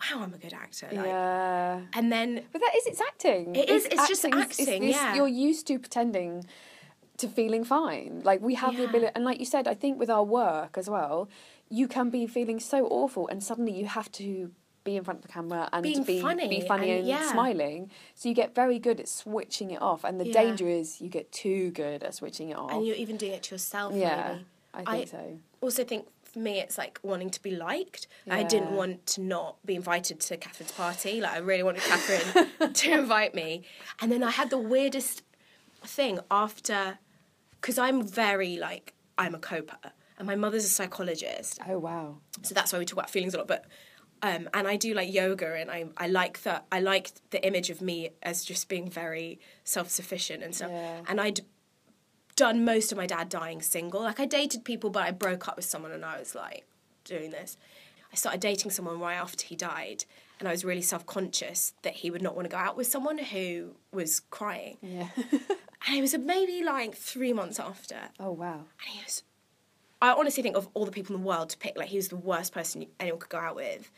Wow, 0.00 0.22
I'm 0.22 0.34
a 0.34 0.38
good 0.38 0.52
actor. 0.54 0.88
Like, 0.92 1.06
Yeah. 1.06 1.80
And 1.94 2.12
then, 2.12 2.42
But 2.52 2.60
that 2.60 2.72
is 2.76 2.86
it's 2.86 3.00
acting. 3.00 3.54
It 3.56 3.68
is, 3.68 3.86
it's 3.86 4.08
just 4.08 4.24
acting, 4.24 4.82
this- 4.82 4.96
yeah. 4.96 5.14
You're 5.14 5.28
used 5.28 5.66
to 5.68 5.78
pretending 5.78 6.44
to 7.18 7.28
feeling 7.28 7.64
fine. 7.64 8.20
Like 8.24 8.40
we 8.42 8.54
have 8.54 8.76
the 8.76 8.84
ability, 8.84 9.12
and 9.14 9.24
like 9.24 9.38
you 9.38 9.46
said, 9.46 9.66
I 9.66 9.74
think 9.74 9.98
with 9.98 10.10
our 10.10 10.22
work 10.24 10.76
as 10.76 10.88
well, 10.90 11.28
you 11.70 11.88
can 11.88 12.10
be 12.10 12.26
feeling 12.26 12.60
so 12.60 12.86
awful, 12.86 13.26
and 13.28 13.42
suddenly 13.42 13.72
you 13.72 13.86
have 13.86 14.12
to 14.12 14.52
be 14.86 14.96
in 14.96 15.04
front 15.04 15.18
of 15.18 15.22
the 15.26 15.32
camera 15.38 15.68
and 15.72 15.82
Being 15.82 16.02
be 16.04 16.20
funny 16.20 16.48
be 16.48 16.60
funny 16.66 16.90
and- 16.90 16.98
and, 17.00 17.08
yeah. 17.08 17.30
smiling. 17.30 17.90
So 18.14 18.28
you 18.30 18.34
get 18.34 18.54
very 18.54 18.78
good 18.78 18.98
at 19.00 19.08
switching 19.08 19.70
it 19.72 19.82
off, 19.82 20.02
and 20.04 20.18
the 20.20 20.26
Yeah. 20.28 20.42
danger 20.42 20.66
is 20.68 21.00
you 21.02 21.08
get 21.10 21.30
too 21.32 21.70
good 21.72 22.02
at 22.02 22.14
switching 22.14 22.48
it 22.50 22.56
off. 22.56 22.72
and 22.72 22.86
you're 22.86 22.96
even 23.04 23.16
doing 23.18 23.32
it 23.32 23.42
to 23.44 23.54
yourself, 23.56 23.94
yeah, 23.94 24.38
maybe. 24.74 24.86
I 24.88 24.96
think 24.98 25.08
so. 25.10 25.38
also 25.60 25.84
think 25.84 26.06
for 26.22 26.38
me 26.40 26.60
it's 26.60 26.76
like 26.78 26.98
wanting 27.02 27.30
to 27.30 27.42
be 27.42 27.50
liked. 27.68 28.06
I 28.30 28.42
didn't 28.42 28.72
want 28.80 29.06
to 29.14 29.20
not 29.22 29.56
be 29.64 29.74
invited 29.74 30.20
to 30.20 30.36
Catherine's 30.36 30.72
party. 30.72 31.20
Like 31.20 31.32
I 31.32 31.38
really 31.38 31.62
wanted 31.62 31.82
Catherine 31.82 32.72
to 32.80 32.90
invite 32.92 33.34
me. 33.34 33.62
And 34.00 34.12
then 34.12 34.22
I 34.22 34.30
had 34.30 34.50
the 34.50 34.58
weirdest 34.58 35.22
thing 35.84 36.18
after 36.30 36.98
because 37.60 37.78
I'm 37.78 38.02
very 38.02 38.56
like 38.58 38.92
I'm 39.16 39.34
a 39.34 39.38
coper 39.38 39.78
and 40.18 40.26
my 40.26 40.36
mother's 40.36 40.64
a 40.66 40.68
psychologist. 40.68 41.58
Oh 41.66 41.78
wow. 41.78 42.18
So 42.42 42.54
that's 42.54 42.70
why 42.72 42.78
we 42.78 42.84
talk 42.84 42.98
about 42.98 43.10
feelings 43.10 43.34
a 43.34 43.38
lot. 43.38 43.48
But 43.48 43.64
um, 44.22 44.48
and 44.54 44.66
I 44.66 44.76
do 44.76 44.94
like 44.94 45.12
yoga, 45.12 45.54
and 45.54 45.70
I 45.70 45.86
I 45.96 46.08
like 46.08 46.42
that 46.42 46.66
I 46.72 46.80
like 46.80 47.10
the 47.30 47.44
image 47.46 47.70
of 47.70 47.80
me 47.80 48.10
as 48.22 48.44
just 48.44 48.68
being 48.68 48.88
very 48.88 49.40
self 49.64 49.90
sufficient 49.90 50.42
and 50.42 50.54
stuff. 50.54 50.70
Yeah. 50.70 51.00
And 51.08 51.20
I'd 51.20 51.40
done 52.34 52.64
most 52.64 52.92
of 52.92 52.98
my 52.98 53.06
dad 53.06 53.28
dying 53.28 53.62
single. 53.62 54.02
Like 54.02 54.20
I 54.20 54.26
dated 54.26 54.64
people, 54.64 54.90
but 54.90 55.02
I 55.02 55.10
broke 55.10 55.48
up 55.48 55.56
with 55.56 55.64
someone, 55.64 55.92
and 55.92 56.04
I 56.04 56.18
was 56.18 56.34
like 56.34 56.66
doing 57.04 57.30
this. 57.30 57.56
I 58.12 58.16
started 58.16 58.40
dating 58.40 58.70
someone 58.70 59.00
right 59.00 59.16
after 59.16 59.44
he 59.46 59.56
died, 59.56 60.04
and 60.38 60.48
I 60.48 60.50
was 60.50 60.64
really 60.64 60.82
self 60.82 61.06
conscious 61.06 61.74
that 61.82 61.94
he 61.94 62.10
would 62.10 62.22
not 62.22 62.34
want 62.34 62.46
to 62.46 62.50
go 62.50 62.58
out 62.58 62.76
with 62.76 62.86
someone 62.86 63.18
who 63.18 63.76
was 63.92 64.20
crying. 64.20 64.78
Yeah. 64.82 65.08
And 65.86 65.96
it 65.96 66.00
was 66.00 66.16
maybe 66.18 66.64
like 66.64 66.94
three 66.94 67.32
months 67.32 67.60
after, 67.60 67.96
oh 68.18 68.32
wow. 68.32 68.54
and 68.54 68.88
he 68.88 69.00
was. 69.04 69.22
I 70.02 70.12
honestly 70.12 70.42
think 70.42 70.56
of 70.56 70.68
all 70.74 70.84
the 70.84 70.90
people 70.90 71.14
in 71.14 71.22
the 71.22 71.26
world 71.26 71.50
to 71.50 71.58
pick, 71.58 71.78
like 71.78 71.88
he 71.88 71.96
was 71.96 72.08
the 72.08 72.16
worst 72.16 72.52
person 72.52 72.86
anyone 73.00 73.20
could 73.20 73.30
go 73.30 73.38
out 73.38 73.56
with, 73.56 73.90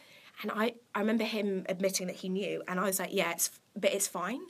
and 0.43 0.51
I 0.51 0.74
I 0.95 1.01
remember 1.01 1.24
him 1.24 1.64
admitting 1.68 2.07
that 2.07 2.16
he 2.16 2.28
knew, 2.28 2.62
and 2.68 2.78
I 2.78 2.84
was 2.84 2.99
like, 2.99 3.12
yeah, 3.12 3.32
it's 3.32 3.51
but 3.76 3.93
it's 3.93 4.09
fine, 4.09 4.41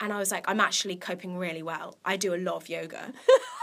and 0.00 0.12
I 0.12 0.18
was 0.18 0.30
like, 0.30 0.44
I'm 0.48 0.60
actually 0.60 0.96
coping 0.96 1.36
really 1.36 1.62
well. 1.62 1.96
I 2.04 2.16
do 2.16 2.34
a 2.34 2.36
lot 2.36 2.56
of 2.56 2.68
yoga, 2.68 3.12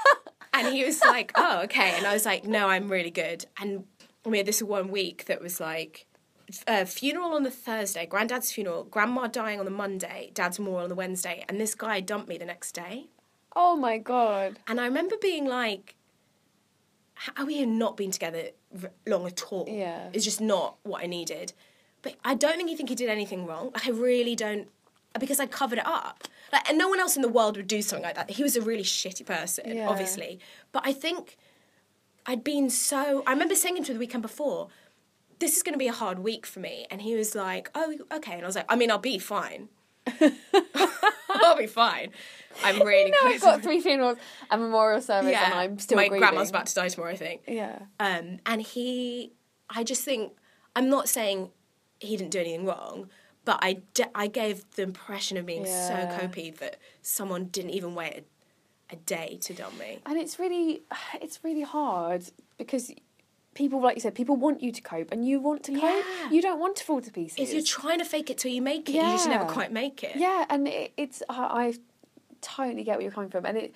and 0.54 0.68
he 0.74 0.84
was 0.84 1.02
like, 1.02 1.32
oh 1.36 1.62
okay, 1.64 1.94
and 1.98 2.06
I 2.06 2.14
was 2.14 2.26
like, 2.26 2.46
no, 2.46 2.70
I'm 2.70 2.90
really 2.90 3.12
good, 3.12 3.46
and 3.60 3.86
we 4.26 4.38
had 4.38 4.46
this 4.46 4.62
one 4.62 4.90
week 4.90 5.26
that 5.26 5.42
was 5.42 5.60
like. 5.60 6.06
Uh, 6.68 6.84
funeral 6.84 7.32
on 7.32 7.44
the 7.44 7.50
Thursday, 7.50 8.06
granddad's 8.06 8.52
funeral, 8.52 8.84
grandma 8.84 9.26
dying 9.26 9.58
on 9.58 9.64
the 9.64 9.72
Monday, 9.72 10.32
dad's 10.34 10.60
memorial 10.60 10.84
on 10.84 10.90
the 10.90 10.96
Wednesday, 10.96 11.46
and 11.48 11.62
this 11.62 11.74
guy 11.74 12.02
dumped 12.02 12.28
me 12.28 12.38
the 12.38 12.44
next 12.44 12.74
day. 12.74 13.08
Oh 13.56 13.76
my 13.76 13.98
god. 13.98 14.60
And 14.68 14.80
I 14.80 14.86
remember 14.86 15.16
being 15.22 15.46
like, 15.46 15.96
how 17.36 17.46
we 17.46 17.58
had 17.58 17.68
not 17.70 17.98
been 17.98 18.12
together 18.12 18.50
long 19.06 19.28
at 19.28 19.44
all. 19.52 19.68
Yeah. 19.70 20.10
It's 20.14 20.26
just 20.26 20.42
not 20.42 20.78
what 20.84 21.04
I 21.04 21.08
needed. 21.08 21.54
But 22.02 22.16
I 22.26 22.34
don't 22.34 22.56
think 22.58 22.70
he 22.70 22.76
think 22.76 22.90
he 22.90 22.96
did 22.96 23.10
anything 23.10 23.46
wrong. 23.46 23.70
Like, 23.74 23.88
I 23.88 23.92
really 23.92 24.36
don't, 24.36 24.68
because 25.20 25.40
I 25.40 25.46
covered 25.46 25.78
it 25.80 25.86
up. 25.86 26.28
Like, 26.52 26.68
and 26.68 26.78
no 26.78 26.88
one 26.90 27.00
else 27.00 27.16
in 27.16 27.22
the 27.22 27.30
world 27.30 27.58
would 27.58 27.68
do 27.68 27.82
something 27.82 28.04
like 28.04 28.16
that. 28.16 28.32
He 28.32 28.42
was 28.44 28.56
a 28.56 28.62
really 28.62 28.84
shitty 28.84 29.26
person, 29.26 29.76
Yeah. 29.78 29.88
obviously. 29.88 30.40
But 30.72 30.82
I 30.86 30.94
think 30.94 31.38
I'd 32.26 32.44
been 32.44 32.70
so. 32.70 33.24
I 33.28 33.32
remember 33.32 33.56
saying 33.56 33.76
to 33.84 33.92
him 33.92 33.98
the 33.98 34.00
weekend 34.00 34.24
before, 34.24 34.70
this 35.40 35.56
is 35.56 35.64
going 35.64 35.74
to 35.74 35.80
be 35.80 35.88
a 35.88 35.94
hard 35.94 36.20
week 36.20 36.46
for 36.48 36.60
me. 36.60 36.88
And 36.90 37.02
he 37.04 37.16
was 37.16 37.36
like, 37.36 37.70
oh, 37.76 37.96
okay. 38.14 38.34
And 38.34 38.44
I 38.44 38.46
was 38.48 38.56
like, 38.56 38.66
I 38.68 38.76
mean, 38.76 38.90
I'll 38.90 38.98
be 38.98 39.20
fine. 39.20 39.70
I'll 41.46 41.58
be 41.58 41.68
fine. 41.68 42.12
I'm 42.64 42.82
really 42.82 43.12
Now 43.12 43.18
I've 43.24 43.42
got 43.42 43.62
three 43.62 43.80
funerals 43.82 44.18
and 44.50 44.62
memorial 44.62 45.02
service, 45.02 45.36
and 45.36 45.54
I'm 45.54 45.80
still 45.80 45.96
my 45.98 46.08
grieving. 46.08 46.20
grandma's 46.20 46.50
about 46.50 46.66
to 46.68 46.76
die 46.76 46.90
tomorrow, 46.90 47.12
I 47.12 47.16
think. 47.16 47.42
Yeah. 47.48 47.80
Um, 48.00 48.40
and 48.46 48.62
he, 48.62 49.32
I 49.70 49.84
just 49.84 50.04
think, 50.04 50.34
I'm 50.76 50.90
not 50.90 51.08
saying 51.10 51.50
he 52.00 52.18
didn't 52.18 52.32
do 52.32 52.40
anything 52.40 52.66
wrong, 52.66 53.10
but 53.46 53.60
I, 53.62 53.82
gave 54.28 54.66
the 54.76 54.84
impression 54.84 55.38
of 55.38 55.46
being 55.46 55.66
Yeah. 55.66 56.10
so 56.18 56.20
copy 56.22 56.52
that 56.52 56.78
someone 57.02 57.46
didn't 57.46 57.72
even 57.72 57.96
wait 57.96 58.26
a, 58.92 58.94
a 58.94 58.96
day 58.98 59.38
to 59.42 59.54
dump 59.54 59.80
me. 59.80 60.00
and 60.06 60.18
it's 60.18 60.38
really 60.40 60.82
it's 61.22 61.40
really 61.44 61.62
hard 61.64 62.24
because 62.58 62.92
people 63.54 63.82
like 63.82 63.96
you 63.96 64.02
said 64.02 64.16
people 64.16 64.36
want 64.36 64.62
you 64.64 64.72
to 64.72 64.82
cope 64.82 65.12
and 65.12 65.28
you 65.28 65.40
want 65.40 65.64
to 65.64 65.72
cope 65.74 65.82
Yeah. 65.84 66.30
you 66.32 66.42
don't 66.42 66.60
want 66.60 66.76
to 66.78 66.84
fall 66.84 67.02
to 67.02 67.12
pieces 67.12 67.38
If 67.40 67.54
you're 67.54 67.62
trying 67.64 68.00
to 68.00 68.06
fake 68.06 68.30
it 68.30 68.38
till 68.38 68.52
you 68.52 68.62
make 68.62 68.88
it, 68.90 68.94
you 68.94 69.02
just 69.02 69.28
never 69.28 69.46
quite 69.46 69.72
make 69.72 70.04
it. 70.04 70.16
yeah 70.16 70.46
and 70.50 70.68
it, 70.68 70.94
it's 70.96 71.22
I, 71.30 71.36
I 71.68 71.74
totally 72.42 72.84
get 72.84 72.94
where 72.96 73.02
you're 73.04 73.12
coming 73.12 73.30
from 73.30 73.46
and 73.46 73.58
it 73.58 73.76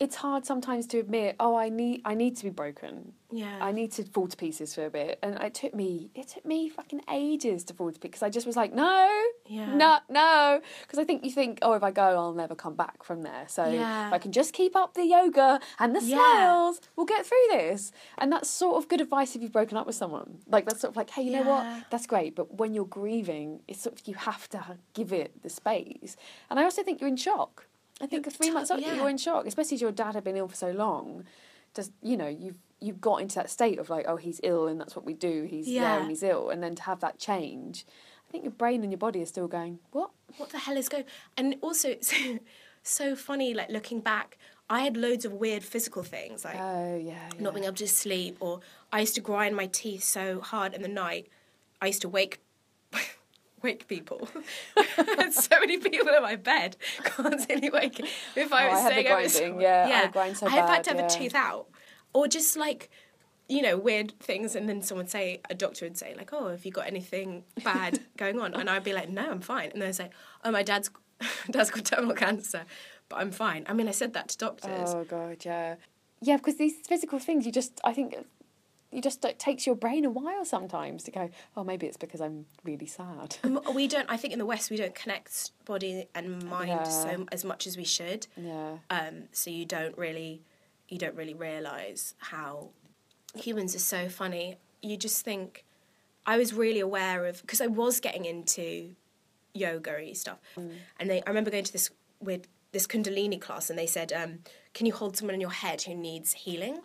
it's 0.00 0.16
hard 0.16 0.46
sometimes 0.46 0.86
to 0.86 0.98
admit 0.98 1.34
oh 1.40 1.56
i 1.56 1.68
need 1.68 2.00
i 2.04 2.14
need 2.14 2.36
to 2.36 2.44
be 2.44 2.50
broken. 2.50 3.12
Yeah. 3.30 3.58
i 3.60 3.72
need 3.72 3.92
to 3.92 4.04
fall 4.04 4.26
to 4.26 4.36
pieces 4.38 4.74
for 4.74 4.86
a 4.86 4.90
bit. 4.90 5.18
And 5.22 5.34
it 5.42 5.52
took 5.52 5.74
me 5.74 6.10
it 6.14 6.28
took 6.28 6.46
me 6.46 6.70
fucking 6.70 7.02
ages 7.12 7.62
to 7.64 7.74
fall 7.74 7.88
to 7.88 7.92
pieces 7.92 8.00
because 8.00 8.22
i 8.22 8.30
just 8.30 8.46
was 8.46 8.56
like 8.56 8.72
no 8.72 9.06
Yeah. 9.46 9.74
no 9.74 9.98
no. 10.08 10.60
Because 10.82 10.98
i 10.98 11.04
think 11.04 11.24
you 11.24 11.30
think 11.30 11.58
oh 11.60 11.74
if 11.74 11.82
i 11.82 11.90
go 11.90 12.02
i'll 12.20 12.32
never 12.32 12.54
come 12.54 12.74
back 12.74 13.02
from 13.02 13.22
there. 13.22 13.44
So 13.48 13.66
Yeah. 13.66 14.06
if 14.08 14.12
i 14.14 14.18
can 14.18 14.32
just 14.32 14.54
keep 14.54 14.74
up 14.74 14.94
the 14.94 15.04
yoga 15.04 15.60
and 15.78 15.94
the 15.94 16.00
Yeah. 16.02 16.72
we'll 16.96 17.04
get 17.06 17.26
through 17.26 17.46
this. 17.50 17.92
And 18.16 18.32
that's 18.32 18.48
sort 18.48 18.76
of 18.78 18.88
good 18.88 19.00
advice 19.02 19.34
if 19.36 19.42
you've 19.42 19.52
broken 19.52 19.76
up 19.76 19.86
with 19.86 19.96
someone. 19.96 20.38
Like 20.46 20.64
that's 20.64 20.80
sort 20.80 20.92
of 20.92 20.96
like 20.96 21.10
hey 21.10 21.22
you 21.22 21.32
know 21.32 21.42
what? 21.52 21.64
That's 21.90 22.06
great. 22.06 22.34
But 22.34 22.54
when 22.60 22.72
you're 22.72 22.86
grieving 22.86 23.60
it's 23.68 23.82
sort 23.82 24.00
of 24.00 24.06
you 24.08 24.14
have 24.14 24.48
to 24.50 24.78
give 24.94 25.12
it 25.12 25.42
the 25.42 25.50
space. 25.50 26.16
And 26.48 26.58
i 26.58 26.62
also 26.64 26.82
think 26.82 27.00
you're 27.00 27.08
in 27.08 27.16
shock 27.16 27.66
i 28.00 28.06
think 28.06 28.26
You're 28.26 28.32
three 28.32 28.48
to- 28.48 28.52
months 28.54 28.70
up 28.70 28.80
yeah. 28.80 28.94
you're 28.94 29.08
in 29.08 29.18
shock 29.18 29.46
especially 29.46 29.76
as 29.76 29.80
your 29.80 29.92
dad 29.92 30.14
had 30.14 30.24
been 30.24 30.36
ill 30.36 30.48
for 30.48 30.56
so 30.56 30.70
long 30.70 31.24
just 31.74 31.92
you 32.02 32.16
know 32.16 32.28
you've 32.28 32.56
you've 32.80 33.00
got 33.00 33.20
into 33.20 33.34
that 33.36 33.50
state 33.50 33.78
of 33.78 33.90
like 33.90 34.04
oh 34.08 34.16
he's 34.16 34.40
ill 34.42 34.66
and 34.68 34.80
that's 34.80 34.94
what 34.96 35.04
we 35.04 35.12
do 35.14 35.44
he's 35.50 35.66
there 35.66 35.74
Yeah. 35.74 35.98
and 36.00 36.08
he's 36.08 36.22
ill 36.22 36.50
and 36.50 36.62
then 36.62 36.74
to 36.76 36.82
have 36.84 37.00
that 37.00 37.18
change 37.18 37.84
i 38.28 38.30
think 38.32 38.44
your 38.44 38.52
brain 38.52 38.82
and 38.82 38.92
your 38.92 38.98
body 38.98 39.20
are 39.22 39.26
still 39.26 39.48
going 39.48 39.78
what 39.92 40.10
what 40.36 40.50
the 40.50 40.58
hell 40.58 40.76
is 40.76 40.88
going 40.88 41.04
and 41.36 41.56
also 41.60 41.88
it's 41.90 42.14
so 42.82 43.14
funny 43.16 43.52
like 43.54 43.68
looking 43.70 44.00
back 44.00 44.38
i 44.70 44.80
had 44.80 44.96
loads 44.96 45.24
of 45.24 45.32
weird 45.32 45.62
physical 45.64 46.02
things 46.02 46.44
like 46.44 46.56
oh 46.56 46.96
yeah, 46.96 47.14
yeah. 47.34 47.40
not 47.40 47.52
being 47.54 47.64
able 47.64 47.74
to 47.74 47.88
sleep 47.88 48.36
or 48.40 48.60
i 48.92 49.00
used 49.00 49.14
to 49.14 49.20
grind 49.20 49.54
my 49.56 49.66
teeth 49.66 50.02
so 50.04 50.40
hard 50.40 50.72
in 50.72 50.82
the 50.82 50.88
night 50.88 51.26
i 51.82 51.86
used 51.86 52.00
to 52.02 52.08
wake 52.08 52.38
wake 53.62 53.86
people 53.88 54.28
so 55.30 55.60
many 55.60 55.78
people 55.78 56.08
in 56.08 56.22
my 56.22 56.36
bed 56.36 56.76
constantly 57.04 57.70
waking 57.70 58.06
if 58.36 58.52
i 58.52 58.66
Oh, 58.66 58.70
was 58.72 58.84
I 58.84 58.88
saying 58.88 59.06
I 59.08 59.22
was- 59.22 59.38
grinding, 59.38 59.60
yeah, 59.60 60.02
I 60.04 60.06
grind 60.08 60.36
so 60.36 60.46
i've 60.46 60.68
had 60.68 60.84
to 60.84 60.90
have 60.90 60.98
yeah. 60.98 61.06
a 61.06 61.10
tooth 61.10 61.34
out 61.34 61.66
or 62.12 62.28
just 62.28 62.56
like 62.56 62.90
you 63.48 63.62
know 63.62 63.76
weird 63.78 64.12
things 64.20 64.54
and 64.54 64.68
then 64.68 64.82
someone 64.82 65.06
say 65.06 65.40
a 65.48 65.54
doctor 65.54 65.86
would 65.86 65.96
say 65.96 66.14
like 66.16 66.32
oh 66.32 66.48
have 66.48 66.64
you 66.64 66.70
got 66.70 66.86
anything 66.86 67.44
bad 67.64 68.00
going 68.16 68.38
on 68.40 68.54
and 68.54 68.68
i'd 68.68 68.84
be 68.84 68.92
like 68.92 69.08
no 69.08 69.30
i'm 69.30 69.40
fine 69.40 69.70
and 69.72 69.80
they'd 69.82 69.94
say 69.94 70.10
oh 70.44 70.50
my 70.50 70.62
dad's 70.62 70.90
Dad's 71.50 71.70
got 71.72 71.84
terminal 71.84 72.14
cancer, 72.14 72.64
but 73.08 73.16
I'm 73.18 73.32
fine. 73.32 73.64
I 73.68 73.72
mean, 73.72 73.88
I 73.88 73.90
said 73.90 74.12
that 74.12 74.28
to 74.28 74.38
doctors. 74.38 74.90
Oh 74.94 75.02
god, 75.02 75.44
yeah, 75.44 75.74
yeah. 76.22 76.36
Because 76.36 76.58
these 76.58 76.74
physical 76.86 77.18
things, 77.18 77.44
you 77.44 77.50
just, 77.50 77.80
I 77.82 77.92
think, 77.92 78.14
you 78.90 79.02
just 79.02 79.24
it 79.24 79.38
takes 79.38 79.66
your 79.66 79.74
brain 79.74 80.04
a 80.04 80.10
while 80.10 80.44
sometimes 80.44 81.02
to 81.04 81.10
go. 81.10 81.30
Oh, 81.56 81.62
maybe 81.64 81.86
it's 81.86 81.96
because 81.96 82.20
I'm 82.20 82.46
really 82.64 82.86
sad. 82.86 83.36
We 83.74 83.86
don't. 83.86 84.08
I 84.10 84.16
think 84.16 84.32
in 84.32 84.38
the 84.38 84.46
West 84.46 84.70
we 84.70 84.76
don't 84.76 84.94
connect 84.94 85.50
body 85.66 86.06
and 86.14 86.42
mind 86.48 86.68
Yeah. 86.70 86.82
so 86.84 87.26
as 87.30 87.44
much 87.44 87.66
as 87.66 87.76
we 87.76 87.84
should. 87.84 88.26
Yeah. 88.36 88.78
Um, 88.90 89.24
so 89.32 89.50
you 89.50 89.64
don't 89.66 89.96
really, 89.98 90.42
you 90.88 90.98
don't 90.98 91.14
really 91.14 91.34
realize 91.34 92.14
how 92.18 92.70
humans 93.34 93.74
are 93.74 93.80
so 93.80 94.08
funny. 94.08 94.56
You 94.82 94.96
just 94.96 95.24
think. 95.24 95.64
I 96.26 96.36
was 96.36 96.52
really 96.52 96.80
aware 96.80 97.24
of 97.26 97.40
because 97.40 97.60
I 97.62 97.66
was 97.68 98.00
getting 98.00 98.24
into 98.26 98.94
yoga 99.54 100.14
stuff, 100.14 100.38
and 100.56 101.10
they. 101.10 101.22
I 101.22 101.28
remember 101.28 101.50
going 101.50 101.64
to 101.64 101.72
this 101.72 101.90
with 102.20 102.46
this 102.72 102.86
Kundalini 102.86 103.40
class, 103.40 103.70
and 103.70 103.78
they 103.78 103.86
said, 103.86 104.12
um, 104.12 104.40
"Can 104.74 104.86
you 104.86 104.92
hold 104.92 105.16
someone 105.16 105.34
in 105.34 105.40
your 105.40 105.50
head 105.50 105.82
who 105.82 105.94
needs 105.94 106.32
healing?" 106.32 106.80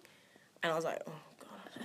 And 0.62 0.72
I 0.72 0.76
was 0.76 0.86
like, 0.86 1.02
"Oh 1.08 1.12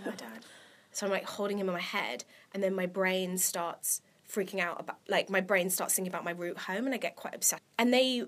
My 0.05 0.13
dad." 0.13 0.45
So 0.93 1.07
I'm 1.07 1.13
like 1.13 1.25
holding 1.25 1.59
him 1.59 1.69
in 1.69 1.75
my 1.75 1.81
head, 1.81 2.25
and 2.53 2.63
then 2.63 2.75
my 2.75 2.87
brain 2.87 3.39
starts 3.39 4.01
freaking 4.29 4.61
out 4.61 4.79
about, 4.81 4.99
like 5.09 5.31
my 5.31 5.41
brain 5.41 5.71
starts 5.71 5.95
thinking 5.95 6.13
about 6.13 6.25
my 6.25 6.33
route 6.33 6.59
home, 6.59 6.87
and 6.87 6.95
I 6.95 6.99
get 6.99 7.17
quite 7.17 7.35
upset. 7.35 7.61
And 7.79 7.93
they 7.93 8.25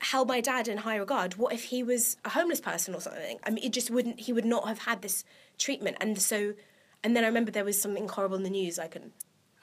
held 0.00 0.28
my 0.28 0.40
dad 0.40 0.68
in 0.68 0.78
high 0.78 0.96
regard. 0.96 1.34
What 1.34 1.52
if 1.52 1.64
he 1.64 1.82
was 1.82 2.16
a 2.24 2.30
homeless 2.30 2.60
person 2.60 2.94
or 2.94 3.00
something? 3.00 3.38
I 3.44 3.50
mean, 3.50 3.64
it 3.64 3.72
just 3.72 3.90
wouldn't. 3.90 4.20
He 4.20 4.32
would 4.32 4.44
not 4.44 4.66
have 4.66 4.80
had 4.80 5.02
this 5.02 5.24
treatment. 5.58 5.96
And 6.00 6.20
so, 6.20 6.54
and 7.04 7.14
then 7.16 7.24
I 7.24 7.26
remember 7.26 7.50
there 7.50 7.64
was 7.64 7.80
something 7.80 8.08
horrible 8.08 8.36
in 8.36 8.42
the 8.42 8.50
news, 8.50 8.78
like 8.78 8.96
an 8.96 9.12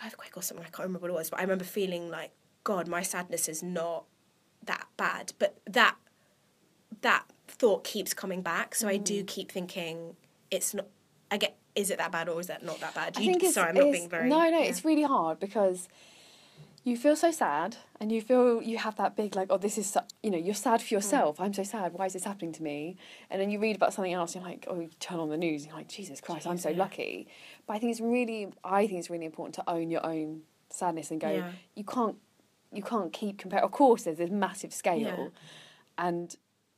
earthquake 0.06 0.38
or 0.38 0.42
something. 0.42 0.66
I 0.66 0.70
can't 0.70 0.88
remember 0.88 1.00
what 1.00 1.12
it 1.12 1.16
was, 1.16 1.30
but 1.30 1.40
I 1.40 1.44
remember 1.44 1.66
feeling 1.66 2.10
like, 2.10 2.32
God, 2.64 2.88
my 2.88 3.02
sadness 3.02 3.50
is 3.50 3.62
not 3.62 4.06
that 4.64 4.88
bad. 4.98 5.34
But 5.40 5.58
that 5.68 5.96
that 7.02 7.26
thought 7.48 7.84
keeps 7.84 8.14
coming 8.14 8.42
back. 8.42 8.76
So 8.76 8.88
I 8.88 8.98
do 8.98 9.24
Mm. 9.24 9.28
keep 9.28 9.52
thinking 9.52 10.16
it's 10.50 10.74
not. 10.74 10.88
I 11.36 11.38
get. 11.38 11.58
Is 11.76 11.90
it 11.92 11.98
that 11.98 12.12
bad 12.12 12.30
or 12.30 12.40
is 12.40 12.48
that 12.48 12.64
not 12.64 12.80
that 12.80 12.94
bad? 12.96 13.18
I 13.18 13.22
You- 13.22 13.32
think 13.32 13.44
it's, 13.44 13.54
sorry, 13.56 13.70
I'm 13.70 13.76
not 13.76 13.92
being 13.92 14.10
very. 14.10 14.30
No, 14.30 14.40
no, 14.50 14.60
yeah. 14.60 14.66
it's 14.70 14.86
really 14.86 15.04
hard 15.04 15.40
because 15.40 15.90
you 16.86 16.96
feel 16.96 17.16
so 17.16 17.32
sad 17.32 17.76
and 18.00 18.12
you 18.12 18.22
feel 18.22 18.62
you 18.62 18.78
have 18.78 18.96
that 18.96 19.16
big 19.16 19.36
like, 19.36 19.48
oh, 19.50 19.58
this 19.58 19.78
is, 19.78 19.88
so- 19.90 20.04
you 20.24 20.30
know, 20.32 20.38
you're 20.38 20.54
sad 20.56 20.80
Mm. 20.80 20.84
for 20.88 20.94
yourself. 20.94 21.40
I'm 21.42 21.54
so 21.54 21.64
sad. 21.64 21.94
Why 21.94 22.06
is 22.06 22.14
this 22.14 22.24
happening 22.24 22.54
to 22.54 22.64
me? 22.64 22.96
And 23.30 23.42
then 23.42 23.50
you 23.50 23.60
read 23.60 23.76
about 23.76 23.92
something 23.94 24.14
else. 24.14 24.36
You're 24.36 24.44
like, 24.44 24.66
oh, 24.70 24.80
you 24.80 24.90
turn 25.00 25.20
on 25.20 25.30
the 25.30 25.38
news. 25.38 25.64
And 25.64 25.70
you're 25.70 25.78
like, 25.78 25.90
Jesus 25.90 26.22
Christ, 26.22 26.48
I'm 26.48 26.58
so 26.58 26.72
lucky. 26.72 27.28
But 27.68 27.74
I 27.74 27.80
think 27.80 27.92
it's 27.92 28.02
really, 28.02 28.48
I 28.64 28.88
think 28.88 29.00
it's 29.00 29.10
really 29.10 29.26
important 29.26 29.56
to 29.56 29.64
own 29.70 29.90
your 29.90 30.06
own 30.06 30.44
sadness 30.70 31.12
and 31.12 31.20
go. 31.20 31.30
Yeah. 31.32 31.52
You 31.76 31.84
can't, 31.84 32.16
you 32.72 32.84
can't 32.84 33.12
keep 33.12 33.38
compare. 33.40 33.64
Of 33.64 33.72
course, 33.72 34.04
there's 34.04 34.18
this 34.18 34.30
massive 34.30 34.74
scale, 34.74 35.00
Yeah. 35.00 35.28
and 35.98 36.36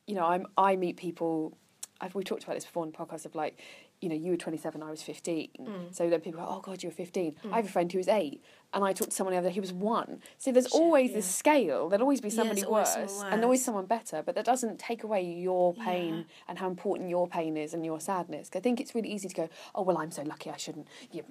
you 0.07 0.15
know, 0.15 0.25
I'm 0.25 0.45
I 0.57 0.75
meet 0.77 0.95
people. 0.97 1.57
I've 1.99 2.13
we 2.15 2.23
talked 2.23 2.43
about 2.43 2.53
this 2.55 2.63
before 2.65 2.85
in 2.85 2.91
the 2.91 2.97
podcast 2.97 3.25
of 3.25 3.33
like, 3.35 3.59
you 4.01 4.09
know, 4.09 4.15
you 4.15 4.31
were 4.31 4.37
27, 4.37 4.83
I 4.83 4.91
was 4.91 5.01
15. 5.01 5.49
Mm. 5.59 5.95
So 5.95 6.09
then 6.09 6.21
people 6.21 6.39
go, 6.41 6.47
oh 6.47 6.59
God, 6.59 6.83
you 6.83 6.89
were 6.89 6.93
15. 6.95 7.35
I 7.51 7.55
have 7.57 7.65
a 7.65 7.69
friend 7.69 7.91
who 7.91 7.97
was 7.97 8.07
eight, 8.07 8.43
and 8.73 8.83
I 8.83 8.93
talked 8.93 9.09
to 9.09 9.15
someone 9.15 9.33
the 9.33 9.39
other 9.39 9.49
day 9.49 9.55
who 9.55 9.61
was 9.61 9.73
one. 9.73 10.21
So 10.37 10.51
there's 10.51 10.67
always 10.67 11.13
this 11.13 11.25
scale. 11.25 11.89
There'll 11.89 12.03
always 12.03 12.21
be 12.21 12.29
Yeah, 12.29 12.35
somebody 12.35 12.63
always 12.63 12.95
worse, 12.95 13.23
and 13.25 13.43
always 13.43 13.65
someone 13.65 13.85
better. 13.87 14.21
But 14.23 14.35
that 14.35 14.45
doesn't 14.45 14.77
take 14.77 15.03
away 15.03 15.23
your 15.23 15.73
pain 15.73 16.13
Yeah. 16.15 16.23
and 16.47 16.59
how 16.59 16.67
important 16.67 17.09
your 17.09 17.27
pain 17.27 17.57
is 17.57 17.73
and 17.73 17.83
your 17.83 17.99
sadness. 17.99 18.49
I 18.53 18.59
think 18.59 18.79
it's 18.79 18.93
really 18.93 19.09
easy 19.11 19.29
to 19.29 19.35
go, 19.35 19.49
oh 19.73 19.81
well, 19.81 19.97
I'm 19.97 20.11
so 20.11 20.21
lucky. 20.21 20.51
I 20.51 20.57
shouldn't. 20.57 20.87
You, 21.11 21.23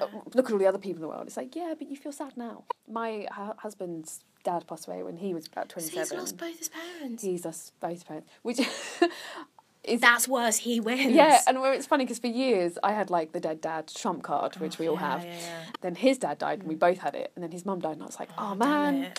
uh, 0.00 0.06
look 0.34 0.46
at 0.46 0.52
all 0.52 0.58
the 0.58 0.66
other 0.66 0.78
people 0.78 0.96
in 0.96 1.02
the 1.02 1.08
world. 1.08 1.26
It's 1.26 1.36
like, 1.36 1.54
yeah, 1.54 1.74
but 1.78 1.90
you 1.90 1.96
feel 1.96 2.12
sad 2.12 2.36
now. 2.36 2.64
My 2.88 3.26
hu- 3.34 3.52
husband's 3.58 4.24
dad 4.44 4.66
passed 4.66 4.86
away 4.88 5.02
when 5.02 5.16
he 5.18 5.32
was 5.34 5.46
about 5.46 5.68
27. 5.68 6.06
So 6.06 6.14
27. 6.16 6.18
he's 6.18 6.32
lost 6.32 6.36
both 6.38 6.58
his 6.58 6.68
parents. 6.68 7.22
He's 7.22 7.44
lost 7.44 7.72
both 7.80 7.92
his 7.92 8.04
parents, 8.04 8.28
which 8.42 8.60
is 9.84 10.00
That's 10.00 10.26
worse. 10.26 10.56
He 10.58 10.80
wins. 10.80 11.12
yeah, 11.12 11.40
and 11.46 11.60
well, 11.60 11.72
it's 11.72 11.86
funny 11.86 12.04
because 12.04 12.18
for 12.18 12.26
years 12.26 12.78
I 12.82 12.92
had 12.92 13.10
like 13.10 13.32
the 13.32 13.40
dead 13.40 13.60
dad 13.60 13.88
trump 13.94 14.22
card, 14.22 14.56
which 14.56 14.78
we 14.78 14.88
all 14.88 14.96
Oh, 14.96 15.00
yeah, 15.00 15.10
have. 15.10 15.24
yeah, 15.24 15.38
yeah. 15.38 15.64
Then 15.80 15.94
his 15.94 16.18
dad 16.18 16.38
died, 16.38 16.60
and 16.60 16.68
we 16.68 16.74
both 16.74 16.98
had 16.98 17.14
it. 17.14 17.32
And 17.34 17.42
then 17.42 17.50
his 17.52 17.64
mum 17.66 17.80
died, 17.80 17.92
and 17.92 18.02
I 18.02 18.06
was 18.06 18.18
like, 18.18 18.30
oh, 18.38 18.50
damn 18.50 18.58
man. 18.58 19.12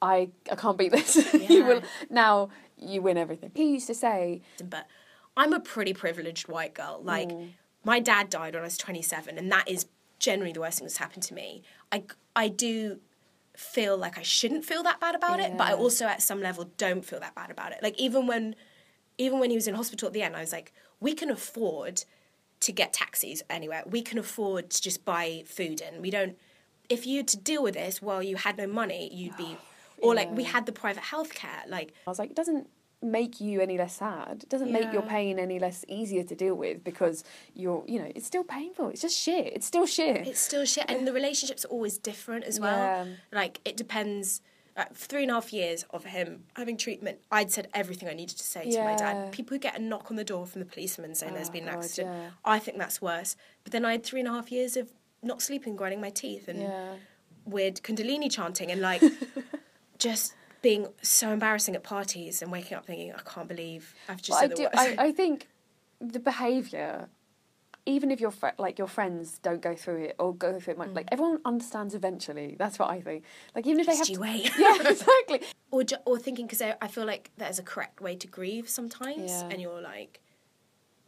I 0.00 0.28
I 0.50 0.54
can't 0.54 0.78
beat 0.78 0.92
this. 0.92 1.16
you 1.50 1.64
will 1.64 1.82
now. 2.10 2.50
You 2.80 3.02
win 3.02 3.16
everything. 3.16 3.50
He 3.54 3.72
used 3.72 3.88
to 3.88 3.94
say, 3.94 4.42
but 4.64 4.86
I'm 5.36 5.52
a 5.52 5.58
pretty 5.60 5.92
privileged 5.94 6.46
white 6.48 6.74
girl. 6.74 7.00
Like, 7.02 7.28
Mm. 7.30 7.50
my 7.84 7.98
dad 7.98 8.30
died 8.30 8.54
when 8.54 8.62
I 8.62 8.66
was 8.66 8.78
27, 8.78 9.36
and 9.36 9.50
that 9.50 9.68
is 9.68 9.86
generally 10.20 10.52
the 10.52 10.60
worst 10.60 10.78
thing 10.78 10.86
that's 10.86 10.98
happened 10.98 11.24
to 11.24 11.34
me. 11.34 11.62
I, 11.90 12.04
I 12.36 12.46
do 12.48 13.00
feel 13.56 13.96
like 13.96 14.16
I 14.16 14.22
shouldn't 14.22 14.64
feel 14.64 14.84
that 14.84 15.00
bad 15.00 15.16
about 15.16 15.40
it, 15.40 15.56
but 15.58 15.66
I 15.66 15.72
also 15.74 16.06
at 16.06 16.22
some 16.22 16.40
level 16.40 16.70
don't 16.76 17.04
feel 17.04 17.18
that 17.18 17.34
bad 17.34 17.50
about 17.50 17.72
it. 17.72 17.82
Like 17.82 17.98
even 18.00 18.26
when, 18.28 18.54
even 19.18 19.40
when 19.40 19.50
he 19.50 19.56
was 19.56 19.68
in 19.68 19.74
hospital 19.74 20.06
at 20.06 20.12
the 20.14 20.22
end, 20.22 20.36
I 20.36 20.40
was 20.40 20.52
like, 20.52 20.72
we 21.00 21.12
can 21.14 21.30
afford 21.30 22.04
to 22.60 22.72
get 22.72 22.92
taxis 22.92 23.42
anywhere. 23.50 23.82
We 23.86 24.02
can 24.02 24.18
afford 24.18 24.70
to 24.70 24.82
just 24.82 25.04
buy 25.04 25.42
food 25.46 25.80
in. 25.80 26.00
We 26.00 26.10
don't. 26.10 26.36
If 26.88 27.06
you 27.06 27.18
had 27.18 27.28
to 27.28 27.36
deal 27.36 27.62
with 27.62 27.74
this 27.74 28.00
while 28.00 28.22
you 28.22 28.36
had 28.36 28.56
no 28.56 28.66
money, 28.66 29.10
you'd 29.12 29.36
be, 29.36 29.58
or 29.98 30.14
like 30.14 30.30
we 30.34 30.44
had 30.44 30.66
the 30.66 30.72
private 30.72 31.02
healthcare. 31.02 31.68
Like 31.68 31.92
I 32.06 32.10
was 32.10 32.18
like, 32.18 32.30
it 32.30 32.36
doesn't 32.36 32.68
make 33.00 33.40
you 33.40 33.60
any 33.60 33.78
less 33.78 33.96
sad. 33.96 34.40
It 34.42 34.48
doesn't 34.48 34.72
make 34.72 34.92
your 34.92 35.02
pain 35.02 35.38
any 35.38 35.58
less 35.58 35.84
easier 35.86 36.24
to 36.24 36.34
deal 36.34 36.54
with 36.54 36.82
because 36.82 37.22
you're, 37.54 37.84
you 37.86 38.00
know, 38.00 38.10
it's 38.14 38.26
still 38.26 38.42
painful. 38.42 38.88
It's 38.88 39.02
just 39.02 39.16
shit. 39.16 39.52
It's 39.54 39.66
still 39.66 39.86
shit. 39.86 40.26
It's 40.26 40.40
still 40.40 40.64
shit, 40.64 40.86
and 40.88 41.06
the 41.06 41.12
relationships 41.12 41.64
are 41.64 41.68
always 41.68 41.98
different 41.98 42.44
as 42.44 42.58
well. 42.58 42.76
Yeah. 42.76 43.06
Like 43.32 43.60
it 43.64 43.76
depends. 43.76 44.40
Like, 44.78 44.94
three 44.94 45.22
and 45.22 45.30
a 45.32 45.34
half 45.34 45.52
years 45.52 45.84
of 45.90 46.04
him 46.04 46.44
having 46.54 46.76
treatment, 46.76 47.18
I'd 47.32 47.50
said 47.50 47.66
everything 47.74 48.08
I 48.08 48.14
needed 48.14 48.38
to 48.38 48.44
say 48.44 48.70
to 48.70 48.84
my 48.84 48.94
dad. 48.94 49.32
People 49.32 49.56
who 49.56 49.58
get 49.58 49.76
a 49.76 49.82
knock 49.82 50.10
on 50.10 50.16
the 50.16 50.24
door 50.24 50.46
from 50.46 50.60
the 50.60 50.66
policeman 50.66 51.16
saying 51.16 51.34
there's 51.34 51.48
oh, 51.48 51.52
been 51.52 51.64
an 51.64 51.74
God, 51.74 51.84
accident, 51.84 52.14
yeah. 52.14 52.30
I 52.44 52.60
think 52.60 52.78
that's 52.78 53.02
worse. 53.02 53.34
But 53.64 53.72
then 53.72 53.84
I 53.84 53.92
had 53.92 54.04
three 54.04 54.20
and 54.20 54.28
a 54.28 54.32
half 54.32 54.52
years 54.52 54.76
of 54.76 54.92
not 55.20 55.42
sleeping, 55.42 55.74
grinding 55.74 56.00
my 56.00 56.10
teeth, 56.10 56.46
and 56.46 56.60
yeah. 56.60 56.92
weird 57.44 57.76
Kundalini 57.82 58.30
chanting, 58.30 58.70
and 58.70 58.80
like 58.80 59.02
just 59.98 60.34
being 60.62 60.88
so 61.02 61.30
embarrassing 61.30 61.74
at 61.74 61.82
parties 61.82 62.40
and 62.42 62.52
waking 62.52 62.76
up 62.76 62.86
thinking, 62.86 63.12
I 63.12 63.20
can't 63.28 63.48
believe 63.48 63.94
I've 64.08 64.22
just 64.22 64.30
Well, 64.30 64.44
I 64.44 64.46
the 64.48 64.54
do. 64.54 64.62
worst. 64.62 64.76
I, 64.76 64.96
I 64.98 65.12
think 65.12 65.48
the 66.00 66.20
behaviour, 66.20 67.08
even 67.88 68.10
if 68.10 68.20
your 68.20 68.30
fri 68.30 68.50
like 68.58 68.78
your 68.78 68.86
friends 68.88 69.38
don't 69.38 69.62
go 69.62 69.74
through 69.74 70.00
it 70.04 70.14
or 70.18 70.34
go 70.34 70.60
through 70.60 70.72
it, 70.74 70.78
much, 70.78 70.90
like 70.90 71.08
everyone 71.10 71.38
understands 71.44 71.94
eventually. 71.94 72.54
That's 72.58 72.78
what 72.78 72.90
I 72.90 73.00
think. 73.00 73.24
Like 73.54 73.66
even 73.66 73.80
if 73.80 73.86
they 73.86 73.96
have 73.96 74.06
to, 74.06 74.18
wait. 74.20 74.50
yeah, 74.58 74.76
exactly. 74.94 75.40
or 75.70 75.82
ju- 75.84 76.02
or 76.04 76.18
thinking 76.18 76.46
because 76.46 76.62
I, 76.62 76.76
I 76.82 76.88
feel 76.88 77.06
like 77.06 77.30
there's 77.38 77.58
a 77.58 77.62
correct 77.62 78.00
way 78.00 78.14
to 78.16 78.26
grieve 78.26 78.68
sometimes, 78.68 79.30
Yeah. 79.30 79.48
and 79.50 79.60
you're 79.62 79.80
like, 79.80 80.20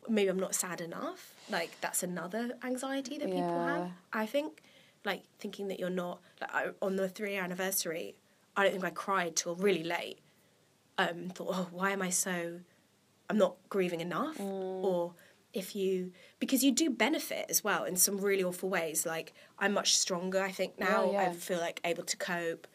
maybe 0.09 0.29
I'm 0.31 0.41
not 0.41 0.55
sad 0.55 0.81
enough. 0.81 1.35
Like 1.51 1.71
that's 1.81 2.03
another 2.03 2.53
anxiety 2.65 3.19
that 3.19 3.27
people 3.27 3.67
have. 3.67 3.91
I 4.13 4.27
think, 4.27 4.63
like 5.05 5.23
thinking 5.39 5.69
that 5.69 5.79
you're 5.79 5.91
not 5.91 6.21
like 6.41 6.51
I, 6.55 6.67
on 6.83 6.97
the 6.97 7.09
three 7.09 7.33
year 7.33 7.43
anniversary. 7.43 8.15
I 8.57 8.65
don't 8.65 8.73
think 8.73 8.85
I 8.85 8.91
cried 8.91 9.37
till 9.37 9.55
really 9.55 9.85
late. 9.85 10.19
Um, 10.99 11.29
thought, 11.31 11.49
oh, 11.53 11.69
why 11.71 11.93
am 11.93 12.03
I 12.03 12.11
so? 12.11 12.61
I'm 13.31 13.39
not 13.39 13.55
grieving 13.69 14.01
enough, 14.01 14.37
Mm. 14.39 14.83
or 14.85 15.15
if 15.53 15.75
you 15.75 16.13
because 16.39 16.63
you 16.63 16.73
do 16.73 16.91
benefit 16.91 17.47
as 17.49 17.65
well 17.65 17.85
in 17.85 17.97
some 17.97 18.19
really 18.19 18.45
awful 18.45 18.69
ways. 18.69 19.05
Like 19.05 19.33
I'm 19.59 19.73
much 19.73 19.97
stronger. 19.97 20.43
I 20.43 20.51
think 20.51 20.75
oh, 20.81 20.85
now 20.85 21.13
Yeah, 21.13 21.23
I 21.23 21.33
feel 21.33 21.59
like 21.59 21.81
able 21.85 22.05
to 22.05 22.17
cope. 22.17 22.67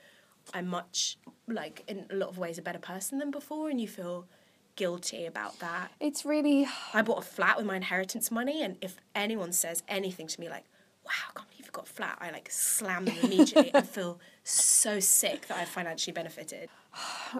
I'm 0.53 0.67
much 0.67 1.17
like 1.47 1.83
in 1.87 2.05
a 2.09 2.15
lot 2.15 2.29
of 2.29 2.37
ways 2.37 2.57
a 2.57 2.61
better 2.61 2.79
person 2.79 3.19
than 3.19 3.31
before, 3.31 3.69
and 3.69 3.79
you 3.79 3.87
feel 3.87 4.27
guilty 4.75 5.25
about 5.25 5.59
that. 5.59 5.91
It's 5.99 6.25
really 6.25 6.67
I 6.93 7.01
bought 7.01 7.19
a 7.19 7.27
flat 7.27 7.57
with 7.57 7.65
my 7.65 7.75
inheritance 7.75 8.31
money, 8.31 8.61
and 8.61 8.77
if 8.81 8.97
anyone 9.13 9.51
says 9.51 9.83
anything 9.87 10.27
to 10.27 10.39
me 10.39 10.49
like, 10.49 10.65
"Wow, 11.05 11.11
I 11.29 11.33
can't 11.33 11.49
believe 11.49 11.65
you've 11.65 11.71
got 11.71 11.87
a 11.89 11.91
flat," 11.91 12.17
I 12.21 12.31
like 12.31 12.49
slam 12.51 13.05
them 13.05 13.17
immediately. 13.23 13.71
I 13.73 13.81
feel 13.97 14.19
so 14.43 14.99
sick 14.99 15.47
that 15.47 15.57
I've 15.57 15.69
financially 15.69 16.13
benefited. 16.13 16.69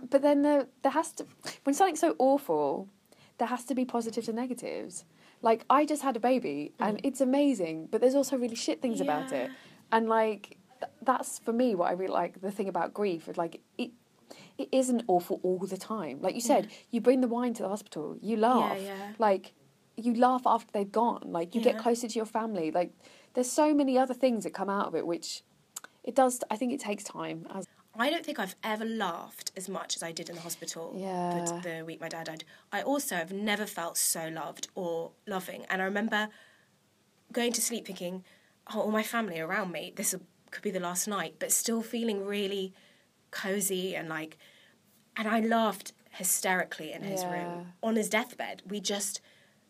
But 0.10 0.22
then 0.22 0.42
there, 0.42 0.68
there 0.82 0.92
has 0.92 1.12
to, 1.14 1.26
when 1.64 1.74
something's 1.74 2.00
so 2.00 2.16
awful, 2.20 2.90
there 3.38 3.48
has 3.48 3.64
to 3.66 3.76
be 3.76 3.86
positives 3.86 4.28
and 4.28 4.38
negatives. 4.38 5.06
Like, 5.46 5.64
I 5.70 5.86
just 5.86 6.02
had 6.02 6.16
a 6.18 6.20
baby 6.20 6.74
and 6.80 6.98
mm-hmm. 6.98 7.08
it's 7.08 7.22
amazing, 7.22 7.90
but 7.92 8.02
there's 8.02 8.16
also 8.16 8.36
really 8.36 8.56
shit 8.56 8.82
things 8.82 9.00
about 9.00 9.32
it. 9.32 9.52
And, 9.92 10.10
like, 10.10 10.58
th- 10.80 10.92
that's 11.04 11.38
for 11.38 11.54
me 11.54 11.76
what 11.76 11.88
I 11.88 11.92
really 11.92 12.14
like 12.14 12.42
the 12.42 12.50
thing 12.50 12.68
about 12.68 12.96
grief. 12.96 13.30
is, 13.30 13.38
Like, 13.38 13.62
it, 13.78 13.92
it 14.58 14.70
isn't 14.72 15.04
awful 15.08 15.40
all 15.44 15.60
the 15.60 15.78
time. 15.78 16.20
Like 16.20 16.34
you 16.34 16.42
said, 16.42 16.72
you 16.90 17.00
bring 17.00 17.22
the 17.22 17.28
wine 17.28 17.54
to 17.54 17.62
the 17.62 17.70
hospital, 17.70 18.18
you 18.22 18.38
laugh. 18.38 18.80
yeah. 18.82 19.14
Like, 19.20 19.54
you 19.96 20.16
laugh 20.16 20.42
after 20.48 20.72
they've 20.74 20.92
gone. 20.92 21.28
Like, 21.28 21.54
you 21.54 21.62
get 21.62 21.78
closer 21.78 22.08
to 22.08 22.16
your 22.16 22.26
family. 22.26 22.72
Like, 22.72 22.92
there's 23.36 23.52
so 23.52 23.72
many 23.72 24.00
other 24.00 24.16
things 24.16 24.46
that 24.46 24.54
come 24.56 24.70
out 24.70 24.88
of 24.88 24.96
it, 24.96 25.06
which 25.06 25.44
it 26.04 26.16
does, 26.16 26.44
I 26.50 26.56
think 26.58 26.74
it 26.74 26.80
takes 26.80 27.04
time. 27.04 27.46
As 27.54 27.68
I 27.98 28.10
don't 28.10 28.26
think 28.26 28.40
I've 28.40 28.56
ever 28.64 28.86
laughed 28.86 29.52
as 29.56 29.70
much 29.70 29.96
as 29.96 30.04
I 30.04 30.12
did 30.12 30.30
in 30.30 30.36
the 30.36 30.42
hospital 30.42 30.94
Yeah. 30.96 31.30
the, 31.64 31.70
the 31.78 31.86
week 31.86 32.02
my 32.02 32.10
dad 32.10 32.26
died. 32.26 32.44
I 32.72 32.82
also 32.82 33.16
have 33.16 33.32
never 33.32 33.66
felt 33.66 33.98
so 33.98 34.28
loved 34.28 34.68
or 34.76 35.12
loving. 35.26 35.66
And 35.70 35.82
I 35.82 35.86
remember 35.86 36.30
going 37.32 37.54
to 37.54 37.62
sleep 37.62 37.86
thinking, 37.86 38.24
oh, 38.74 38.82
all 38.82 38.92
my 38.92 39.04
family 39.04 39.40
around 39.40 39.72
me, 39.72 39.94
this 39.96 40.14
could 40.52 40.62
be 40.64 40.72
the 40.72 40.80
last 40.80 41.08
night, 41.08 41.36
but 41.40 41.52
still 41.52 41.82
feeling 41.82 42.26
really 42.26 42.74
cozy 43.32 43.96
and 43.96 44.10
like, 44.10 44.38
and 45.18 45.28
I 45.28 45.40
laughed 45.40 45.94
hysterically 46.12 46.92
in 46.92 47.04
his 47.04 47.24
Yeah. 47.24 47.32
room 47.32 47.74
on 47.82 47.96
his 47.96 48.10
deathbed. 48.10 48.62
We 48.68 48.80
just 48.80 49.22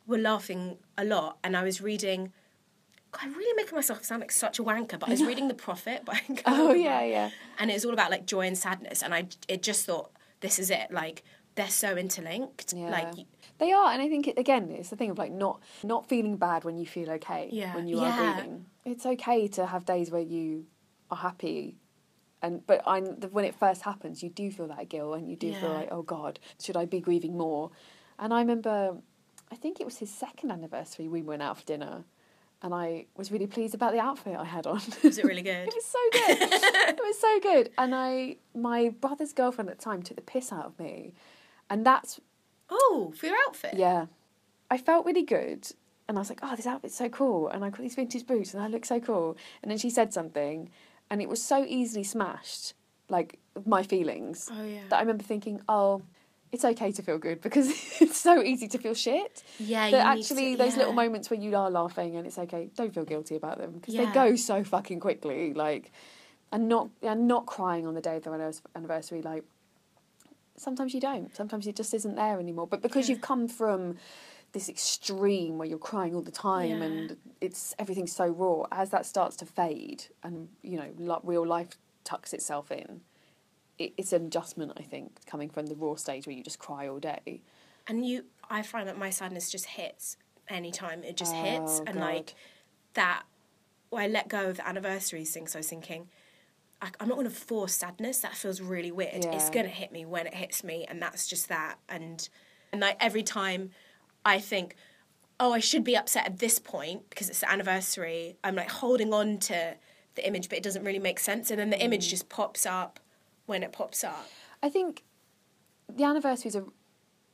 were 0.08 0.18
laughing 0.20 0.78
a 0.98 1.04
lot, 1.04 1.38
and 1.44 1.58
I 1.58 1.64
was 1.64 1.82
reading. 1.82 2.32
I'm 3.22 3.34
really 3.34 3.54
making 3.56 3.76
myself 3.76 4.04
sound 4.04 4.22
like 4.22 4.32
such 4.32 4.60
a 4.60 4.64
wanker, 4.64 5.00
but 5.00 5.08
I 5.10 5.12
was 5.12 5.24
reading 5.24 5.48
The 5.48 5.54
Prophet 5.54 6.04
by 6.06 6.20
Oh, 6.46 6.74
yeah, 6.74 7.04
yeah. 7.04 7.30
and 7.60 7.70
it 7.70 7.74
was 7.74 7.86
all 7.86 7.94
about 7.94 8.12
like 8.12 8.26
joy 8.26 8.48
and 8.48 8.58
sadness, 8.58 9.02
and 9.04 9.14
I 9.14 9.28
it 9.48 9.62
just 9.64 9.86
thought 9.86 10.12
this 10.42 10.60
is 10.60 10.70
it, 10.70 10.92
like 10.92 11.24
they're 11.56 11.70
so 11.70 11.96
interlinked, 11.96 12.74
Yeah. 12.74 12.90
like 12.90 13.26
They 13.60 13.72
are, 13.72 13.92
and 13.92 14.02
I 14.02 14.10
think 14.10 14.28
it, 14.28 14.38
again, 14.38 14.70
it's 14.72 14.90
the 14.90 14.96
thing 14.96 15.10
of 15.12 15.18
like 15.18 15.32
not 15.32 15.62
not 15.84 16.08
feeling 16.10 16.38
bad 16.38 16.64
when 16.66 16.78
you 16.78 16.86
feel 16.86 17.10
okay. 17.12 17.50
Yeah. 17.52 17.74
When 17.76 17.88
you 17.88 18.00
Yeah. 18.02 18.12
are 18.14 18.36
grieving, 18.36 18.66
it's 18.84 19.06
okay 19.06 19.48
to 19.50 19.66
have 19.66 19.86
days 19.86 20.12
where 20.12 20.22
you 20.22 20.66
are 21.10 21.18
happy, 21.18 21.78
and 22.42 22.66
but 22.68 22.82
I 22.86 23.00
when 23.00 23.46
it 23.46 23.56
first 23.56 23.84
happens, 23.84 24.22
you 24.24 24.30
do 24.30 24.52
feel 24.52 24.68
that 24.68 24.90
guilt, 24.90 25.18
and 25.18 25.30
you 25.30 25.36
do 25.36 25.54
feel 25.54 25.72
like, 25.72 25.90
oh 25.92 26.02
God, 26.02 26.40
should 26.60 26.76
I 26.78 26.86
be 26.86 27.00
grieving 27.00 27.38
more? 27.38 27.72
And 28.20 28.34
I 28.34 28.40
remember, 28.40 28.98
I 29.52 29.56
think 29.56 29.80
it 29.80 29.86
was 29.86 29.98
his 29.98 30.10
second 30.14 30.52
anniversary. 30.52 31.08
We 31.08 31.22
went 31.22 31.42
out 31.42 31.58
for 31.58 31.64
dinner, 31.66 32.04
and 32.66 32.74
I 32.74 33.06
was 33.16 33.32
really 33.32 33.46
pleased 33.48 33.76
about 33.76 33.94
the 33.94 34.00
outfit 34.00 34.36
I 34.36 34.44
had 34.44 34.66
on. 34.66 34.82
was 35.04 35.18
it 35.20 35.24
really 35.24 35.42
good? 35.54 35.68
It 35.68 35.74
was 35.76 35.86
so 35.86 36.00
good. 36.12 36.38
it 36.42 37.00
was 37.00 37.20
so 37.20 37.40
good. 37.40 37.70
And 37.78 37.94
I, 37.94 38.38
my 38.56 38.90
brother's 38.90 39.34
girlfriend 39.34 39.70
at 39.70 39.78
the 39.78 39.84
time 39.84 40.02
took 40.02 40.18
the 40.18 40.24
piss 40.24 40.52
out 40.52 40.66
of 40.66 40.80
me, 40.80 41.14
and 41.70 41.86
that's 41.86 42.20
oh, 42.72 43.14
for 43.16 43.28
your 43.28 43.36
outfit, 43.48 43.76
yeah. 43.76 44.08
I 44.72 44.78
felt 44.80 45.06
really 45.06 45.22
good. 45.24 45.68
And 46.08 46.18
I 46.18 46.22
was 46.22 46.30
like, 46.30 46.40
oh, 46.44 46.56
this 46.56 46.66
outfit's 46.68 46.96
so 46.96 47.08
cool. 47.10 47.48
And 47.50 47.64
I 47.64 47.70
got 47.70 47.80
these 47.82 47.96
vintage 47.96 48.26
boots 48.28 48.54
and 48.54 48.62
I 48.62 48.68
look 48.68 48.86
so 48.86 49.00
cool. 49.00 49.38
And 49.62 49.72
then 49.72 49.78
she 49.80 49.90
said 49.90 50.14
something 50.14 50.70
and 51.10 51.20
it 51.22 51.28
was 51.30 51.42
so 51.42 51.66
easily 51.68 52.04
smashed, 52.04 52.74
like 53.10 53.40
my 53.66 53.82
feelings, 53.82 54.50
Oh, 54.52 54.64
yeah. 54.66 54.82
that 54.90 54.98
I 54.98 55.00
remember 55.00 55.24
thinking, 55.24 55.62
oh, 55.68 56.02
it's 56.56 56.66
okay 56.66 56.92
to 56.92 57.02
feel 57.04 57.20
good 57.20 57.40
because 57.42 57.68
it's 58.02 58.18
so 58.18 58.42
easy 58.42 58.68
to 58.70 58.78
feel 58.80 58.94
shit. 58.96 59.44
Yeah, 59.60 59.92
That 59.92 60.04
you 60.08 60.14
need 60.16 60.20
actually, 60.22 60.52
to- 60.54 60.58
those 60.64 60.76
little 60.78 60.94
moments 60.94 61.30
where 61.30 61.40
you 61.40 61.56
are 61.56 61.70
laughing 61.70 62.16
and 62.16 62.26
it's 62.26 62.40
okay, 62.40 62.70
don't 62.76 62.94
feel 62.94 63.06
guilty 63.06 63.36
about 63.36 63.60
them 63.60 63.72
because 63.74 63.94
they 63.96 64.08
go 64.08 64.36
so 64.36 64.64
fucking 64.64 65.00
quickly. 65.00 65.54
Like, 65.54 65.92
and 66.52 66.68
not 66.68 66.90
and 67.04 67.28
not 67.28 67.46
crying 67.46 67.86
on 67.86 67.94
the 67.94 68.02
day 68.02 68.16
of 68.18 68.24
the 68.24 68.54
anniversary. 68.76 69.22
Like, 69.22 69.44
sometimes 70.58 70.94
you 70.94 71.00
don't. 71.02 71.36
Sometimes 71.36 71.68
it 71.68 71.76
just 71.76 71.94
isn't 71.94 72.16
there 72.16 72.40
anymore. 72.40 72.68
But 72.68 72.82
because 72.82 73.10
you've 73.10 73.22
come 73.22 73.48
from 73.48 73.98
this 74.54 74.70
extreme 74.70 75.58
where 75.58 75.68
you're 75.68 75.78
crying 75.78 76.16
all 76.16 76.22
the 76.22 76.32
time 76.32 76.70
Yeah. 76.80 76.84
and 76.86 77.18
it's 77.42 77.76
everything's 77.78 78.16
so 78.16 78.28
raw, 78.28 78.66
as 78.72 78.90
that 78.92 79.06
starts 79.06 79.36
to 79.38 79.46
fade 79.46 80.06
and 80.24 80.48
you 80.62 80.78
know 80.78 80.90
real 81.24 81.46
life 81.46 81.72
tucks 82.06 82.34
itself 82.34 82.72
in, 82.72 83.02
it's 83.78 84.14
an 84.14 84.26
adjustment. 84.28 84.74
I 84.78 84.84
think 84.84 85.26
coming 85.26 85.50
from 85.50 85.66
the 85.68 85.76
raw 85.76 85.96
stage 85.96 86.26
where 86.28 86.36
you 86.36 86.44
just 86.44 86.60
cry 86.60 86.88
all 86.88 87.00
day. 87.00 87.42
And 87.88 88.06
you, 88.06 88.26
I 88.50 88.62
find 88.62 88.88
that 88.88 88.98
my 88.98 89.10
sadness 89.10 89.52
just 89.52 89.66
hits 89.66 90.18
anytime 90.48 91.04
it 91.04 91.18
just 91.18 91.36
Oh, 91.36 91.42
hits, 91.44 91.80
and 91.80 91.96
God. 91.96 92.00
like 92.00 92.36
that. 92.94 93.24
Well, 93.92 94.02
I 94.04 94.08
let 94.08 94.28
go 94.28 94.50
of 94.50 94.58
the 94.58 94.68
anniversaries 94.68 95.32
thing, 95.34 95.48
so 95.48 95.58
I 95.58 95.62
was 95.62 95.70
thinking, 95.70 96.08
I, 96.82 96.90
I'm 97.00 97.08
not 97.08 97.16
going 97.16 97.28
to 97.30 97.34
force 97.34 97.74
sadness. 97.76 98.20
That 98.20 98.36
feels 98.36 98.60
really 98.62 98.92
weird. 98.92 99.26
It's 99.32 99.50
going 99.50 99.66
to 99.66 99.72
hit 99.72 99.92
me 99.92 100.06
when 100.06 100.28
it 100.28 100.34
hits 100.34 100.64
me, 100.64 100.86
and 100.90 101.02
that's 101.02 101.28
just 101.28 101.48
that. 101.50 101.76
And 101.90 102.28
and 102.72 102.82
like 102.82 102.98
every 103.00 103.24
time, 103.24 103.72
I 104.26 104.40
think, 104.40 104.76
oh, 105.40 105.54
I 105.54 105.60
should 105.60 105.84
be 105.84 105.96
upset 105.96 106.26
at 106.26 106.40
this 106.40 106.60
point 106.60 107.10
because 107.10 107.30
it's 107.30 107.40
the 107.42 107.52
anniversary. 107.52 108.36
I'm 108.44 108.56
like 108.56 108.70
holding 108.72 109.14
on 109.14 109.38
to 109.40 109.76
the 110.16 110.28
image, 110.28 110.50
but 110.50 110.58
it 110.58 110.64
doesn't 110.64 110.84
really 110.84 111.00
make 111.00 111.20
sense, 111.20 111.52
and 111.52 111.60
then 111.60 111.70
the 111.70 111.78
Mm. 111.78 111.84
image 111.84 112.10
just 112.10 112.30
pops 112.30 112.66
up 112.66 113.00
when 113.46 113.64
it 113.64 113.72
pops 113.72 114.04
up. 114.04 114.28
I 114.64 114.70
think 114.70 115.04
the 115.94 116.04
anniversaries 116.04 116.56
are 116.56 116.66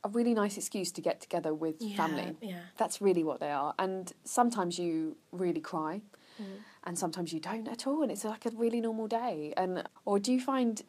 a 0.04 0.08
really 0.08 0.34
nice 0.34 0.56
excuse 0.56 0.90
to 0.92 1.00
get 1.00 1.20
together 1.20 1.54
with 1.54 1.76
Yeah, 1.80 1.96
family. 1.96 2.36
yeah. 2.40 2.60
That's 2.76 3.00
really 3.00 3.22
what 3.24 3.40
they 3.40 3.50
are. 3.50 3.74
And 3.78 4.12
sometimes 4.24 4.78
you 4.78 5.16
really 5.30 5.60
cry 5.60 6.02
Mm. 6.40 6.44
and 6.84 6.98
sometimes 6.98 7.32
you 7.34 7.40
don't 7.40 7.68
at 7.68 7.86
all 7.86 8.02
and 8.02 8.10
it's 8.10 8.24
like 8.24 8.46
a 8.46 8.50
really 8.50 8.80
normal 8.80 9.06
day. 9.06 9.52
And 9.56 9.86
or 10.04 10.18
do 10.18 10.32
you 10.32 10.40
find 10.40 10.82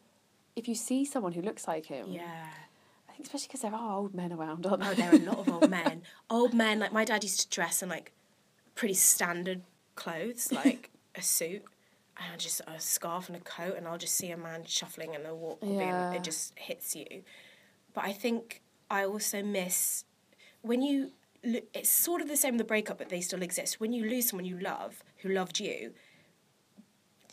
if 0.56 0.66
you 0.68 0.74
see 0.74 1.04
someone 1.04 1.32
who 1.32 1.42
looks 1.42 1.68
like 1.68 1.86
him, 1.86 2.06
Yeah. 2.10 2.48
I 3.08 3.12
think 3.12 3.26
especially 3.26 3.48
because 3.48 3.60
there 3.60 3.74
are 3.74 3.96
old 3.98 4.14
men 4.14 4.32
around, 4.32 4.66
aren't 4.66 4.82
Oh, 4.82 4.94
there? 4.94 5.10
there 5.10 5.12
are 5.12 5.22
a 5.22 5.30
lot 5.30 5.38
of 5.38 5.48
old 5.48 5.70
men. 5.80 6.02
Old 6.30 6.52
men, 6.54 6.80
like 6.80 6.92
my 6.92 7.04
dad 7.04 7.22
used 7.22 7.40
to 7.40 7.48
dress 7.48 7.82
in 7.82 7.88
like 7.88 8.12
pretty 8.74 8.94
standard 8.94 9.62
clothes, 9.94 10.50
like 10.50 10.90
a 11.14 11.22
suit, 11.22 11.62
and 12.16 12.40
just 12.40 12.60
a 12.66 12.78
scarf 12.78 13.28
and 13.28 13.36
a 13.36 13.40
coat, 13.40 13.76
and 13.76 13.86
I'll 13.88 13.98
just 13.98 14.14
see 14.14 14.30
a 14.30 14.36
man 14.36 14.64
shuffling 14.66 15.14
and 15.14 15.26
a 15.26 15.34
walk, 15.34 15.58
Yeah. 15.62 16.12
it 16.12 16.22
just 16.22 16.56
hits 16.58 16.94
you. 16.94 17.22
But 17.92 18.04
I 18.04 18.12
think 18.12 18.62
I 18.90 19.04
also 19.04 19.42
miss 19.42 20.04
when 20.62 20.82
you. 20.82 21.12
It's 21.46 21.90
sort 21.90 22.22
of 22.22 22.28
the 22.28 22.38
same 22.38 22.54
with 22.54 22.58
the 22.60 22.64
breakup, 22.64 22.96
but 22.96 23.10
they 23.10 23.20
still 23.20 23.42
exist. 23.42 23.78
When 23.78 23.92
you 23.92 24.08
lose 24.08 24.30
someone 24.30 24.46
you 24.46 24.58
love, 24.58 25.02
who 25.18 25.28
loved 25.28 25.60
you, 25.60 25.92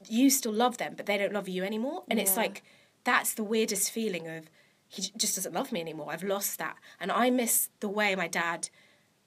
you 0.09 0.29
still 0.29 0.51
love 0.51 0.77
them, 0.79 0.95
but 0.97 1.05
they 1.05 1.17
don't 1.17 1.31
love 1.31 1.47
you 1.47 1.63
anymore. 1.63 2.03
And 2.09 2.19
it's 2.19 2.35
like 2.35 2.63
that's 3.03 3.33
the 3.33 3.43
weirdest 3.43 3.89
feeling 3.91 4.27
of 4.27 4.49
he 4.87 5.03
just 5.15 5.35
doesn't 5.35 5.53
love 5.53 5.71
me 5.71 5.79
anymore. 5.79 6.07
I've 6.11 6.23
lost 6.23 6.57
that, 6.59 6.75
and 6.99 7.09
I 7.11 7.29
miss 7.29 7.69
the 7.79 7.87
way 7.87 8.13
my 8.15 8.27
dad 8.27 8.69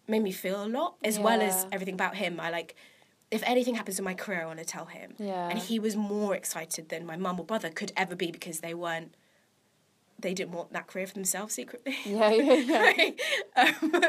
made 0.07 0.23
me 0.23 0.33
feel 0.33 0.63
a 0.63 0.69
lot, 0.69 0.97
as 1.03 1.19
well 1.19 1.41
as 1.41 1.67
everything 1.73 1.95
about 1.95 2.17
him. 2.17 2.39
I 2.39 2.51
like 2.51 2.77
if 3.31 3.43
anything 3.45 3.75
happens 3.75 3.99
in 3.99 4.05
my 4.05 4.15
career, 4.15 4.43
I 4.43 4.47
want 4.47 4.59
to 4.61 4.65
tell 4.65 4.87
him. 4.87 5.15
Yeah. 5.19 5.49
And 5.49 5.59
he 5.59 5.79
was 5.79 5.97
more 5.97 6.35
excited 6.35 6.89
than 6.89 7.07
my 7.07 7.17
mum 7.17 7.41
or 7.41 7.45
brother 7.45 7.71
could 7.71 7.93
ever 7.97 8.15
be 8.15 8.31
because 8.31 8.61
they 8.61 8.75
weren't. 8.75 9.15
They 10.19 10.33
didn't 10.33 10.53
want 10.53 10.73
that 10.73 10.87
career 10.87 11.07
for 11.07 11.15
themselves 11.15 11.55
secretly. 11.55 11.97
Yeah, 12.05 12.31
yeah, 12.31 12.53
yeah. 12.55 12.81
Right? 12.81 13.21
um, 13.57 14.03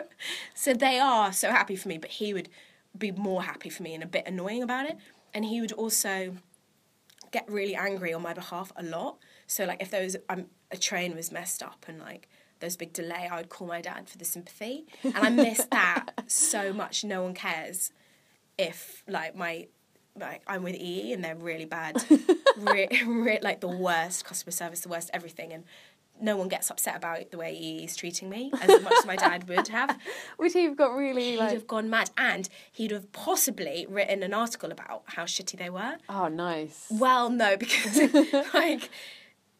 so 0.53 0.73
they 0.73 0.99
are 0.99 1.33
so 1.33 1.49
happy 1.49 1.75
for 1.75 1.87
me, 1.87 1.97
but 1.97 2.11
he 2.11 2.33
would 2.33 2.49
be 2.97 3.11
more 3.11 3.43
happy 3.43 3.69
for 3.69 3.83
me 3.83 3.93
and 3.93 4.03
a 4.03 4.07
bit 4.07 4.27
annoying 4.27 4.63
about 4.63 4.85
it. 4.85 4.97
And 5.33 5.43
he 5.43 5.59
would 5.59 5.73
also 5.73 6.35
get 7.31 7.49
really 7.49 7.75
angry 7.75 8.13
on 8.13 8.21
my 8.21 8.33
behalf 8.33 8.71
a 8.77 8.83
lot. 8.83 9.17
So 9.47 9.65
like 9.65 9.81
if 9.81 9.89
there 9.91 10.03
was 10.03 10.15
um, 10.29 10.45
a 10.71 10.77
train 10.77 11.15
was 11.15 11.31
messed 11.31 11.61
up 11.61 11.85
and 11.87 11.99
like 11.99 12.29
there 12.59 12.67
was 12.67 12.75
a 12.75 12.77
big 12.77 12.93
delay, 12.93 13.27
I 13.29 13.37
would 13.37 13.49
call 13.49 13.67
my 13.67 13.81
dad 13.81 14.07
for 14.07 14.17
the 14.17 14.23
sympathy, 14.25 14.85
and 15.03 15.17
I 15.17 15.29
miss 15.29 15.65
that 15.71 16.11
so 16.27 16.71
much. 16.71 17.03
No 17.03 17.23
one 17.23 17.33
cares 17.33 17.91
if 18.57 19.03
like 19.07 19.35
my 19.35 19.67
like 20.17 20.41
I'm 20.47 20.63
with 20.63 20.75
EE 20.75 21.13
and 21.13 21.23
they're 21.23 21.35
really 21.35 21.65
bad, 21.65 22.03
re- 22.57 22.87
re- 23.05 23.39
like 23.41 23.59
the 23.59 23.67
worst 23.67 24.25
customer 24.25 24.51
service, 24.51 24.81
the 24.81 24.89
worst 24.89 25.09
everything, 25.13 25.51
and 25.51 25.63
no 26.21 26.37
one 26.37 26.47
gets 26.47 26.71
upset 26.71 26.95
about 26.95 27.31
the 27.31 27.37
way 27.37 27.53
EE 27.53 27.83
is 27.83 27.95
treating 27.95 28.29
me 28.29 28.49
as 28.61 28.81
much 28.81 28.93
as 28.99 29.05
my 29.05 29.17
dad 29.17 29.49
would 29.49 29.67
have. 29.67 29.97
Would 30.39 30.53
he 30.53 30.63
have 30.63 30.77
got 30.77 30.95
really 30.95 31.31
He'd 31.31 31.37
like 31.39 31.51
have 31.51 31.67
gone 31.67 31.89
mad, 31.89 32.11
and 32.17 32.47
he'd 32.71 32.91
have 32.91 33.11
possibly 33.11 33.85
written 33.89 34.23
an 34.23 34.33
article 34.33 34.71
about 34.71 35.03
how 35.05 35.23
shitty 35.23 35.57
they 35.57 35.69
were. 35.69 35.97
Oh 36.07 36.29
nice. 36.29 36.87
Well, 36.89 37.29
no, 37.29 37.57
because 37.57 37.99
like 38.53 38.89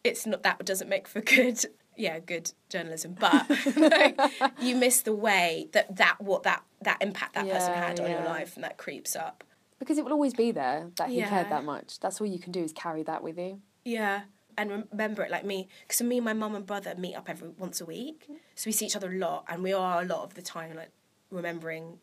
it's 0.04 0.26
not 0.26 0.42
that 0.44 0.64
doesn't 0.64 0.88
make 0.88 1.06
for 1.08 1.20
good, 1.20 1.62
yeah, 1.96 2.18
good 2.18 2.52
journalism. 2.68 3.16
But 3.18 3.48
like, 3.76 4.18
you 4.60 4.76
miss 4.76 5.02
the 5.02 5.14
way 5.14 5.68
that 5.72 5.96
that 5.96 6.20
what 6.20 6.42
that 6.44 6.62
that 6.82 6.98
impact 7.00 7.34
that 7.34 7.48
person 7.48 7.72
had 7.74 8.00
on 8.00 8.10
your 8.10 8.24
life, 8.24 8.54
and 8.54 8.64
that 8.64 8.76
creeps 8.78 9.16
up. 9.16 9.44
Because 9.78 9.98
it 9.98 10.04
will 10.04 10.12
always 10.12 10.34
be 10.34 10.52
there 10.52 10.90
that 10.96 11.10
he 11.10 11.22
cared 11.22 11.50
that 11.50 11.64
much. 11.64 12.00
That's 12.00 12.20
all 12.20 12.26
you 12.26 12.38
can 12.38 12.52
do 12.52 12.60
is 12.60 12.72
carry 12.72 13.02
that 13.04 13.22
with 13.22 13.38
you. 13.38 13.60
Yeah. 13.84 14.22
And 14.58 14.84
remember 14.90 15.22
it 15.22 15.30
like 15.30 15.44
me, 15.44 15.68
because 15.82 16.00
me 16.00 16.16
and 16.16 16.24
my 16.24 16.32
mum 16.32 16.54
and 16.54 16.64
brother 16.64 16.94
meet 16.96 17.14
up 17.14 17.28
every 17.28 17.50
once 17.50 17.82
a 17.82 17.84
week, 17.84 18.26
so 18.54 18.68
we 18.68 18.72
see 18.72 18.86
each 18.86 18.96
other 18.96 19.12
a 19.12 19.18
lot, 19.18 19.44
and 19.50 19.62
we 19.62 19.74
are 19.74 20.00
a 20.00 20.04
lot 20.06 20.22
of 20.22 20.32
the 20.32 20.40
time 20.40 20.74
like 20.74 20.88
remembering, 21.30 21.98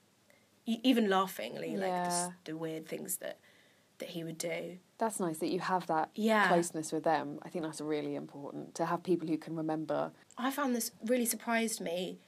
even 0.67 1.09
laughingly, 1.09 1.75
like 1.75 1.87
Yeah. 1.89 2.05
just 2.05 2.31
the 2.45 2.55
weird 2.55 2.87
things 2.87 3.17
that 3.17 3.39
that 3.97 4.09
he 4.09 4.23
would 4.23 4.37
do. 4.37 4.77
That's 5.03 5.19
nice 5.19 5.39
that 5.39 5.49
you 5.49 5.59
have 5.59 5.85
that 5.87 6.09
Yeah. 6.15 6.47
closeness 6.47 6.93
with 6.93 7.03
them. 7.03 7.39
I 7.43 7.49
think 7.49 7.65
that's 7.65 7.81
really 7.81 8.15
important 8.15 8.73
to 8.75 8.85
have 8.85 9.03
people 9.03 9.27
who 9.27 9.37
can 9.37 9.53
remember. 9.55 10.13
I 10.37 10.49
found 10.49 10.73
this 10.73 10.91
really 11.05 11.25
surprised 11.25 11.81
me 11.81 12.19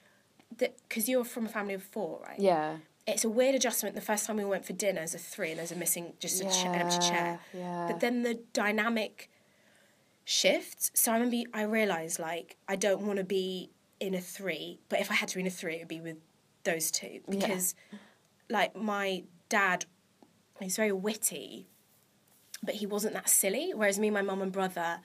that 0.57 0.75
because 0.87 1.07
you're 1.07 1.23
from 1.23 1.45
a 1.45 1.49
family 1.49 1.73
of 1.73 1.83
four, 1.83 2.19
right? 2.27 2.37
Yeah. 2.37 2.77
It's 3.07 3.23
a 3.23 3.29
weird 3.29 3.55
adjustment. 3.55 3.95
The 3.95 4.01
first 4.01 4.25
time 4.25 4.35
we 4.37 4.43
went 4.45 4.65
for 4.65 4.73
dinner 4.73 4.99
as 4.99 5.15
a 5.15 5.17
three, 5.19 5.51
and 5.51 5.59
there's 5.59 5.71
a 5.71 5.75
missing 5.75 6.13
just 6.19 6.41
a 6.41 6.45
cha- 6.45 6.73
an 6.73 6.81
empty 6.81 6.99
chair. 6.99 7.39
Yeah, 7.53 7.59
yeah. 7.61 7.87
But 7.87 8.01
then 8.01 8.23
the 8.23 8.33
dynamic 8.51 9.29
shifts. 10.25 10.91
So 10.93 11.11
I 11.11 11.15
remember 11.17 11.49
I 11.53 11.61
realised 11.63 12.19
like 12.19 12.57
I 12.67 12.75
don't 12.75 13.03
want 13.03 13.19
to 13.19 13.23
be 13.23 13.69
in 14.01 14.13
a 14.13 14.21
three, 14.21 14.79
but 14.89 14.99
if 14.99 15.09
I 15.09 15.13
had 15.13 15.29
to 15.29 15.35
be 15.35 15.41
in 15.41 15.47
a 15.47 15.51
three, 15.51 15.75
it 15.75 15.79
would 15.79 15.87
be 15.87 16.01
with 16.01 16.17
those 16.63 16.91
two 16.91 17.21
because, 17.29 17.73
like, 18.49 18.75
my 18.75 19.23
dad, 19.49 19.85
he's 20.59 20.75
very 20.75 20.91
witty, 20.91 21.67
but 22.63 22.75
he 22.75 22.85
wasn't 22.85 23.13
that 23.13 23.29
silly. 23.29 23.71
Whereas 23.73 23.99
me, 23.99 24.09
my 24.09 24.21
mum 24.21 24.41
and 24.41 24.51
brother, 24.51 24.99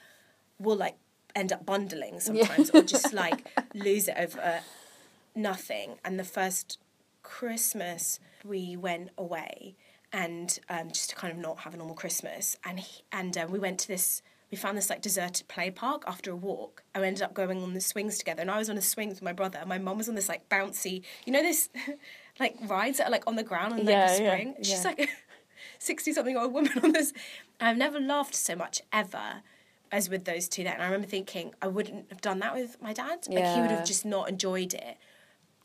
will 0.59 0.77
like 0.77 0.97
end 1.35 1.53
up 1.53 1.65
bundling 1.65 2.21
sometimes, 2.21 2.71
or 2.71 2.83
just 2.83 3.13
like 3.25 3.47
lose 3.75 4.09
it 4.09 4.17
over 4.19 4.61
nothing. 5.35 5.97
And 6.05 6.19
the 6.19 6.25
first 6.25 6.79
Christmas, 7.23 8.21
we 8.45 8.77
went 8.77 9.11
away 9.17 9.77
and 10.13 10.59
um, 10.69 10.89
just 10.89 11.11
to 11.11 11.17
kind 11.17 11.33
of 11.33 11.39
not 11.39 11.61
have 11.61 11.75
a 11.75 11.77
normal 11.77 11.95
Christmas. 11.95 12.57
And 12.65 12.81
he, 12.81 13.03
and 13.13 13.37
um, 13.39 13.51
we 13.53 13.59
went 13.59 13.79
to 13.81 13.89
this 13.89 14.23
we 14.51 14.57
found 14.57 14.77
this 14.77 14.91
like 14.91 15.01
deserted 15.01 15.47
play 15.47 15.71
park 15.71 16.03
after 16.07 16.33
a 16.33 16.37
walk. 16.37 16.83
I 16.95 17.03
ended 17.03 17.23
up 17.23 17.35
going 17.35 17.63
on 17.63 17.73
the 17.73 17.81
swings 17.81 18.19
together, 18.19 18.41
and 18.41 18.51
I 18.51 18.59
was 18.59 18.69
on 18.69 18.77
a 18.77 18.83
swing 18.83 19.09
with 19.09 19.23
my 19.23 19.33
brother. 19.33 19.59
And 19.61 19.69
my 19.69 19.79
mum 19.79 19.99
was 19.99 20.09
on 20.09 20.17
this 20.17 20.29
like 20.29 20.49
bouncy, 20.49 21.03
you 21.25 21.33
know, 21.33 21.43
this 21.43 21.69
like 22.41 22.57
rides 22.67 22.99
that 22.99 23.07
are 23.07 23.11
like 23.11 23.27
on 23.29 23.37
the 23.37 23.45
ground 23.45 23.75
and 23.75 23.85
like 23.85 23.93
Yeah, 23.93 24.17
the 24.17 24.23
yeah, 24.23 24.31
spring. 24.31 24.55
She's 24.59 24.85
yeah. 24.85 24.89
like 24.89 25.09
sixty 25.81 26.13
something 26.13 26.37
old 26.37 26.53
woman 26.53 26.79
on 26.85 26.93
this. 26.93 27.13
I've 27.61 27.77
never 27.77 27.99
laughed 27.99 28.37
so 28.37 28.55
much 28.55 28.83
ever 28.93 29.43
as 29.91 30.09
with 30.09 30.25
those 30.25 30.49
two. 30.49 30.63
Then 30.63 30.75
and 30.75 30.83
I 30.83 30.87
remember 30.87 31.09
thinking 31.09 31.55
I 31.61 31.67
wouldn't 31.67 32.11
have 32.11 32.21
done 32.21 32.39
that 32.39 32.55
with 32.55 32.81
my 32.81 32.93
dad. 32.93 33.27
Like 33.29 33.45
he 33.45 33.61
would 33.61 33.73
have 33.73 33.85
just 33.85 34.05
not 34.05 34.29
enjoyed 34.29 34.73
it. 34.75 34.97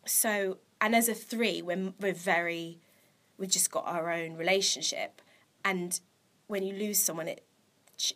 So 0.05 0.57
and 0.81 0.95
as 0.95 1.07
a 1.07 1.13
three, 1.13 1.61
we're 1.61 1.93
we're 1.99 2.13
very 2.13 2.79
we've 3.37 3.51
just 3.51 3.69
got 3.69 3.85
our 3.85 4.11
own 4.11 4.35
relationship, 4.35 5.21
and 5.63 5.99
when 6.47 6.63
you 6.63 6.73
lose 6.73 6.97
someone, 6.97 7.27
it 7.27 7.43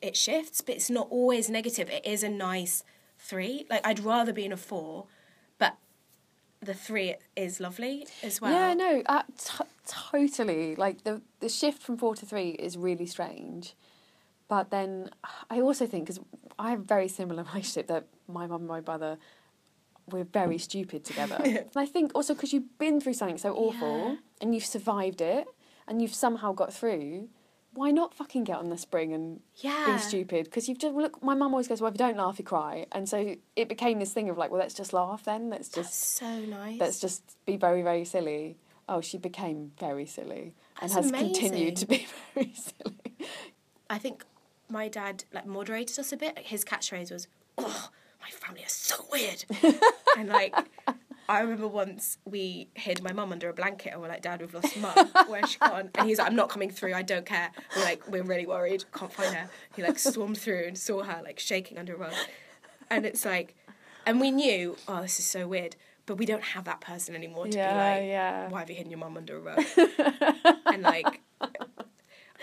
it 0.01 0.17
shifts, 0.17 0.61
but 0.61 0.75
it's 0.75 0.89
not 0.89 1.07
always 1.09 1.49
negative. 1.49 1.89
It 1.89 2.05
is 2.05 2.23
a 2.23 2.29
nice 2.29 2.83
three. 3.17 3.65
Like 3.69 3.85
I'd 3.85 3.99
rather 3.99 4.33
be 4.33 4.45
in 4.45 4.51
a 4.51 4.57
four, 4.57 5.05
the 6.61 6.73
three 6.73 7.15
is 7.35 7.59
lovely 7.59 8.05
as 8.21 8.41
well. 8.41 8.51
Yeah, 8.51 8.73
no, 8.73 9.01
uh, 9.05 9.23
t- 9.37 9.63
totally. 9.87 10.75
Like 10.75 11.03
the 11.03 11.21
the 11.39 11.49
shift 11.49 11.81
from 11.81 11.97
four 11.97 12.15
to 12.15 12.25
three 12.25 12.49
is 12.49 12.77
really 12.77 13.05
strange, 13.05 13.75
but 14.47 14.69
then 14.69 15.09
I 15.49 15.61
also 15.61 15.85
think 15.85 16.05
because 16.05 16.19
I 16.57 16.71
have 16.71 16.79
a 16.79 16.83
very 16.83 17.07
similar 17.07 17.43
relationship 17.53 17.87
that 17.87 18.07
my 18.27 18.47
mum 18.47 18.61
and 18.61 18.67
my 18.67 18.81
brother 18.81 19.17
we're 20.11 20.23
very 20.23 20.57
stupid 20.57 21.05
together. 21.05 21.35
and 21.43 21.69
I 21.75 21.85
think 21.85 22.11
also 22.15 22.33
because 22.33 22.51
you've 22.51 22.77
been 22.77 22.99
through 22.99 23.13
something 23.13 23.37
so 23.37 23.53
awful 23.53 24.17
and 24.41 24.53
you've 24.55 24.65
survived 24.65 25.21
it 25.21 25.47
and 25.87 26.01
you've 26.01 26.15
somehow 26.15 26.51
got 26.51 26.73
through. 26.73 27.29
Why 27.79 27.91
not 27.91 28.13
fucking 28.13 28.43
get 28.43 28.57
on 28.57 28.67
the 28.69 28.77
spring 28.77 29.13
and 29.13 29.39
Yeah. 29.55 29.93
be 29.93 30.01
stupid? 30.01 30.43
Because 30.43 30.67
you've 30.67 30.79
just 30.79 30.93
look. 30.93 31.23
My 31.23 31.33
mum 31.33 31.53
always 31.53 31.69
goes, 31.69 31.79
"Well, 31.79 31.87
if 31.87 31.93
you 31.93 32.05
don't 32.05 32.17
laugh, 32.17 32.37
you 32.37 32.43
cry," 32.43 32.85
and 32.91 33.07
so 33.07 33.37
it 33.55 33.69
became 33.69 33.99
this 33.99 34.11
thing 34.11 34.27
of 34.29 34.37
like, 34.37 34.51
"Well, 34.51 34.59
let's 34.59 34.73
just 34.73 34.91
laugh 34.91 35.23
then. 35.23 35.49
Let's 35.49 35.69
just 35.69 35.93
so 35.93 36.39
nice. 36.41 36.77
let's 36.77 36.99
just 36.99 37.21
be 37.45 37.55
very, 37.55 37.81
very 37.81 38.03
silly. 38.03 38.57
Oh, 38.89 38.99
she 38.99 39.17
became 39.17 39.71
very 39.79 40.05
silly 40.05 40.55
and 40.81 40.91
That's 40.91 41.09
has 41.09 41.11
continued 41.13 41.77
to 41.77 41.85
be 41.85 42.05
very 42.35 42.53
silly. 42.53 43.15
I 43.89 43.97
think 43.97 44.25
my 44.67 44.89
dad 44.89 45.23
like 45.31 45.45
moderated 45.45 45.97
us 45.99 46.11
a 46.11 46.17
bit. 46.17 46.37
His 46.39 46.65
catchphrase 46.65 47.13
was, 47.13 47.29
"Oh, 47.57 47.91
my 48.21 48.29
family 48.29 48.63
is 48.63 48.73
so 48.73 49.05
weird," 49.09 49.45
and 50.17 50.27
like. 50.27 50.53
I 51.29 51.41
remember 51.41 51.67
once 51.67 52.17
we 52.25 52.69
hid 52.73 53.03
my 53.03 53.13
mum 53.13 53.31
under 53.31 53.47
a 53.49 53.53
blanket 53.53 53.93
and 53.93 54.01
we're 54.01 54.07
like, 54.07 54.23
Dad, 54.23 54.41
we've 54.41 54.53
lost 54.53 54.75
mum. 54.77 54.95
Where's 55.27 55.51
she 55.51 55.59
gone? 55.59 55.91
And 55.93 56.07
he's 56.07 56.17
like, 56.17 56.27
I'm 56.27 56.35
not 56.35 56.49
coming 56.49 56.71
through. 56.71 56.95
I 56.95 57.03
don't 57.03 57.25
care. 57.25 57.51
We're 57.75 57.83
like, 57.83 58.07
we're 58.09 58.23
really 58.23 58.47
worried. 58.47 58.83
Can't 58.93 59.13
find 59.13 59.35
her. 59.35 59.49
He 59.75 59.83
like 59.83 59.99
stormed 59.99 60.39
through 60.39 60.63
and 60.65 60.75
saw 60.77 61.03
her 61.03 61.21
like 61.23 61.39
shaking 61.39 61.77
under 61.77 61.93
a 61.93 61.97
rug. 61.97 62.13
And 62.89 63.05
it's 63.05 63.23
like, 63.25 63.55
and 64.07 64.19
we 64.19 64.31
knew, 64.31 64.75
oh, 64.87 65.03
this 65.03 65.19
is 65.19 65.25
so 65.25 65.47
weird. 65.47 65.75
But 66.07 66.15
we 66.17 66.25
don't 66.25 66.43
have 66.43 66.63
that 66.65 66.81
person 66.81 67.13
anymore 67.13 67.45
to 67.45 67.55
Yeah, 67.55 67.71
be 67.73 67.77
like, 67.99 68.07
yeah. 68.09 68.49
why 68.49 68.59
have 68.61 68.69
you 68.71 68.75
hidden 68.75 68.89
your 68.91 68.99
mum 68.99 69.15
under 69.15 69.37
a 69.37 69.39
rug? 69.39 69.63
and 70.65 70.81
like, 70.81 71.21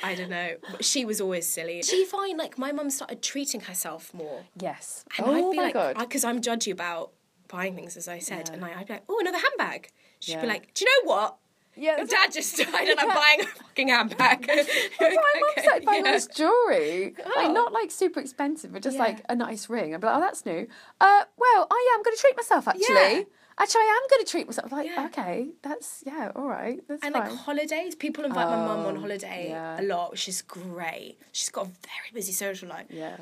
I 0.04 0.14
don't 0.14 0.30
know. 0.30 0.54
She 0.80 1.04
was 1.04 1.20
always 1.20 1.48
silly. 1.48 1.82
She 1.82 2.04
find 2.04 2.38
like 2.38 2.56
my 2.58 2.70
mum 2.70 2.90
started 2.90 3.22
treating 3.22 3.62
herself 3.62 4.14
more. 4.14 4.44
Yes. 4.56 5.04
And 5.18 5.26
oh 5.26 5.32
I'd 5.34 5.50
be 5.50 5.56
my 5.56 5.62
like, 5.64 5.74
god. 5.74 5.96
because 5.98 6.22
I'm 6.22 6.40
judgy 6.40 6.70
about 6.70 7.10
buying 7.48 7.74
things, 7.74 7.96
as 7.96 8.08
I 8.08 8.18
said, 8.18 8.50
and 8.52 8.64
I, 8.64 8.78
I'd 8.80 8.86
be 8.86 8.94
like, 8.94 9.04
oh, 9.08 9.18
another 9.20 9.38
handbag. 9.38 9.90
She'd 10.20 10.40
be 10.40 10.46
like, 10.46 10.72
do 10.74 10.84
you 10.84 10.90
know 11.04 11.10
what? 11.12 11.36
Yeah, 11.78 11.98
Your 11.98 12.06
dad 12.06 12.32
just 12.32 12.56
died, 12.56 12.88
and 12.88 12.98
I'm 12.98 13.08
buying 13.22 13.40
a 13.42 13.44
fucking 13.44 13.88
handbag. 13.88 14.46
That's 14.46 14.68
why 14.98 15.10
my 15.10 15.40
mum 15.40 15.50
started 15.58 15.84
buying 15.84 16.06
all 16.06 16.12
this 16.12 16.26
jewellery. 16.26 17.14
Like 17.18 17.48
Oh. 17.48 17.52
not 17.52 17.72
like 17.72 17.90
super 17.90 18.18
expensive, 18.20 18.72
but 18.72 18.82
just 18.82 18.96
Yeah. 18.96 19.02
like 19.04 19.22
a 19.28 19.36
nice 19.36 19.68
ring. 19.68 19.94
I'd 19.94 20.00
be 20.00 20.06
like, 20.06 20.16
oh, 20.16 20.20
that's 20.20 20.46
new. 20.46 20.66
Uh, 21.00 21.24
well, 21.36 21.66
oh 21.70 21.92
I'm 21.94 22.02
going 22.02 22.16
to 22.16 22.20
treat 22.20 22.34
myself 22.36 22.66
actually. 22.66 22.94
Yeah. 22.94 23.22
Actually, 23.58 23.80
I 23.82 24.00
am 24.02 24.08
going 24.10 24.24
to 24.24 24.30
treat 24.30 24.46
myself. 24.46 24.72
Like, 24.72 24.86
Yeah. 24.86 25.06
okay, 25.06 25.48
that's 25.62 26.02
yeah, 26.06 26.30
all 26.36 26.46
right, 26.46 26.80
that's 26.88 27.02
And 27.04 27.14
fine. 27.14 27.28
like 27.30 27.38
holidays, 27.38 27.94
people 27.94 28.24
invite 28.24 28.46
my 28.48 28.56
mum 28.66 28.86
on 28.86 28.96
Oh, 28.96 29.00
holiday 29.00 29.48
yeah. 29.50 29.80
a 29.80 29.82
lot, 29.82 30.10
which 30.12 30.28
is 30.28 30.40
great. 30.42 31.18
She's 31.32 31.48
got 31.50 31.64
a 31.66 31.68
very 31.68 32.10
busy 32.14 32.32
social 32.32 32.68
life. 32.70 32.86
yeah. 32.90 33.16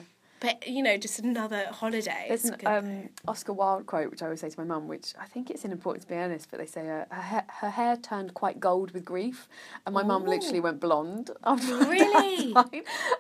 But 0.45 0.69
you 0.69 0.83
know, 0.83 0.97
just 0.99 1.19
another 1.21 1.69
holiday. 1.71 2.27
There's 2.29 2.45
an 2.45 2.57
um, 2.67 3.09
Oscar 3.27 3.55
Wilde 3.55 3.87
quote 3.87 4.11
which 4.11 4.23
I 4.23 4.27
always 4.27 4.41
say 4.41 4.51
to 4.51 4.61
my 4.61 4.65
mum, 4.65 4.89
which 4.89 5.15
I 5.19 5.25
think 5.25 5.51
it's 5.51 5.65
in 5.65 5.73
important 5.73 6.03
to 6.03 6.09
be 6.09 6.17
honest, 6.17 6.51
but 6.51 6.61
they 6.61 6.67
say 6.67 6.83
uh, 6.83 7.05
her, 7.11 7.23
ha- 7.23 7.45
her 7.61 7.71
hair 7.71 7.97
turned 7.97 8.35
quite 8.35 8.61
gold 8.61 8.91
with 8.93 9.05
grief, 9.05 9.49
and 9.87 9.95
my 9.95 10.03
mum 10.03 10.25
literally 10.25 10.61
went 10.61 10.81
blonde 10.81 11.31
after 11.45 11.79
Really? 11.79 12.53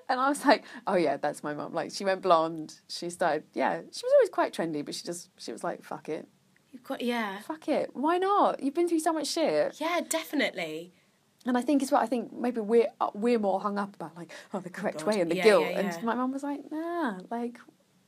And 0.08 0.20
I 0.20 0.28
was 0.28 0.44
like, 0.44 0.64
oh 0.86 0.96
yeah, 0.96 1.16
that's 1.16 1.42
my 1.42 1.54
mum. 1.54 1.72
Like 1.72 1.92
she 1.92 2.04
went 2.04 2.20
blonde. 2.20 2.80
She 2.88 3.08
started, 3.10 3.44
yeah, 3.54 3.80
she 3.80 4.02
was 4.04 4.12
always 4.16 4.28
quite 4.28 4.52
trendy, 4.52 4.84
but 4.84 4.94
she 4.94 5.04
just 5.04 5.30
she 5.38 5.50
was 5.52 5.64
like, 5.64 5.82
fuck 5.82 6.08
it, 6.08 6.28
You've 6.72 6.84
got 6.84 7.00
yeah, 7.02 7.40
fuck 7.40 7.68
it, 7.68 7.90
why 7.94 8.18
not? 8.18 8.62
You've 8.62 8.74
been 8.74 8.88
through 8.88 9.00
so 9.00 9.12
much 9.12 9.28
shit. 9.28 9.80
yeah, 9.80 10.00
definitely. 10.08 10.92
And 11.46 11.58
I 11.58 11.60
think 11.60 11.82
it's 11.82 11.92
what 11.92 12.02
I 12.02 12.06
think 12.06 12.32
maybe 12.32 12.60
we're 12.60 12.88
uh, 13.00 13.10
we're 13.14 13.38
more 13.38 13.60
hung 13.60 13.78
up 13.78 13.94
about 13.94 14.16
like 14.16 14.30
oh 14.54 14.60
the 14.60 14.70
correct 14.70 14.98
God. 15.04 15.06
way 15.14 15.20
and 15.20 15.30
the 15.30 15.36
Yeah, 15.36 15.42
guilt. 15.44 15.64
yeah, 15.64 15.70
yeah. 15.80 15.94
And 15.96 16.02
my 16.04 16.14
mum 16.14 16.32
was 16.32 16.42
like, 16.42 16.60
nah, 16.70 17.18
like 17.30 17.58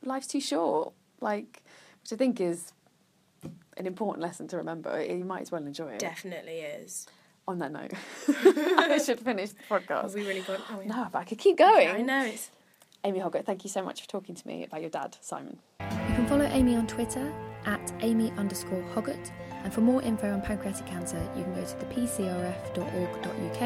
life's 0.03 0.27
too 0.27 0.41
short. 0.41 0.93
Like 1.21 1.61
which 2.01 2.13
I 2.13 2.15
think 2.15 2.41
is 2.41 2.73
an 3.77 3.85
important 3.85 4.21
lesson 4.23 4.47
to 4.49 4.57
remember. 4.57 5.03
You 5.03 5.23
might 5.25 5.41
as 5.41 5.51
well 5.51 5.63
enjoy 5.65 5.89
it. 5.89 5.99
Definitely 5.99 6.59
is. 6.61 7.07
On 7.49 7.59
that 7.59 7.71
note, 7.71 7.93
I 8.27 8.97
should 9.05 9.21
finish 9.21 9.51
the 9.51 9.63
podcast. 9.69 10.01
Have 10.01 10.13
we 10.15 10.27
really 10.27 10.41
gone? 10.41 10.59
Oh, 10.69 10.81
yeah. 10.81 10.87
No, 10.87 11.07
but 11.09 11.19
I 11.19 11.23
could 11.23 11.37
keep 11.37 11.57
going. 11.57 11.87
I 11.87 12.01
know. 12.01 12.25
It's, 12.25 12.51
Amy 13.05 13.19
Hoggart, 13.19 13.45
thank 13.45 13.63
you 13.63 13.69
so 13.69 13.81
much 13.83 14.01
for 14.01 14.07
talking 14.09 14.35
to 14.35 14.45
me 14.45 14.65
about 14.65 14.81
your 14.81 14.89
dad, 14.89 15.15
Simon. 15.21 15.59
You 15.79 15.85
can 16.15 16.27
follow 16.27 16.43
Amy 16.51 16.75
on 16.75 16.87
Twitter 16.87 17.31
at 17.65 17.93
Amy 18.01 18.31
underscore 18.35 18.83
Hoggart. 18.93 19.31
And 19.67 19.73
for 19.73 19.81
more 19.81 20.01
info 20.01 20.31
on 20.31 20.41
pancreatic 20.41 20.85
cancer, 20.85 21.21
you 21.35 21.43
can 21.43 21.53
go 21.53 21.59
to 21.59 21.75
thepcrf.org.uk 21.75 23.61